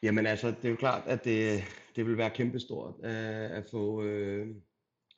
Jamen 0.02 0.26
altså, 0.26 0.48
det 0.48 0.64
er 0.64 0.68
jo 0.68 0.76
klart, 0.76 1.02
at 1.06 1.24
det, 1.24 1.64
det 1.96 2.06
vil 2.06 2.16
være 2.16 2.30
kæmpestort 2.30 2.94
øh, 3.04 3.50
at, 3.50 3.64
få, 3.70 4.02
øh, 4.02 4.46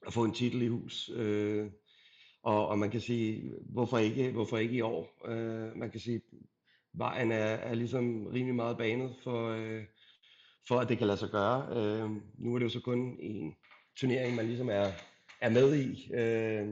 at 0.07 0.13
få 0.13 0.25
en 0.25 0.35
titel 0.35 0.63
i 0.63 0.69
hus. 0.69 1.11
Øh, 1.15 1.71
og, 2.43 2.69
og 2.69 2.79
man 2.79 2.91
kan 2.91 3.01
sige, 3.01 3.53
hvorfor 3.61 3.99
ikke, 3.99 4.31
hvorfor 4.31 4.59
ikke 4.59 4.75
i 4.75 4.81
år? 4.81 5.29
Øh, 5.29 5.77
man 5.77 5.91
kan 5.91 6.01
sige, 6.01 6.21
vejen 6.93 7.33
er, 7.33 7.37
er 7.37 7.75
ligesom 7.75 8.27
rimelig 8.27 8.55
meget 8.55 8.79
banet 8.79 9.17
for, 9.23 9.49
øh, 9.49 9.85
for 10.69 10.79
at 10.79 10.89
det 10.89 10.99
kan 10.99 11.07
lade 11.07 11.19
sig 11.19 11.31
gøre. 11.31 11.69
Øh, 11.77 12.11
nu 12.39 12.55
er 12.55 12.59
det 12.59 12.65
jo 12.65 12.71
så 12.71 12.81
kun 12.81 13.17
en 13.21 13.55
turnering, 13.97 14.37
man 14.37 14.47
ligesom 14.47 14.69
er, 14.69 14.87
er 15.41 15.51
med 15.51 15.77
i. 15.77 16.13
Øh, 16.15 16.69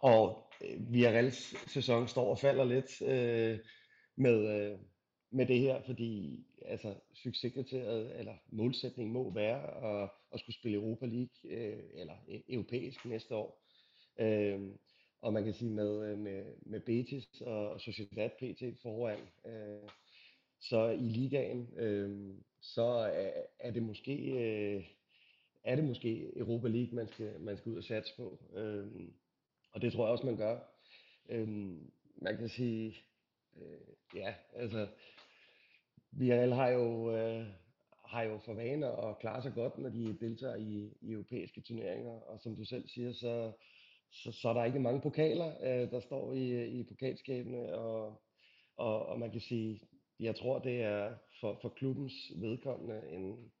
og 0.00 0.52
Villarreals 0.78 1.70
sæson 1.72 2.08
står 2.08 2.30
og 2.30 2.38
falder 2.38 2.64
lidt 2.64 3.02
øh, 3.02 3.58
med, 4.16 4.70
øh, 4.72 4.78
med 5.30 5.46
det 5.46 5.60
her, 5.60 5.82
fordi 5.86 6.44
altså, 6.64 6.94
succeskriteriet 7.14 8.18
eller 8.18 8.34
målsætningen 8.52 9.12
må 9.12 9.34
være 9.34 9.84
at, 9.84 10.10
at 10.32 10.40
skulle 10.40 10.56
spille 10.56 10.76
Europa 10.78 11.06
League 11.06 11.50
øh, 11.50 11.78
eller 11.94 12.14
øh, 12.28 12.40
europæisk 12.48 13.04
næste 13.04 13.34
år. 13.34 13.61
Øh, 14.18 14.60
og 15.20 15.32
man 15.32 15.44
kan 15.44 15.54
sige 15.54 15.70
med, 15.70 16.12
øh, 16.12 16.18
med, 16.18 16.44
med 16.60 16.80
Betis 16.80 17.40
og 17.40 17.80
Sociedad 17.80 18.30
PT 18.30 18.80
foran, 18.82 19.18
øh, 19.46 19.90
så 20.60 20.88
i 20.88 21.08
ligaen, 21.08 21.68
øh, 21.76 22.34
så 22.60 22.84
er, 22.84 23.32
er 23.58 23.70
det 23.70 23.82
måske 23.82 24.14
øh, 24.30 24.84
er 25.64 25.76
det 25.76 25.84
måske 25.84 26.38
Europa 26.38 26.68
League, 26.68 26.94
man 26.94 27.08
skal, 27.08 27.40
man 27.40 27.56
skal 27.56 27.72
ud 27.72 27.76
og 27.76 27.84
satse 27.84 28.16
på. 28.16 28.38
Øhm, 28.54 29.12
og 29.72 29.82
det 29.82 29.92
tror 29.92 30.04
jeg 30.04 30.12
også, 30.12 30.26
man 30.26 30.36
gør. 30.36 30.58
Øhm, 31.28 31.90
man 32.14 32.36
kan 32.36 32.48
sige, 32.48 32.96
øh, 33.56 34.14
ja, 34.14 34.34
altså, 34.54 34.88
Villarreal 36.10 36.52
har 36.52 36.68
jo, 36.68 37.16
øh, 37.16 37.46
har 38.04 38.22
jo 38.22 38.38
for 38.38 38.54
vane 38.54 38.86
at 38.86 39.18
klare 39.18 39.42
sig 39.42 39.52
godt, 39.54 39.78
når 39.78 39.88
de 39.88 40.18
deltager 40.20 40.56
i, 40.56 40.92
i 41.00 41.12
europæiske 41.12 41.60
turneringer. 41.60 42.12
Og 42.12 42.40
som 42.40 42.56
du 42.56 42.64
selv 42.64 42.88
siger, 42.88 43.12
så, 43.12 43.52
så, 44.12 44.32
så 44.32 44.48
er 44.48 44.52
der 44.52 44.64
ikke 44.64 44.80
mange 44.80 45.00
pokaler, 45.00 45.52
øh, 45.62 45.90
der 45.90 46.00
står 46.00 46.32
i, 46.32 46.66
i 46.66 46.82
pokalskabene, 46.82 47.74
og 47.74 48.22
og, 48.76 49.06
og 49.06 49.20
man 49.20 49.30
kan 49.30 49.40
sige, 49.40 49.80
jeg 50.20 50.36
tror, 50.36 50.58
det 50.58 50.82
er 50.82 51.14
for, 51.40 51.58
for 51.62 51.68
klubbens 51.68 52.12
vedkommende 52.36 53.02
en, 53.12 53.52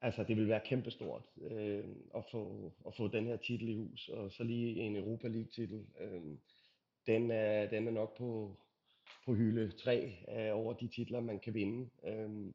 altså 0.00 0.24
det 0.24 0.36
vil 0.36 0.48
være 0.48 0.60
kæmpestort 0.64 1.22
øh, 1.50 1.84
at, 2.14 2.24
få, 2.30 2.72
at 2.86 2.94
få 2.96 3.08
den 3.08 3.26
her 3.26 3.36
titel 3.36 3.68
i 3.68 3.74
hus, 3.74 4.08
og 4.08 4.32
så 4.32 4.44
lige 4.44 4.80
en 4.80 4.96
Europa 4.96 5.28
League 5.28 5.50
titel. 5.50 5.86
Øh, 6.00 6.22
den, 7.06 7.30
er, 7.30 7.70
den 7.70 7.88
er 7.88 7.92
nok 7.92 8.16
på, 8.16 8.56
på 9.24 9.34
hylde 9.34 9.70
3 9.70 10.16
øh, 10.28 10.56
over 10.56 10.72
de 10.72 10.88
titler, 10.88 11.20
man 11.20 11.40
kan 11.40 11.54
vinde. 11.54 11.90
Øh, 12.04 12.52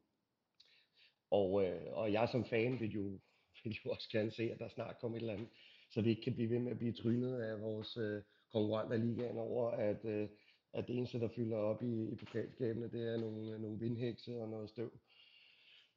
og, 1.30 1.64
øh, 1.64 1.92
og 1.92 2.12
jeg 2.12 2.28
som 2.28 2.44
fan 2.44 2.80
vil 2.80 2.90
jo, 2.90 3.20
vil 3.64 3.78
jo 3.84 3.90
også 3.90 4.08
gerne 4.12 4.30
se, 4.30 4.42
at 4.52 4.58
der 4.58 4.68
snart 4.68 4.98
kommer 4.98 5.16
et 5.16 5.20
eller 5.20 5.34
andet, 5.34 5.48
så 5.90 6.00
vi 6.00 6.10
ikke 6.10 6.22
kan 6.22 6.34
blive 6.34 6.50
ved 6.50 6.58
med 6.58 6.72
at 6.72 6.78
blive 6.78 6.92
trynet 6.92 7.40
af 7.40 7.60
vores 7.60 7.96
øh, 7.96 8.22
konkurrenter 8.52 8.96
ligaen 8.96 9.38
over, 9.38 9.70
at, 9.70 10.04
øh, 10.04 10.28
at 10.72 10.88
det 10.88 10.96
eneste, 10.96 11.20
der 11.20 11.28
fylder 11.36 11.56
op 11.56 11.82
i, 11.82 12.08
i 12.12 12.14
pokalskabene, 12.14 12.90
det 12.90 13.12
er 13.12 13.16
nogle, 13.16 13.52
øh, 13.52 13.60
nogle 13.60 13.78
vindhekse 13.78 14.42
og 14.42 14.48
noget 14.48 14.70
støv. 14.70 14.90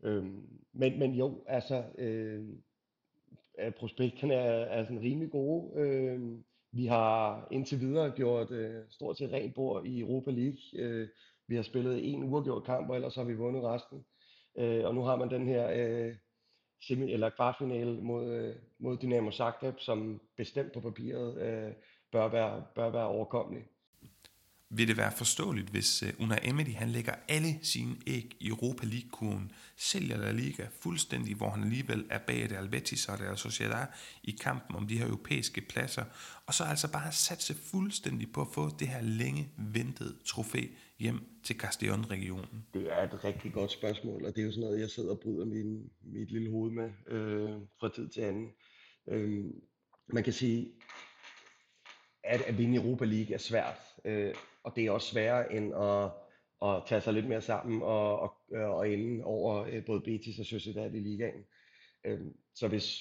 Øhm, 0.03 0.47
men, 0.73 0.99
men 0.99 1.13
jo, 1.13 1.43
altså, 1.47 1.83
øh, 1.97 2.45
øh 3.59 3.71
prospekterne 3.71 4.33
er, 4.33 4.65
er 4.65 4.83
sådan 4.83 5.01
rimelig 5.01 5.31
gode. 5.31 5.81
Øh, 5.81 6.19
vi 6.71 6.85
har 6.85 7.47
indtil 7.51 7.79
videre 7.79 8.11
gjort 8.11 8.51
øh, 8.51 8.83
stort 8.89 9.17
set 9.17 9.31
rent 9.31 9.55
bord 9.55 9.85
i 9.85 9.99
Europa 9.99 10.31
League. 10.31 10.59
Øh, 10.73 11.07
vi 11.47 11.55
har 11.55 11.63
spillet 11.63 12.13
en 12.13 12.23
uafgjort 12.23 12.63
kamp, 12.63 12.89
og 12.89 12.95
ellers 12.95 13.15
har 13.15 13.23
vi 13.23 13.33
vundet 13.33 13.63
resten. 13.63 14.05
Øh, 14.57 14.85
og 14.85 14.95
nu 14.95 15.01
har 15.01 15.15
man 15.15 15.29
den 15.29 15.47
her 15.47 15.69
øh, 15.75 16.15
semi- 16.81 17.13
eller 17.13 17.29
kvartfinale 17.29 18.01
mod, 18.01 18.33
øh, 18.33 18.55
mod 18.79 18.97
Dynamo 18.97 19.31
Zagreb, 19.31 19.79
som 19.79 20.21
bestemt 20.37 20.73
på 20.73 20.79
papiret 20.79 21.41
øh, 21.41 21.73
bør, 22.11 22.27
være, 22.27 22.65
bør 22.75 22.89
være 22.89 23.07
overkommelig 23.07 23.65
vil 24.69 24.87
det 24.87 24.97
være 24.97 25.11
forståeligt, 25.11 25.69
hvis 25.69 26.03
Una 26.03 26.13
Unai 26.19 26.37
Emery 26.43 26.73
han 26.73 26.89
lægger 26.89 27.15
alle 27.27 27.59
sine 27.61 27.95
æg 28.07 28.37
i 28.39 28.47
Europa 28.47 28.85
League-kurven, 28.85 29.51
sælger 29.77 30.17
La 30.17 30.31
Liga 30.31 30.67
fuldstændig, 30.81 31.35
hvor 31.35 31.49
han 31.49 31.63
alligevel 31.63 32.05
er 32.09 32.17
bag 32.17 32.49
det 32.49 32.55
Albetis 32.55 33.09
og 33.09 33.19
Real 33.19 33.37
Sociedad 33.37 33.87
i 34.23 34.31
kampen 34.31 34.75
om 34.75 34.87
de 34.87 34.97
her 34.97 35.05
europæiske 35.05 35.61
pladser, 35.61 36.03
og 36.45 36.53
så 36.53 36.63
altså 36.63 36.91
bare 36.91 37.11
satse 37.11 37.53
fuldstændig 37.55 38.31
på 38.31 38.41
at 38.41 38.47
få 38.53 38.69
det 38.79 38.87
her 38.87 39.01
længe 39.01 39.49
ventede 39.57 40.15
trofæ 40.25 40.63
hjem 40.99 41.19
til 41.43 41.53
Castellón-regionen? 41.53 42.65
Det 42.73 42.93
er 42.93 43.03
et 43.03 43.23
rigtig 43.23 43.53
godt 43.53 43.71
spørgsmål, 43.71 44.25
og 44.25 44.35
det 44.35 44.41
er 44.41 44.45
jo 44.45 44.51
sådan 44.51 44.63
noget, 44.63 44.79
jeg 44.79 44.89
sidder 44.89 45.09
og 45.09 45.19
bryder 45.19 45.45
min, 45.45 45.89
mit 46.01 46.31
lille 46.31 46.51
hoved 46.51 46.71
med 46.71 46.89
øh, 47.07 47.49
fra 47.79 47.89
tid 47.95 48.09
til 48.09 48.21
anden. 48.21 48.49
Øh, 49.09 49.45
man 50.13 50.23
kan 50.23 50.33
sige, 50.33 50.71
at 52.23 52.41
at 52.41 52.57
vinde 52.57 52.75
Europa 52.75 53.05
League 53.05 53.33
er 53.33 53.37
svært, 53.37 53.77
øh, 54.05 54.33
og 54.63 54.73
det 54.75 54.85
er 54.85 54.91
også 54.91 55.07
sværere 55.07 55.53
end 55.53 55.75
at, 55.75 56.11
at 56.69 56.83
tage 56.87 57.01
sig 57.01 57.13
lidt 57.13 57.27
mere 57.27 57.41
sammen 57.41 57.81
og, 57.81 58.19
og, 58.19 58.33
øh, 58.51 58.69
og 58.69 58.89
ende 58.89 59.23
over 59.23 59.63
øh, 59.63 59.85
både 59.85 60.01
Betis 60.01 60.39
og 60.39 60.45
Sociedad 60.45 60.93
i 60.93 60.99
ligaen. 60.99 61.43
Øhm, 62.05 62.37
så 62.55 62.67
hvis 62.67 62.99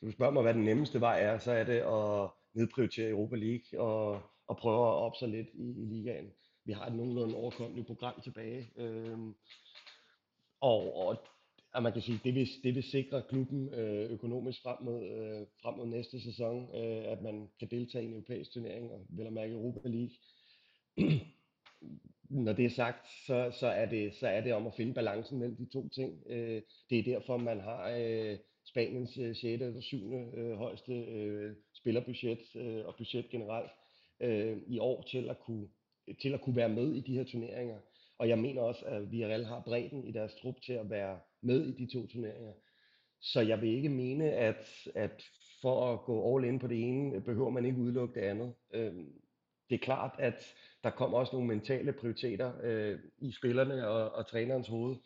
du 0.00 0.10
spørger 0.10 0.32
mig, 0.32 0.42
hvad 0.42 0.54
den 0.54 0.64
nemmeste 0.64 1.00
vej 1.00 1.22
er, 1.22 1.38
så 1.38 1.52
er 1.52 1.64
det 1.64 1.78
at 1.78 2.30
nedprioritere 2.54 3.08
Europa 3.08 3.36
League 3.36 3.80
og, 3.80 4.22
og 4.46 4.56
prøve 4.56 4.86
at 4.86 4.94
op 4.94 5.16
sig 5.16 5.28
lidt 5.28 5.48
i, 5.54 5.82
i 5.82 5.84
ligaen. 5.84 6.30
Vi 6.64 6.72
har 6.72 6.86
et 6.86 6.94
nogenlunde 6.94 7.36
overkommeligt 7.36 7.86
program 7.86 8.20
tilbage. 8.24 8.70
Øh, 8.76 9.18
og, 10.60 10.96
og 10.96 11.16
at 11.74 11.82
man 11.82 11.92
kan 11.92 12.02
sige, 12.02 12.20
det 12.24 12.34
vil, 12.34 12.48
det 12.64 12.74
vil 12.74 12.82
sikre 12.82 13.22
klubben 13.28 13.74
øh, 13.74 14.10
økonomisk 14.10 14.62
frem 14.62 14.76
mod, 14.82 15.02
øh, 15.02 15.46
frem 15.62 15.76
mod 15.76 15.86
næste 15.86 16.20
sæson, 16.20 16.74
øh, 16.74 17.12
at 17.12 17.22
man 17.22 17.48
kan 17.58 17.68
deltage 17.70 18.04
i 18.04 18.06
en 18.06 18.12
europæisk 18.12 18.52
turnering, 18.52 18.92
og 18.92 19.06
vel 19.08 19.26
at 19.26 19.32
mærke 19.32 19.52
Europa 19.52 19.88
League. 19.88 20.14
Når 22.30 22.52
det 22.52 22.64
er 22.64 22.70
sagt, 22.70 23.06
så, 23.26 23.50
så, 23.60 23.66
er 23.66 23.86
det, 23.86 24.14
så 24.14 24.28
er 24.28 24.40
det 24.40 24.54
om 24.54 24.66
at 24.66 24.74
finde 24.76 24.94
balancen 24.94 25.38
mellem 25.38 25.56
de 25.56 25.66
to 25.72 25.88
ting. 25.88 26.22
Øh, 26.26 26.62
det 26.90 26.98
er 26.98 27.02
derfor, 27.02 27.36
man 27.36 27.60
har 27.60 27.96
øh, 27.98 28.38
Spaniens 28.64 29.18
øh, 29.18 29.36
6. 29.36 29.44
eller 29.44 29.80
7. 29.80 30.14
Øh, 30.14 30.56
højeste 30.56 30.92
øh, 30.92 31.56
spillerbudget 31.74 32.56
øh, 32.56 32.86
og 32.86 32.94
budget 32.96 33.28
generelt 33.30 33.70
øh, 34.20 34.58
i 34.66 34.78
år 34.78 35.02
til 35.02 35.30
at, 35.30 35.40
kunne, 35.40 35.68
til 36.22 36.34
at 36.34 36.40
kunne 36.40 36.56
være 36.56 36.68
med 36.68 36.94
i 36.94 37.00
de 37.00 37.14
her 37.14 37.24
turneringer. 37.24 37.78
Og 38.18 38.28
jeg 38.28 38.38
mener 38.38 38.62
også, 38.62 38.84
at 38.84 39.10
Villarreal 39.10 39.44
har 39.44 39.60
bredden 39.60 40.04
i 40.04 40.12
deres 40.12 40.34
trup 40.34 40.60
til 40.62 40.72
at 40.72 40.90
være 40.90 41.20
med 41.42 41.66
i 41.66 41.84
de 41.84 41.92
to 41.92 42.06
turneringer. 42.06 42.52
Så 43.20 43.40
jeg 43.40 43.60
vil 43.60 43.70
ikke 43.70 43.88
mene, 43.88 44.32
at, 44.32 44.88
at 44.94 45.24
for 45.60 45.92
at 45.92 46.00
gå 46.00 46.36
all 46.36 46.44
in 46.44 46.58
på 46.58 46.66
det 46.66 46.82
ene, 46.82 47.20
behøver 47.20 47.50
man 47.50 47.64
ikke 47.64 47.78
udelukke 47.78 48.20
det 48.20 48.26
andet. 48.26 48.54
Øh, 48.74 48.94
det 49.70 49.74
er 49.74 49.84
klart, 49.84 50.14
at 50.18 50.54
der 50.84 50.90
kommer 50.90 51.18
også 51.18 51.32
nogle 51.32 51.48
mentale 51.48 51.92
prioriteter 51.92 52.52
øh, 52.62 52.98
i 53.18 53.32
spillerne 53.32 53.88
og, 53.88 54.10
og 54.10 54.26
trænerens 54.26 54.68
hoved, 54.68 54.96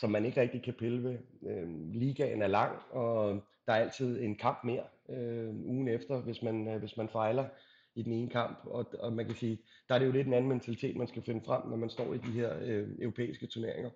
som 0.00 0.10
man 0.10 0.24
ikke 0.24 0.40
rigtig 0.40 0.62
kan 0.62 0.74
pille 0.78 1.02
ved. 1.02 1.18
Øh, 1.48 1.68
ligaen 1.94 2.42
er 2.42 2.46
lang, 2.46 2.78
og 2.90 3.42
der 3.66 3.72
er 3.72 3.80
altid 3.82 4.20
en 4.20 4.36
kamp 4.36 4.64
mere 4.64 4.84
øh, 5.08 5.48
ugen 5.48 5.88
efter, 5.88 6.20
hvis 6.20 6.42
man, 6.42 6.68
øh, 6.68 6.78
hvis 6.78 6.96
man 6.96 7.08
fejler 7.08 7.48
i 7.94 8.02
den 8.02 8.12
ene 8.12 8.30
kamp. 8.30 8.58
Og, 8.64 8.86
og 8.98 9.12
man 9.12 9.26
kan 9.26 9.34
sige, 9.34 9.58
der 9.88 9.94
er 9.94 9.98
det 9.98 10.06
jo 10.06 10.12
lidt 10.12 10.26
en 10.26 10.34
anden 10.34 10.48
mentalitet, 10.48 10.96
man 10.96 11.08
skal 11.08 11.22
finde 11.22 11.44
frem, 11.46 11.68
når 11.68 11.76
man 11.76 11.90
står 11.90 12.14
i 12.14 12.18
de 12.18 12.32
her 12.32 12.58
øh, 12.62 12.88
europæiske 13.00 13.46
turneringer. 13.46 13.90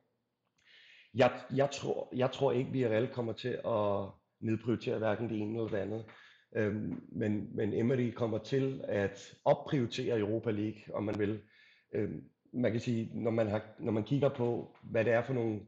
Jeg, 1.14 1.40
jeg, 1.56 1.70
tror, 1.70 2.08
jeg 2.16 2.30
tror 2.30 2.52
ikke, 2.52 2.70
vi 2.70 2.86
Real 2.86 3.08
kommer 3.08 3.32
til 3.32 3.48
at 3.48 4.08
nedprioritere 4.40 4.98
hverken 4.98 5.28
det 5.28 5.38
ene 5.38 5.58
eller 5.58 5.70
det 5.70 5.76
andet. 5.76 6.04
Øhm, 6.56 7.02
men, 7.08 7.50
men 7.54 7.74
Emery 7.74 8.10
kommer 8.10 8.38
til 8.38 8.84
at 8.84 9.38
opprioritere 9.44 10.18
Europa 10.18 10.50
League, 10.50 10.94
om 10.94 11.04
man 11.04 11.18
vil. 11.18 11.40
Øhm, 11.92 12.24
man 12.52 12.72
kan 12.72 12.80
sige, 12.80 13.10
når 13.14 13.30
man, 13.30 13.46
har, 13.46 13.62
når 13.78 13.92
man 13.92 14.04
kigger 14.04 14.28
på, 14.28 14.76
hvad 14.82 15.04
det 15.04 15.12
er 15.12 15.22
for 15.22 15.34
nogle 15.34 15.60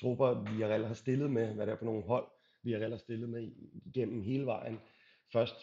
trupper, 0.00 0.52
vi 0.56 0.62
har 0.62 0.94
stillet 0.94 1.30
med, 1.30 1.54
hvad 1.54 1.66
det 1.66 1.72
er 1.72 1.76
for 1.76 1.84
nogle 1.84 2.02
hold, 2.02 2.26
vi 2.62 2.72
har 2.72 2.96
stillet 2.96 3.28
med 3.28 3.50
igennem 3.86 4.22
hele 4.22 4.46
vejen. 4.46 4.78
Først 5.32 5.54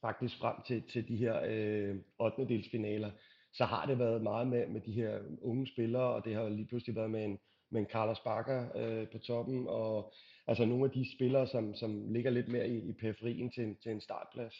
faktisk 0.00 0.38
frem 0.38 0.56
til, 0.66 0.82
til 0.82 1.08
de 1.08 1.16
her 1.16 1.40
øh, 1.46 1.96
8. 2.18 2.48
delsfinaler, 2.48 3.10
så 3.52 3.64
har 3.64 3.86
det 3.86 3.98
været 3.98 4.22
meget 4.22 4.46
med, 4.46 4.66
med 4.66 4.80
de 4.80 4.92
her 4.92 5.18
unge 5.42 5.66
spillere, 5.66 6.14
og 6.14 6.24
det 6.24 6.34
har 6.34 6.48
lige 6.48 6.66
pludselig 6.66 6.96
været 6.96 7.10
med 7.10 7.24
en, 7.24 7.38
med 7.70 7.80
en 7.80 7.86
Carlos 7.86 8.20
Bakker 8.20 8.76
øh, 8.76 9.08
på 9.08 9.18
toppen, 9.18 9.66
og 9.68 10.12
altså 10.50 10.64
nogle 10.64 10.84
af 10.84 10.90
de 10.90 11.12
spillere, 11.14 11.46
som, 11.46 11.74
som 11.74 12.12
ligger 12.12 12.30
lidt 12.30 12.48
mere 12.48 12.68
i, 12.68 12.78
i 12.78 12.92
periferien 12.92 13.50
til, 13.50 13.76
til 13.82 13.92
en 13.92 14.00
startplads. 14.00 14.54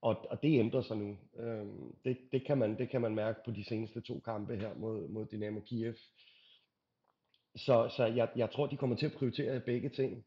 Og, 0.00 0.30
og 0.30 0.42
det 0.42 0.58
ændrer 0.58 0.82
sig 0.82 0.96
nu. 0.96 1.18
Øhm, 1.38 1.94
det, 2.04 2.18
det, 2.32 2.46
kan 2.46 2.58
man, 2.58 2.78
det 2.78 2.90
kan 2.90 3.00
man 3.00 3.14
mærke 3.14 3.40
på 3.44 3.50
de 3.50 3.64
seneste 3.64 4.00
to 4.00 4.20
kampe 4.20 4.56
her 4.56 4.74
mod, 4.74 5.08
mod 5.08 5.26
Dynamo 5.26 5.60
Kiev. 5.60 5.94
Så, 7.56 7.88
så 7.96 8.06
jeg, 8.06 8.28
jeg 8.36 8.50
tror, 8.50 8.66
de 8.66 8.76
kommer 8.76 8.96
til 8.96 9.06
at 9.06 9.12
prioritere 9.12 9.60
begge 9.60 9.88
ting. 9.88 10.24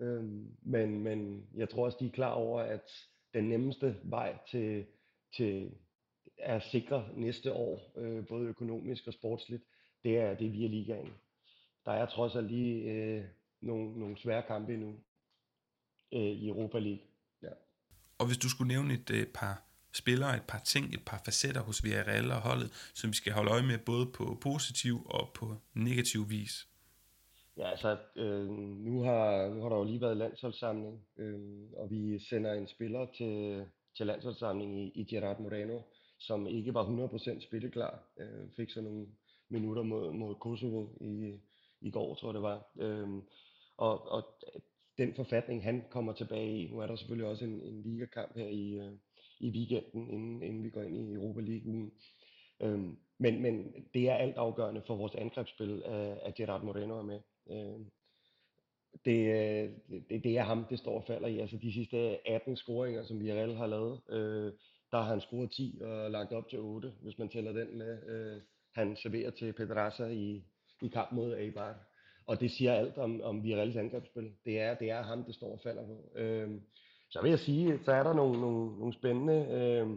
Øhm, 0.00 0.56
men, 0.62 1.00
men 1.00 1.46
jeg 1.54 1.68
tror 1.68 1.84
også, 1.84 1.98
de 2.00 2.06
er 2.06 2.10
klar 2.10 2.32
over, 2.32 2.60
at 2.60 2.90
den 3.34 3.44
nemmeste 3.48 3.96
vej 4.02 4.38
til, 4.50 4.86
til 5.36 5.70
at 6.38 6.62
sikre 6.62 7.08
næste 7.16 7.52
år, 7.52 7.92
øh, 7.96 8.26
både 8.26 8.46
økonomisk 8.46 9.06
og 9.06 9.12
sportsligt, 9.12 9.62
det 10.04 10.18
er, 10.18 10.34
det 10.34 10.46
er 10.46 10.50
via 10.50 10.66
ligaen. 10.68 11.12
Der 11.84 11.92
er 11.92 12.06
trods 12.06 12.36
alt 12.36 12.46
lige 12.46 12.92
øh, 12.92 13.24
nogle, 13.62 13.98
nogle 13.98 14.18
svære 14.18 14.42
kampe 14.48 14.74
endnu 14.74 14.94
øh, 16.12 16.20
i 16.20 16.48
Europa 16.48 16.78
League. 16.78 17.04
Ja. 17.42 17.52
Og 18.18 18.26
hvis 18.26 18.38
du 18.38 18.48
skulle 18.48 18.68
nævne 18.68 18.94
et 18.94 19.10
øh, 19.10 19.26
par 19.26 19.62
spillere, 19.92 20.36
et 20.36 20.46
par 20.48 20.58
ting, 20.58 20.94
et 20.94 21.04
par 21.06 21.22
facetter 21.24 21.60
hos 21.60 21.84
Villarreal 21.84 22.30
og 22.30 22.40
holdet, 22.40 22.90
som 22.94 23.10
vi 23.10 23.14
skal 23.14 23.32
holde 23.32 23.50
øje 23.50 23.62
med 23.62 23.78
både 23.78 24.06
på 24.06 24.38
positiv 24.40 25.06
og 25.06 25.30
på 25.34 25.56
negativ 25.74 26.30
vis? 26.30 26.68
Ja, 27.56 27.70
altså, 27.70 27.98
øh, 28.16 28.48
nu, 28.86 29.02
har, 29.02 29.48
nu 29.54 29.62
har 29.62 29.68
der 29.68 29.76
jo 29.76 29.84
lige 29.84 30.00
været 30.00 30.16
landsholdssamling, 30.16 31.06
øh, 31.16 31.40
og 31.76 31.90
vi 31.90 32.18
sender 32.18 32.52
en 32.52 32.68
spiller 32.68 33.06
til, 33.06 33.64
til 33.96 34.06
landsholdssamling 34.06 34.80
i, 34.80 34.92
i 34.94 35.04
Gerard 35.04 35.40
Moreno, 35.40 35.80
som 36.18 36.46
ikke 36.46 36.74
var 36.74 36.84
100% 36.84 37.46
spilleklar. 37.46 38.02
Øh, 38.18 38.50
fik 38.56 38.70
så 38.70 38.80
nogle 38.80 39.06
minutter 39.48 39.82
mod, 39.82 40.12
mod 40.12 40.34
Kosovo 40.34 40.88
i, 41.00 41.40
i 41.80 41.90
går, 41.90 42.14
tror 42.14 42.28
jeg 42.28 42.34
det 42.34 42.42
var. 42.42 42.66
Øh, 42.78 43.08
og, 43.82 44.08
og 44.08 44.22
øh, 44.54 44.60
den 44.98 45.14
forfatning, 45.14 45.64
han 45.64 45.84
kommer 45.90 46.12
tilbage 46.12 46.58
i, 46.58 46.70
nu 46.70 46.78
er 46.78 46.86
der 46.86 46.96
selvfølgelig 46.96 47.28
også 47.28 47.44
en, 47.44 47.60
en 47.60 47.82
ligakamp 47.82 48.36
her 48.36 48.46
i, 48.46 48.74
øh, 48.74 48.92
i 49.40 49.50
weekenden, 49.50 50.10
inden, 50.10 50.42
inden 50.42 50.64
vi 50.64 50.70
går 50.70 50.82
ind 50.82 50.96
i 50.96 51.14
Europa 51.14 51.40
League-ugen. 51.40 51.92
Øhm, 52.60 52.98
men, 53.18 53.42
men 53.42 53.74
det 53.94 54.08
er 54.08 54.14
alt 54.14 54.36
afgørende 54.36 54.82
for 54.86 54.96
vores 54.96 55.14
angrebsspil, 55.14 55.82
at, 55.84 56.18
at 56.22 56.34
Gerard 56.34 56.62
Moreno 56.62 56.98
er 56.98 57.02
med. 57.02 57.20
Øhm, 57.50 57.80
øh, 57.80 57.86
det, 59.04 60.04
det, 60.10 60.24
det 60.24 60.38
er 60.38 60.42
ham, 60.42 60.64
det 60.70 60.78
står 60.78 61.00
og 61.00 61.04
falder 61.06 61.28
i. 61.28 61.38
Altså 61.38 61.56
de 61.56 61.72
sidste 61.72 62.28
18 62.28 62.56
scoringer, 62.56 63.04
som 63.04 63.18
Villarreal 63.18 63.54
har 63.54 63.66
lavet, 63.66 64.00
øh, 64.10 64.52
der 64.90 64.98
har 64.98 65.08
han 65.08 65.20
scoret 65.20 65.50
10 65.50 65.78
og 65.84 66.10
lagt 66.10 66.32
op 66.32 66.48
til 66.48 66.58
8, 66.58 66.92
hvis 67.02 67.18
man 67.18 67.28
tæller 67.28 67.52
den 67.52 67.78
med. 67.78 68.08
Øh, 68.08 68.42
han 68.74 68.96
serverer 68.96 69.30
til 69.30 69.52
Pedraza 69.52 70.06
i, 70.06 70.44
i 70.82 70.88
kamp 70.88 71.12
mod 71.12 71.36
Eibar. 71.36 71.91
Og 72.26 72.40
det 72.40 72.50
siger 72.50 72.72
alt 72.72 72.98
om, 72.98 73.20
om 73.22 73.42
Villarreals 73.42 73.76
angrebsspil. 73.76 74.32
Det 74.44 74.60
er, 74.60 74.74
det 74.74 74.90
er 74.90 75.02
ham, 75.02 75.24
det 75.24 75.34
står 75.34 75.52
og 75.52 75.60
falder 75.60 75.86
på. 75.86 76.18
Øh, 76.18 76.50
så 77.10 77.22
vil 77.22 77.28
jeg 77.28 77.38
sige, 77.38 77.80
så 77.84 77.92
er 77.92 78.02
der 78.02 78.14
nogle, 78.14 78.40
nogle, 78.40 78.78
nogle 78.78 78.94
spændende 78.94 79.46
øh, 79.50 79.90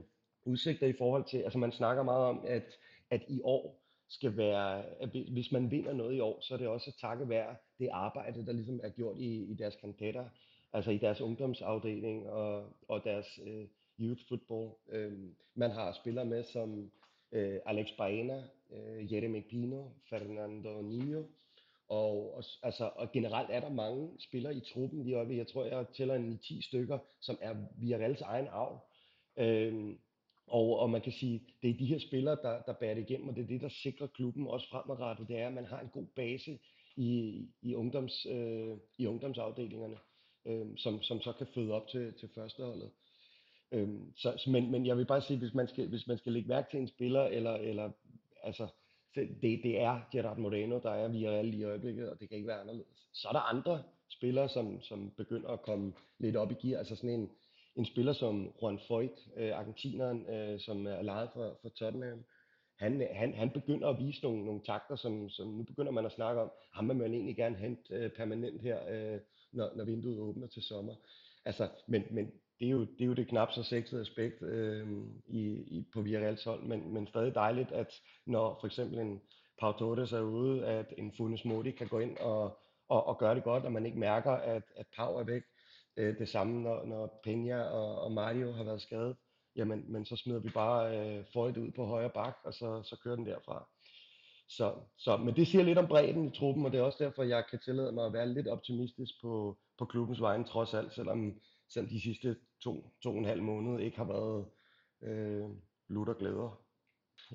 udsigter 0.45 0.87
i 0.87 0.93
forhold 0.97 1.23
til, 1.23 1.37
altså 1.37 1.57
man 1.57 1.71
snakker 1.71 2.03
meget 2.03 2.25
om, 2.25 2.45
at, 2.47 2.63
at 3.09 3.21
i 3.27 3.41
år, 3.43 3.85
skal 4.09 4.37
være, 4.37 4.83
at 4.99 5.09
hvis 5.09 5.51
man 5.51 5.71
vinder 5.71 5.93
noget 5.93 6.15
i 6.15 6.19
år, 6.19 6.41
så 6.41 6.53
er 6.53 6.57
det 6.57 6.67
også 6.67 6.97
takket 7.01 7.29
være 7.29 7.55
det 7.79 7.89
arbejde, 7.91 8.45
der 8.45 8.53
ligesom 8.53 8.79
er 8.83 8.89
gjort 8.89 9.17
i, 9.17 9.43
i 9.43 9.53
deres 9.53 9.75
kandidater, 9.75 10.25
altså 10.73 10.91
i 10.91 10.97
deres 10.97 11.21
ungdomsafdeling 11.21 12.29
og, 12.29 12.73
og 12.87 13.03
deres 13.03 13.39
øh, 13.45 13.65
youth 13.99 14.21
football. 14.27 14.69
Øh, 14.91 15.13
man 15.55 15.71
har 15.71 15.91
spillere 15.91 16.25
med 16.25 16.43
som 16.43 16.91
øh, 17.31 17.59
Alex 17.65 17.87
Baena, 17.97 18.43
øh, 18.71 19.13
Jeremy 19.13 19.43
Pino, 19.49 19.83
Fernando 20.09 20.81
Nino, 20.81 21.23
og, 21.89 22.35
og, 22.35 22.43
altså, 22.63 22.89
og 22.95 23.11
generelt 23.11 23.49
er 23.51 23.59
der 23.59 23.69
mange 23.69 24.09
spillere 24.19 24.55
i 24.55 24.59
truppen 24.73 25.03
lige 25.03 25.15
øjeblikket. 25.15 25.45
Jeg 25.45 25.53
tror, 25.53 25.65
jeg 25.65 25.85
tæller 25.97 26.15
en 26.15 26.37
10 26.37 26.61
stykker, 26.61 26.99
som 27.21 27.37
er 27.41 27.55
Villarreals 27.77 28.21
egen 28.21 28.47
arv. 28.47 28.87
Øhm, 29.37 29.99
og, 30.47 30.79
og 30.79 30.89
man 30.89 31.01
kan 31.01 31.11
sige, 31.11 31.43
det 31.61 31.69
er 31.69 31.77
de 31.77 31.85
her 31.85 31.99
spillere, 31.99 32.37
der, 32.41 32.61
der 32.61 32.73
bærer 32.73 32.93
det 32.93 33.09
igennem, 33.09 33.29
og 33.29 33.35
det 33.35 33.43
er 33.43 33.47
det, 33.47 33.61
der 33.61 33.69
sikrer 33.69 34.07
klubben 34.07 34.47
også 34.47 34.69
fremadrettet. 34.69 35.27
Det 35.27 35.39
er, 35.39 35.47
at 35.47 35.53
man 35.53 35.65
har 35.65 35.79
en 35.79 35.89
god 35.89 36.05
base 36.15 36.59
i, 36.95 37.41
i, 37.61 37.75
ungdoms, 37.75 38.25
øh, 38.29 38.77
i 38.97 39.05
ungdomsafdelingerne, 39.05 39.97
øh, 40.45 40.77
som, 40.77 41.01
som 41.01 41.21
så 41.21 41.33
kan 41.33 41.47
føde 41.55 41.71
op 41.71 41.87
til, 41.87 42.13
til 42.13 42.29
førsteholdet. 42.35 42.91
Øhm, 43.71 44.13
så, 44.15 44.43
men, 44.47 44.71
men 44.71 44.85
jeg 44.85 44.97
vil 44.97 45.05
bare 45.05 45.21
sige, 45.21 45.39
hvis 45.39 45.53
man 45.53 45.67
skal, 45.67 45.87
hvis 45.87 46.07
man 46.07 46.17
skal 46.17 46.33
lægge 46.33 46.49
mærke 46.49 46.71
til 46.71 46.79
en 46.79 46.87
spiller, 46.87 47.23
eller, 47.23 47.53
eller 47.53 47.91
altså, 48.43 48.67
det, 49.15 49.63
det 49.63 49.81
er 49.81 50.01
Gerard 50.11 50.37
Moreno, 50.37 50.79
der 50.79 50.91
er 50.91 51.07
via 51.07 51.31
alle 51.31 51.55
i 51.55 51.63
øjeblikket, 51.63 52.09
og 52.09 52.19
det 52.19 52.29
kan 52.29 52.35
ikke 52.35 52.47
være 52.47 52.61
anderledes. 52.61 52.87
Så 53.13 53.27
er 53.27 53.31
der 53.31 53.39
andre 53.39 53.83
spillere, 54.09 54.49
som, 54.49 54.81
som 54.81 55.11
begynder 55.17 55.49
at 55.49 55.61
komme 55.61 55.93
lidt 56.19 56.35
op 56.35 56.51
i 56.51 56.67
gear, 56.67 56.77
altså 56.79 56.95
sådan 56.95 57.09
en, 57.09 57.29
en 57.75 57.85
spiller 57.85 58.13
som 58.13 58.53
Juan 58.61 58.79
Foyt, 58.87 59.27
øh, 59.37 59.57
argentineren, 59.57 60.29
øh, 60.29 60.59
som 60.59 60.87
er 60.87 61.01
lejet 61.01 61.29
for, 61.33 61.59
for 61.61 61.69
Tottenham, 61.69 62.25
han, 62.79 63.07
han, 63.13 63.33
han 63.33 63.49
begynder 63.49 63.87
at 63.87 63.99
vise 63.99 64.23
nogle, 64.23 64.45
nogle 64.45 64.61
takter, 64.65 64.95
som, 64.95 65.29
som 65.29 65.47
nu 65.47 65.63
begynder 65.63 65.91
man 65.91 66.05
at 66.05 66.11
snakke 66.11 66.41
om, 66.41 66.51
ham 66.73 66.89
vil 66.89 66.95
man 66.95 67.13
egentlig 67.13 67.35
gerne 67.35 67.55
hente 67.55 67.93
øh, 67.93 68.11
permanent 68.11 68.61
her, 68.61 68.79
øh, 68.89 69.19
når, 69.51 69.71
når 69.75 69.85
vinduet 69.85 70.19
åbner 70.19 70.47
til 70.47 70.63
sommer. 70.63 70.95
Altså, 71.45 71.69
men, 71.87 72.03
men 72.11 72.31
det, 72.59 72.65
er 72.67 72.71
jo, 72.71 72.79
det 72.79 73.01
er 73.01 73.05
jo 73.05 73.13
det 73.13 73.27
knap 73.27 73.51
så 73.51 73.63
sexede 73.63 74.01
aspekt 74.01 74.41
øh, 74.41 74.87
i, 75.27 75.41
i, 75.47 75.85
på 75.93 76.01
Villarreals 76.01 76.43
hold, 76.43 76.63
men, 76.63 76.93
men 76.93 77.07
stadig 77.07 77.35
dejligt, 77.35 77.71
at 77.71 77.93
når 78.25 78.57
for 78.59 78.67
eksempel 78.67 78.99
en 78.99 79.21
Pau 79.59 79.71
Torres 79.71 80.13
er 80.13 80.21
ude, 80.21 80.65
at 80.65 80.93
en 80.97 81.13
Funes 81.17 81.45
Modi 81.45 81.71
kan 81.71 81.87
gå 81.87 81.99
ind 81.99 82.17
og, 82.17 82.59
og, 82.89 83.07
og 83.07 83.17
gøre 83.17 83.35
det 83.35 83.43
godt, 83.43 83.65
og 83.65 83.71
man 83.71 83.85
ikke 83.85 83.99
mærker, 83.99 84.31
at, 84.31 84.63
at 84.75 84.85
Pau 84.95 85.13
er 85.17 85.23
væk. 85.23 85.43
Øh, 85.97 86.17
det 86.17 86.29
samme, 86.29 86.61
når, 86.61 86.85
når 86.85 87.21
Peña 87.27 87.73
og, 87.73 88.01
og 88.01 88.11
Mario 88.11 88.51
har 88.51 88.63
været 88.63 88.81
skadet, 88.81 89.15
jamen 89.55 89.91
men 89.91 90.05
så 90.05 90.15
smider 90.15 90.39
vi 90.39 90.49
bare 90.49 90.97
øh, 90.97 91.25
Freud 91.33 91.57
ud 91.57 91.71
på 91.71 91.85
højre 91.85 92.09
bak, 92.09 92.37
og 92.43 92.53
så, 92.53 92.83
så 92.83 92.99
kører 93.03 93.15
den 93.15 93.25
derfra. 93.25 93.67
Så, 94.49 94.73
så, 94.97 95.17
men 95.17 95.35
det 95.35 95.47
siger 95.47 95.63
lidt 95.63 95.77
om 95.77 95.87
bredden 95.87 96.27
i 96.27 96.37
truppen, 96.37 96.65
og 96.65 96.71
det 96.71 96.79
er 96.79 96.83
også 96.83 97.03
derfor, 97.03 97.23
jeg 97.23 97.43
kan 97.49 97.59
tillade 97.59 97.91
mig 97.91 98.05
at 98.05 98.13
være 98.13 98.29
lidt 98.29 98.47
optimistisk 98.47 99.13
på, 99.21 99.57
på 99.77 99.85
klubbens 99.85 100.21
vegne, 100.21 100.43
trods 100.43 100.73
alt, 100.73 100.93
selvom, 100.93 101.39
selvom 101.69 101.89
de 101.89 102.01
sidste 102.01 102.35
to, 102.61 102.93
to 103.03 103.09
og 103.09 103.17
en 103.17 103.25
halv 103.25 103.43
måned 103.43 103.79
ikke 103.79 103.97
har 103.97 104.05
været 104.05 104.45
øh, 105.01 105.49
lutter 105.87 106.13
glæder. 106.13 106.61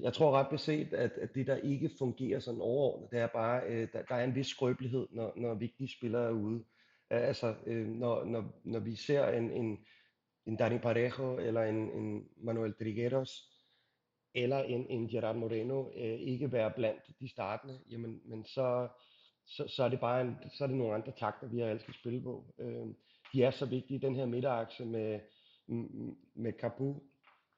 Jeg 0.01 0.13
tror 0.13 0.31
ret 0.31 0.51
beset, 0.51 0.93
at, 0.93 1.13
at 1.13 1.35
det, 1.35 1.47
der 1.47 1.57
ikke 1.57 1.91
fungerer 1.99 2.41
sådan 2.41 2.61
overordnet, 2.61 3.11
det 3.11 3.19
er 3.19 3.27
bare, 3.27 3.63
øh, 3.67 3.89
der, 3.93 4.03
der 4.03 4.15
er 4.15 4.25
en 4.25 4.35
vis 4.35 4.47
skrøbelighed, 4.47 5.09
når, 5.11 5.33
når 5.37 5.55
vigtige 5.55 5.97
spillere 5.99 6.27
er 6.27 6.31
ude. 6.31 6.65
Altså, 7.11 7.55
øh, 7.67 7.87
når, 7.87 8.25
når, 8.25 8.61
når 8.65 8.81
vi 8.81 8.97
ser 8.97 9.29
en, 9.29 9.51
en, 9.51 9.79
en 10.47 10.57
Dani 10.57 10.79
Parejo, 10.79 11.39
eller 11.39 11.63
en, 11.63 11.91
en 11.91 12.29
Manuel 12.37 12.75
Trigueros, 12.75 13.51
eller 14.35 14.63
en, 14.63 14.87
en 14.87 15.09
Gerard 15.09 15.37
Moreno 15.37 15.91
øh, 15.97 16.21
ikke 16.21 16.53
være 16.53 16.73
blandt 16.77 17.03
de 17.21 17.29
startende, 17.29 17.81
jamen, 17.91 18.21
men 18.25 18.45
så, 18.45 18.89
så, 19.47 19.69
så 19.69 19.85
er 19.85 19.89
det 19.89 20.01
bare 20.01 20.21
en, 20.21 20.37
så 20.55 20.65
er 20.65 20.69
det 20.69 20.77
nogle 20.77 20.95
andre 20.95 21.13
takter, 21.13 21.49
vi 21.49 21.59
har 21.59 21.67
elsket 21.67 21.89
at 21.89 21.95
spille 21.95 22.23
på. 22.23 22.55
Øh, 22.59 22.87
de 23.33 23.43
er 23.43 23.51
så 23.51 23.67
vigtige, 23.67 24.01
den 24.01 24.15
her 24.15 24.27
midterakse 24.27 24.85
med, 24.85 25.21
med 26.35 26.53
Capu, 26.61 26.95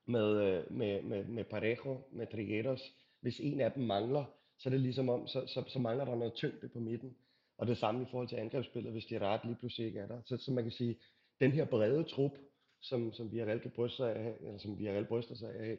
med, 0.07 0.41
øh, 0.43 0.73
med, 0.73 1.03
med, 1.03 1.25
med 1.25 1.45
Parejo, 1.45 2.01
med 2.13 2.27
Trigueros. 2.27 2.83
Hvis 3.21 3.41
en 3.41 3.61
af 3.61 3.73
dem 3.73 3.83
mangler, 3.83 4.25
så 4.59 4.69
er 4.69 4.71
det 4.71 4.81
ligesom 4.81 5.09
om, 5.09 5.27
så, 5.27 5.47
så, 5.47 5.65
så 5.69 5.79
mangler 5.79 6.05
der 6.05 6.15
noget 6.15 6.35
tyngde 6.35 6.69
på 6.69 6.81
midten. 6.81 7.17
Og 7.59 7.67
det 7.67 7.79
samme 7.79 8.03
i 8.03 8.07
forhold 8.11 8.29
til 8.29 8.37
angrebsspillet, 8.37 8.93
hvis 8.93 9.05
de 9.05 9.15
er 9.15 9.21
ret 9.21 9.45
lige 9.45 9.57
pludselig 9.57 9.87
ikke 9.87 10.01
er 10.01 10.07
der. 10.07 10.21
Så, 10.25 10.37
så 10.37 10.53
man 10.53 10.65
kan 10.65 10.73
sige, 10.73 10.99
den 11.41 11.53
her 11.53 11.65
brede 11.65 12.05
trup, 12.05 12.33
som, 12.81 13.13
som 13.13 13.33
Villarreal 13.33 13.61
kan 13.61 13.71
bryste 13.71 13.97
sig 13.97 14.17
af, 14.17 14.37
eller 14.41 14.59
som 14.59 14.79
Villarreal 14.79 15.05
bryster 15.05 15.35
sig 15.35 15.55
af, 15.55 15.79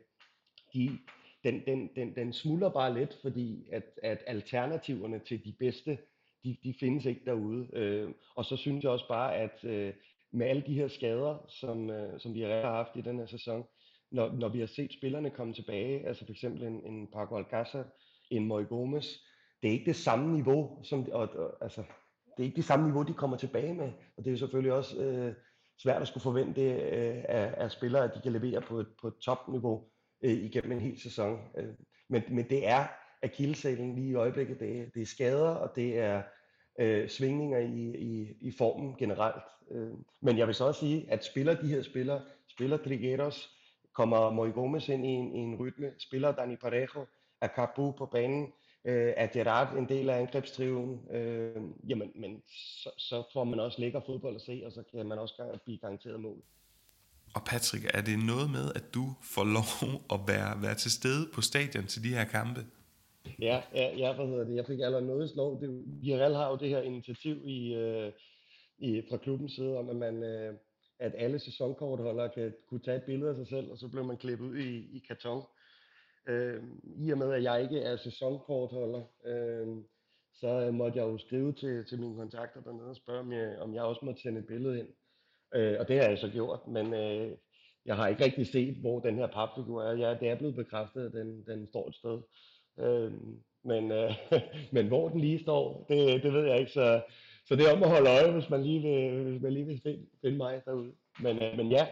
de, 0.73 0.89
den, 1.43 1.65
den, 1.65 1.89
den, 1.95 2.15
den 2.15 2.33
smuldrer 2.33 2.69
bare 2.69 2.93
lidt, 2.93 3.17
fordi 3.21 3.67
at, 3.71 3.83
at 4.03 4.23
alternativerne 4.27 5.19
til 5.19 5.45
de 5.45 5.53
bedste, 5.59 5.97
de, 6.43 6.57
de 6.63 6.73
findes 6.79 7.05
ikke 7.05 7.21
derude. 7.25 7.67
Øh, 7.73 8.09
og 8.35 8.45
så 8.45 8.57
synes 8.57 8.83
jeg 8.83 8.91
også 8.91 9.07
bare, 9.07 9.35
at 9.35 9.63
øh, 9.63 9.93
med 10.31 10.47
alle 10.47 10.63
de 10.67 10.73
her 10.73 10.87
skader, 10.87 11.45
som, 11.47 11.89
øh, 11.89 12.19
som 12.19 12.33
vi 12.33 12.41
har 12.41 12.61
haft 12.61 12.95
i 12.95 13.01
den 13.01 13.19
her 13.19 13.25
sæson, 13.25 13.63
når, 14.11 14.31
når 14.31 14.49
vi 14.49 14.59
har 14.59 14.67
set 14.67 14.93
spillerne 14.93 15.29
komme 15.29 15.53
tilbage, 15.53 16.07
altså 16.07 16.25
for 16.25 16.31
eksempel 16.31 16.63
en, 16.63 16.85
en 16.85 17.07
Paco 17.13 17.39
Alcázar, 17.39 17.83
en 18.31 18.45
Moy 18.45 18.67
Gomes, 18.67 19.23
det 19.61 19.67
er 19.67 19.73
ikke 19.73 19.85
det 19.85 19.95
samme 19.95 20.33
niveau, 20.33 20.83
som, 20.83 21.07
og, 21.11 21.29
og, 21.29 21.57
altså, 21.61 21.83
det 22.37 22.43
er 22.43 22.43
ikke 22.43 22.55
det 22.55 22.65
samme 22.65 22.85
niveau, 22.85 23.03
de 23.03 23.13
kommer 23.13 23.37
tilbage 23.37 23.73
med. 23.73 23.91
Og 24.17 24.23
det 24.23 24.27
er 24.27 24.31
jo 24.31 24.37
selvfølgelig 24.37 24.73
også 24.73 25.03
øh, 25.03 25.33
svært 25.81 26.01
at 26.01 26.07
skulle 26.07 26.21
forvente 26.21 26.61
øh, 26.61 27.23
af, 27.29 27.53
af 27.57 27.71
spillere, 27.71 28.03
at 28.03 28.11
de 28.15 28.21
kan 28.21 28.31
levere 28.31 28.61
på 28.61 28.79
et, 28.79 28.87
på 29.01 29.07
et 29.07 29.17
topniveau 29.25 29.83
øh, 30.23 30.31
igennem 30.31 30.71
en 30.71 30.79
hel 30.79 31.01
sæson. 31.01 31.39
Øh, 31.57 31.73
men, 32.09 32.23
men 32.29 32.49
det 32.49 32.67
er 32.67 32.87
akillesælen 33.23 33.95
lige 33.95 34.09
i 34.09 34.15
øjeblikket. 34.15 34.59
Det 34.59 34.93
det 34.93 35.01
er 35.01 35.05
skader, 35.05 35.49
og 35.49 35.75
det 35.75 35.97
er 35.97 36.21
øh, 36.79 37.09
svingninger 37.09 37.57
i, 37.57 37.95
i, 37.97 38.37
i 38.41 38.51
formen 38.57 38.95
generelt. 38.99 39.43
Øh, 39.71 39.91
men 40.21 40.37
jeg 40.37 40.47
vil 40.47 40.55
så 40.55 40.65
også 40.65 40.79
sige, 40.79 41.05
at 41.11 41.25
spiller 41.25 41.53
de 41.61 41.67
her 41.67 41.83
spillere, 41.83 42.21
spiller 42.47 42.77
Trigueros, 42.77 43.49
kommer 43.93 44.29
Moy 44.29 44.53
Gomez 44.53 44.89
ind 44.89 45.05
i 45.05 45.09
en, 45.09 45.35
i 45.35 45.39
en 45.39 45.55
rytme, 45.55 45.91
spiller 45.99 46.31
Dani 46.31 46.55
Parejo, 46.55 47.05
er 47.41 47.47
Capu 47.47 47.91
på 47.91 48.05
banen, 48.05 48.47
øh, 48.85 49.13
er 49.17 49.27
Gerard 49.27 49.77
en 49.77 49.89
del 49.89 50.09
af 50.09 50.19
angrebstriven, 50.19 50.99
øh, 51.11 51.55
jamen 51.87 52.11
men 52.15 52.41
så, 52.83 52.89
så 52.97 53.23
får 53.33 53.43
man 53.43 53.59
også 53.59 53.81
lækker 53.81 54.01
fodbold 54.05 54.35
at 54.35 54.41
se, 54.41 54.63
og 54.65 54.71
så 54.71 54.83
kan 54.91 55.05
man 55.05 55.19
også 55.19 55.59
blive 55.65 55.77
garanteret 55.77 56.19
mål. 56.19 56.37
Og 57.35 57.41
Patrick, 57.45 57.85
er 57.93 58.01
det 58.01 58.19
noget 58.19 58.49
med, 58.49 58.71
at 58.75 58.93
du 58.93 59.13
får 59.21 59.43
lov 59.43 60.01
at 60.13 60.19
være, 60.27 60.61
være 60.61 60.75
til 60.75 60.91
stede 60.91 61.29
på 61.33 61.41
stadion 61.41 61.87
til 61.87 62.03
de 62.03 62.09
her 62.09 62.25
kampe? 62.25 62.65
Ja, 63.39 63.63
ja, 63.73 63.95
ja 63.97 64.13
hvad 64.13 64.27
hedder 64.27 64.43
det? 64.43 64.55
Jeg 64.55 64.65
fik 64.65 64.79
allerede 64.79 65.07
noget 65.07 65.35
lov. 65.35 65.61
Det, 65.61 65.83
Villarreal 66.01 66.33
har 66.33 66.49
jo 66.49 66.55
det 66.57 66.69
her 66.69 66.81
initiativ 66.81 67.47
i, 67.47 67.73
øh, 67.73 68.11
i, 68.77 69.01
fra 69.09 69.17
klubbens 69.17 69.51
side 69.55 69.77
om, 69.77 69.89
at 69.89 69.95
man, 69.95 70.23
øh, 70.23 70.53
at 70.99 71.13
alle 71.17 71.39
sæsonkortholdere 71.39 72.29
kan 72.29 72.53
kunne 72.69 72.79
tage 72.79 72.97
et 72.97 73.03
billede 73.03 73.29
af 73.29 73.35
sig 73.35 73.47
selv, 73.47 73.71
og 73.71 73.77
så 73.77 73.87
bliver 73.87 74.05
man 74.05 74.17
klippet 74.17 74.45
ud 74.45 74.57
i, 74.57 74.97
i 74.97 75.03
karton. 75.07 75.43
Øh, 76.27 76.63
I 76.97 77.11
og 77.11 77.17
med, 77.17 77.33
at 77.33 77.43
jeg 77.43 77.61
ikke 77.63 77.79
er 77.79 77.97
sæsonkortholder, 77.97 79.03
øh, 79.25 79.67
så 80.33 80.71
måtte 80.71 80.99
jeg 80.99 81.05
jo 81.05 81.17
skrive 81.17 81.53
til, 81.53 81.85
til 81.85 81.99
mine 81.99 82.15
kontakter 82.15 82.61
dernede 82.61 82.89
og 82.89 82.95
spørge, 82.95 83.19
om 83.19 83.31
jeg, 83.31 83.57
om 83.59 83.73
jeg 83.73 83.83
også 83.83 84.05
måtte 84.05 84.21
sende 84.21 84.39
et 84.39 84.47
billede 84.47 84.79
ind. 84.79 84.87
Øh, 85.55 85.75
og 85.79 85.87
det 85.87 85.99
har 85.99 86.09
jeg 86.09 86.17
så 86.17 86.29
gjort, 86.29 86.67
men 86.67 86.93
øh, 86.93 87.37
jeg 87.85 87.95
har 87.95 88.07
ikke 88.07 88.23
rigtig 88.25 88.47
set, 88.47 88.75
hvor 88.75 88.99
den 88.99 89.15
her 89.15 89.27
papfigur 89.27 89.83
er. 89.83 89.97
Ja, 89.97 90.17
det 90.19 90.29
er 90.29 90.35
blevet 90.35 90.55
bekræftet, 90.55 91.05
at 91.05 91.13
den, 91.13 91.45
den 91.45 91.67
står 91.67 91.87
et 91.87 91.95
sted. 91.95 92.21
Øh, 92.79 93.11
men, 93.63 93.91
øh, 93.91 94.11
men 94.75 94.87
hvor 94.87 95.09
den 95.09 95.19
lige 95.19 95.39
står, 95.39 95.85
det, 95.89 96.23
det 96.23 96.33
ved 96.33 96.45
jeg 96.47 96.59
ikke. 96.59 96.71
Så, 96.71 97.01
så 97.45 97.55
det 97.55 97.65
er 97.65 97.73
om 97.73 97.83
at 97.83 97.89
holde 97.89 98.09
øje, 98.09 98.31
hvis 98.31 98.49
man 98.49 98.63
lige 98.63 98.81
vil, 98.81 99.23
hvis 99.23 99.41
man 99.41 99.53
lige 99.53 99.65
vil 99.65 99.81
finde, 99.83 100.05
finde 100.21 100.37
mig 100.37 100.61
derude. 100.65 100.91
Men, 101.19 101.43
øh, 101.43 101.57
men 101.57 101.71
ja, 101.71 101.87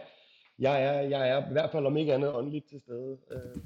jeg 0.58 0.84
er, 0.84 1.00
jeg 1.00 1.28
er 1.28 1.48
i 1.50 1.52
hvert 1.52 1.70
fald 1.70 1.86
om 1.86 1.96
ikke 1.96 2.14
andet 2.14 2.34
åndeligt 2.34 2.68
til 2.68 2.80
stede. 2.80 3.18
Øh. 3.30 3.62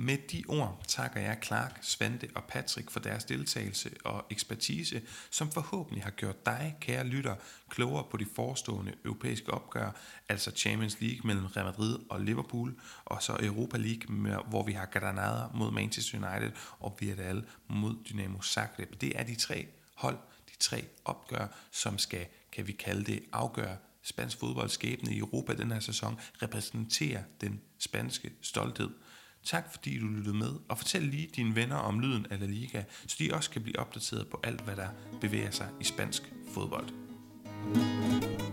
Med 0.00 0.18
de 0.18 0.44
ord 0.48 0.84
takker 0.88 1.20
jeg 1.20 1.38
Clark, 1.44 1.78
Svante 1.82 2.28
og 2.34 2.44
Patrick 2.44 2.90
for 2.90 3.00
deres 3.00 3.24
deltagelse 3.24 3.90
og 4.04 4.26
ekspertise, 4.30 5.02
som 5.30 5.52
forhåbentlig 5.52 6.04
har 6.04 6.10
gjort 6.10 6.46
dig, 6.46 6.76
kære 6.80 7.04
lytter, 7.04 7.34
klogere 7.68 8.04
på 8.10 8.16
de 8.16 8.26
forestående 8.34 8.94
europæiske 9.04 9.50
opgør, 9.50 9.90
altså 10.28 10.50
Champions 10.50 11.00
League 11.00 11.20
mellem 11.24 11.46
Real 11.46 11.66
Madrid 11.66 11.98
og 12.10 12.20
Liverpool, 12.20 12.80
og 13.04 13.22
så 13.22 13.36
Europa 13.40 13.76
League, 13.76 14.42
hvor 14.48 14.62
vi 14.62 14.72
har 14.72 14.86
Granada 14.86 15.46
mod 15.54 15.70
Manchester 15.70 16.18
United 16.18 16.52
og 16.78 16.96
Villarreal 17.00 17.44
mod 17.68 17.94
Dynamo 18.10 18.42
Zagreb. 18.42 19.00
Det 19.00 19.20
er 19.20 19.22
de 19.22 19.34
tre 19.34 19.66
hold, 19.94 20.18
de 20.48 20.58
tre 20.60 20.84
opgør, 21.04 21.46
som 21.70 21.98
skal, 21.98 22.26
kan 22.52 22.66
vi 22.66 22.72
kalde 22.72 23.04
det, 23.04 23.22
afgøre 23.32 23.76
spansk 24.02 24.38
fodboldskæbne 24.38 25.14
i 25.14 25.18
Europa 25.18 25.54
den 25.54 25.72
her 25.72 25.80
sæson, 25.80 26.20
repræsenterer 26.42 27.22
den 27.40 27.60
spanske 27.78 28.32
stolthed. 28.40 28.90
Tak 29.44 29.72
fordi 29.72 29.98
du 29.98 30.06
lyttede 30.06 30.36
med, 30.36 30.52
og 30.68 30.78
fortæl 30.78 31.02
lige 31.02 31.28
dine 31.36 31.56
venner 31.56 31.76
om 31.76 32.00
lyden 32.00 32.26
af 32.30 32.40
La 32.40 32.46
Liga, 32.46 32.82
så 33.06 33.16
de 33.18 33.34
også 33.34 33.50
kan 33.50 33.62
blive 33.62 33.78
opdateret 33.78 34.28
på 34.28 34.40
alt, 34.44 34.60
hvad 34.60 34.76
der 34.76 34.88
bevæger 35.20 35.50
sig 35.50 35.68
i 35.80 35.84
spansk 35.84 36.32
fodbold. 36.54 36.88
thank 37.74 38.40
you 38.40 38.49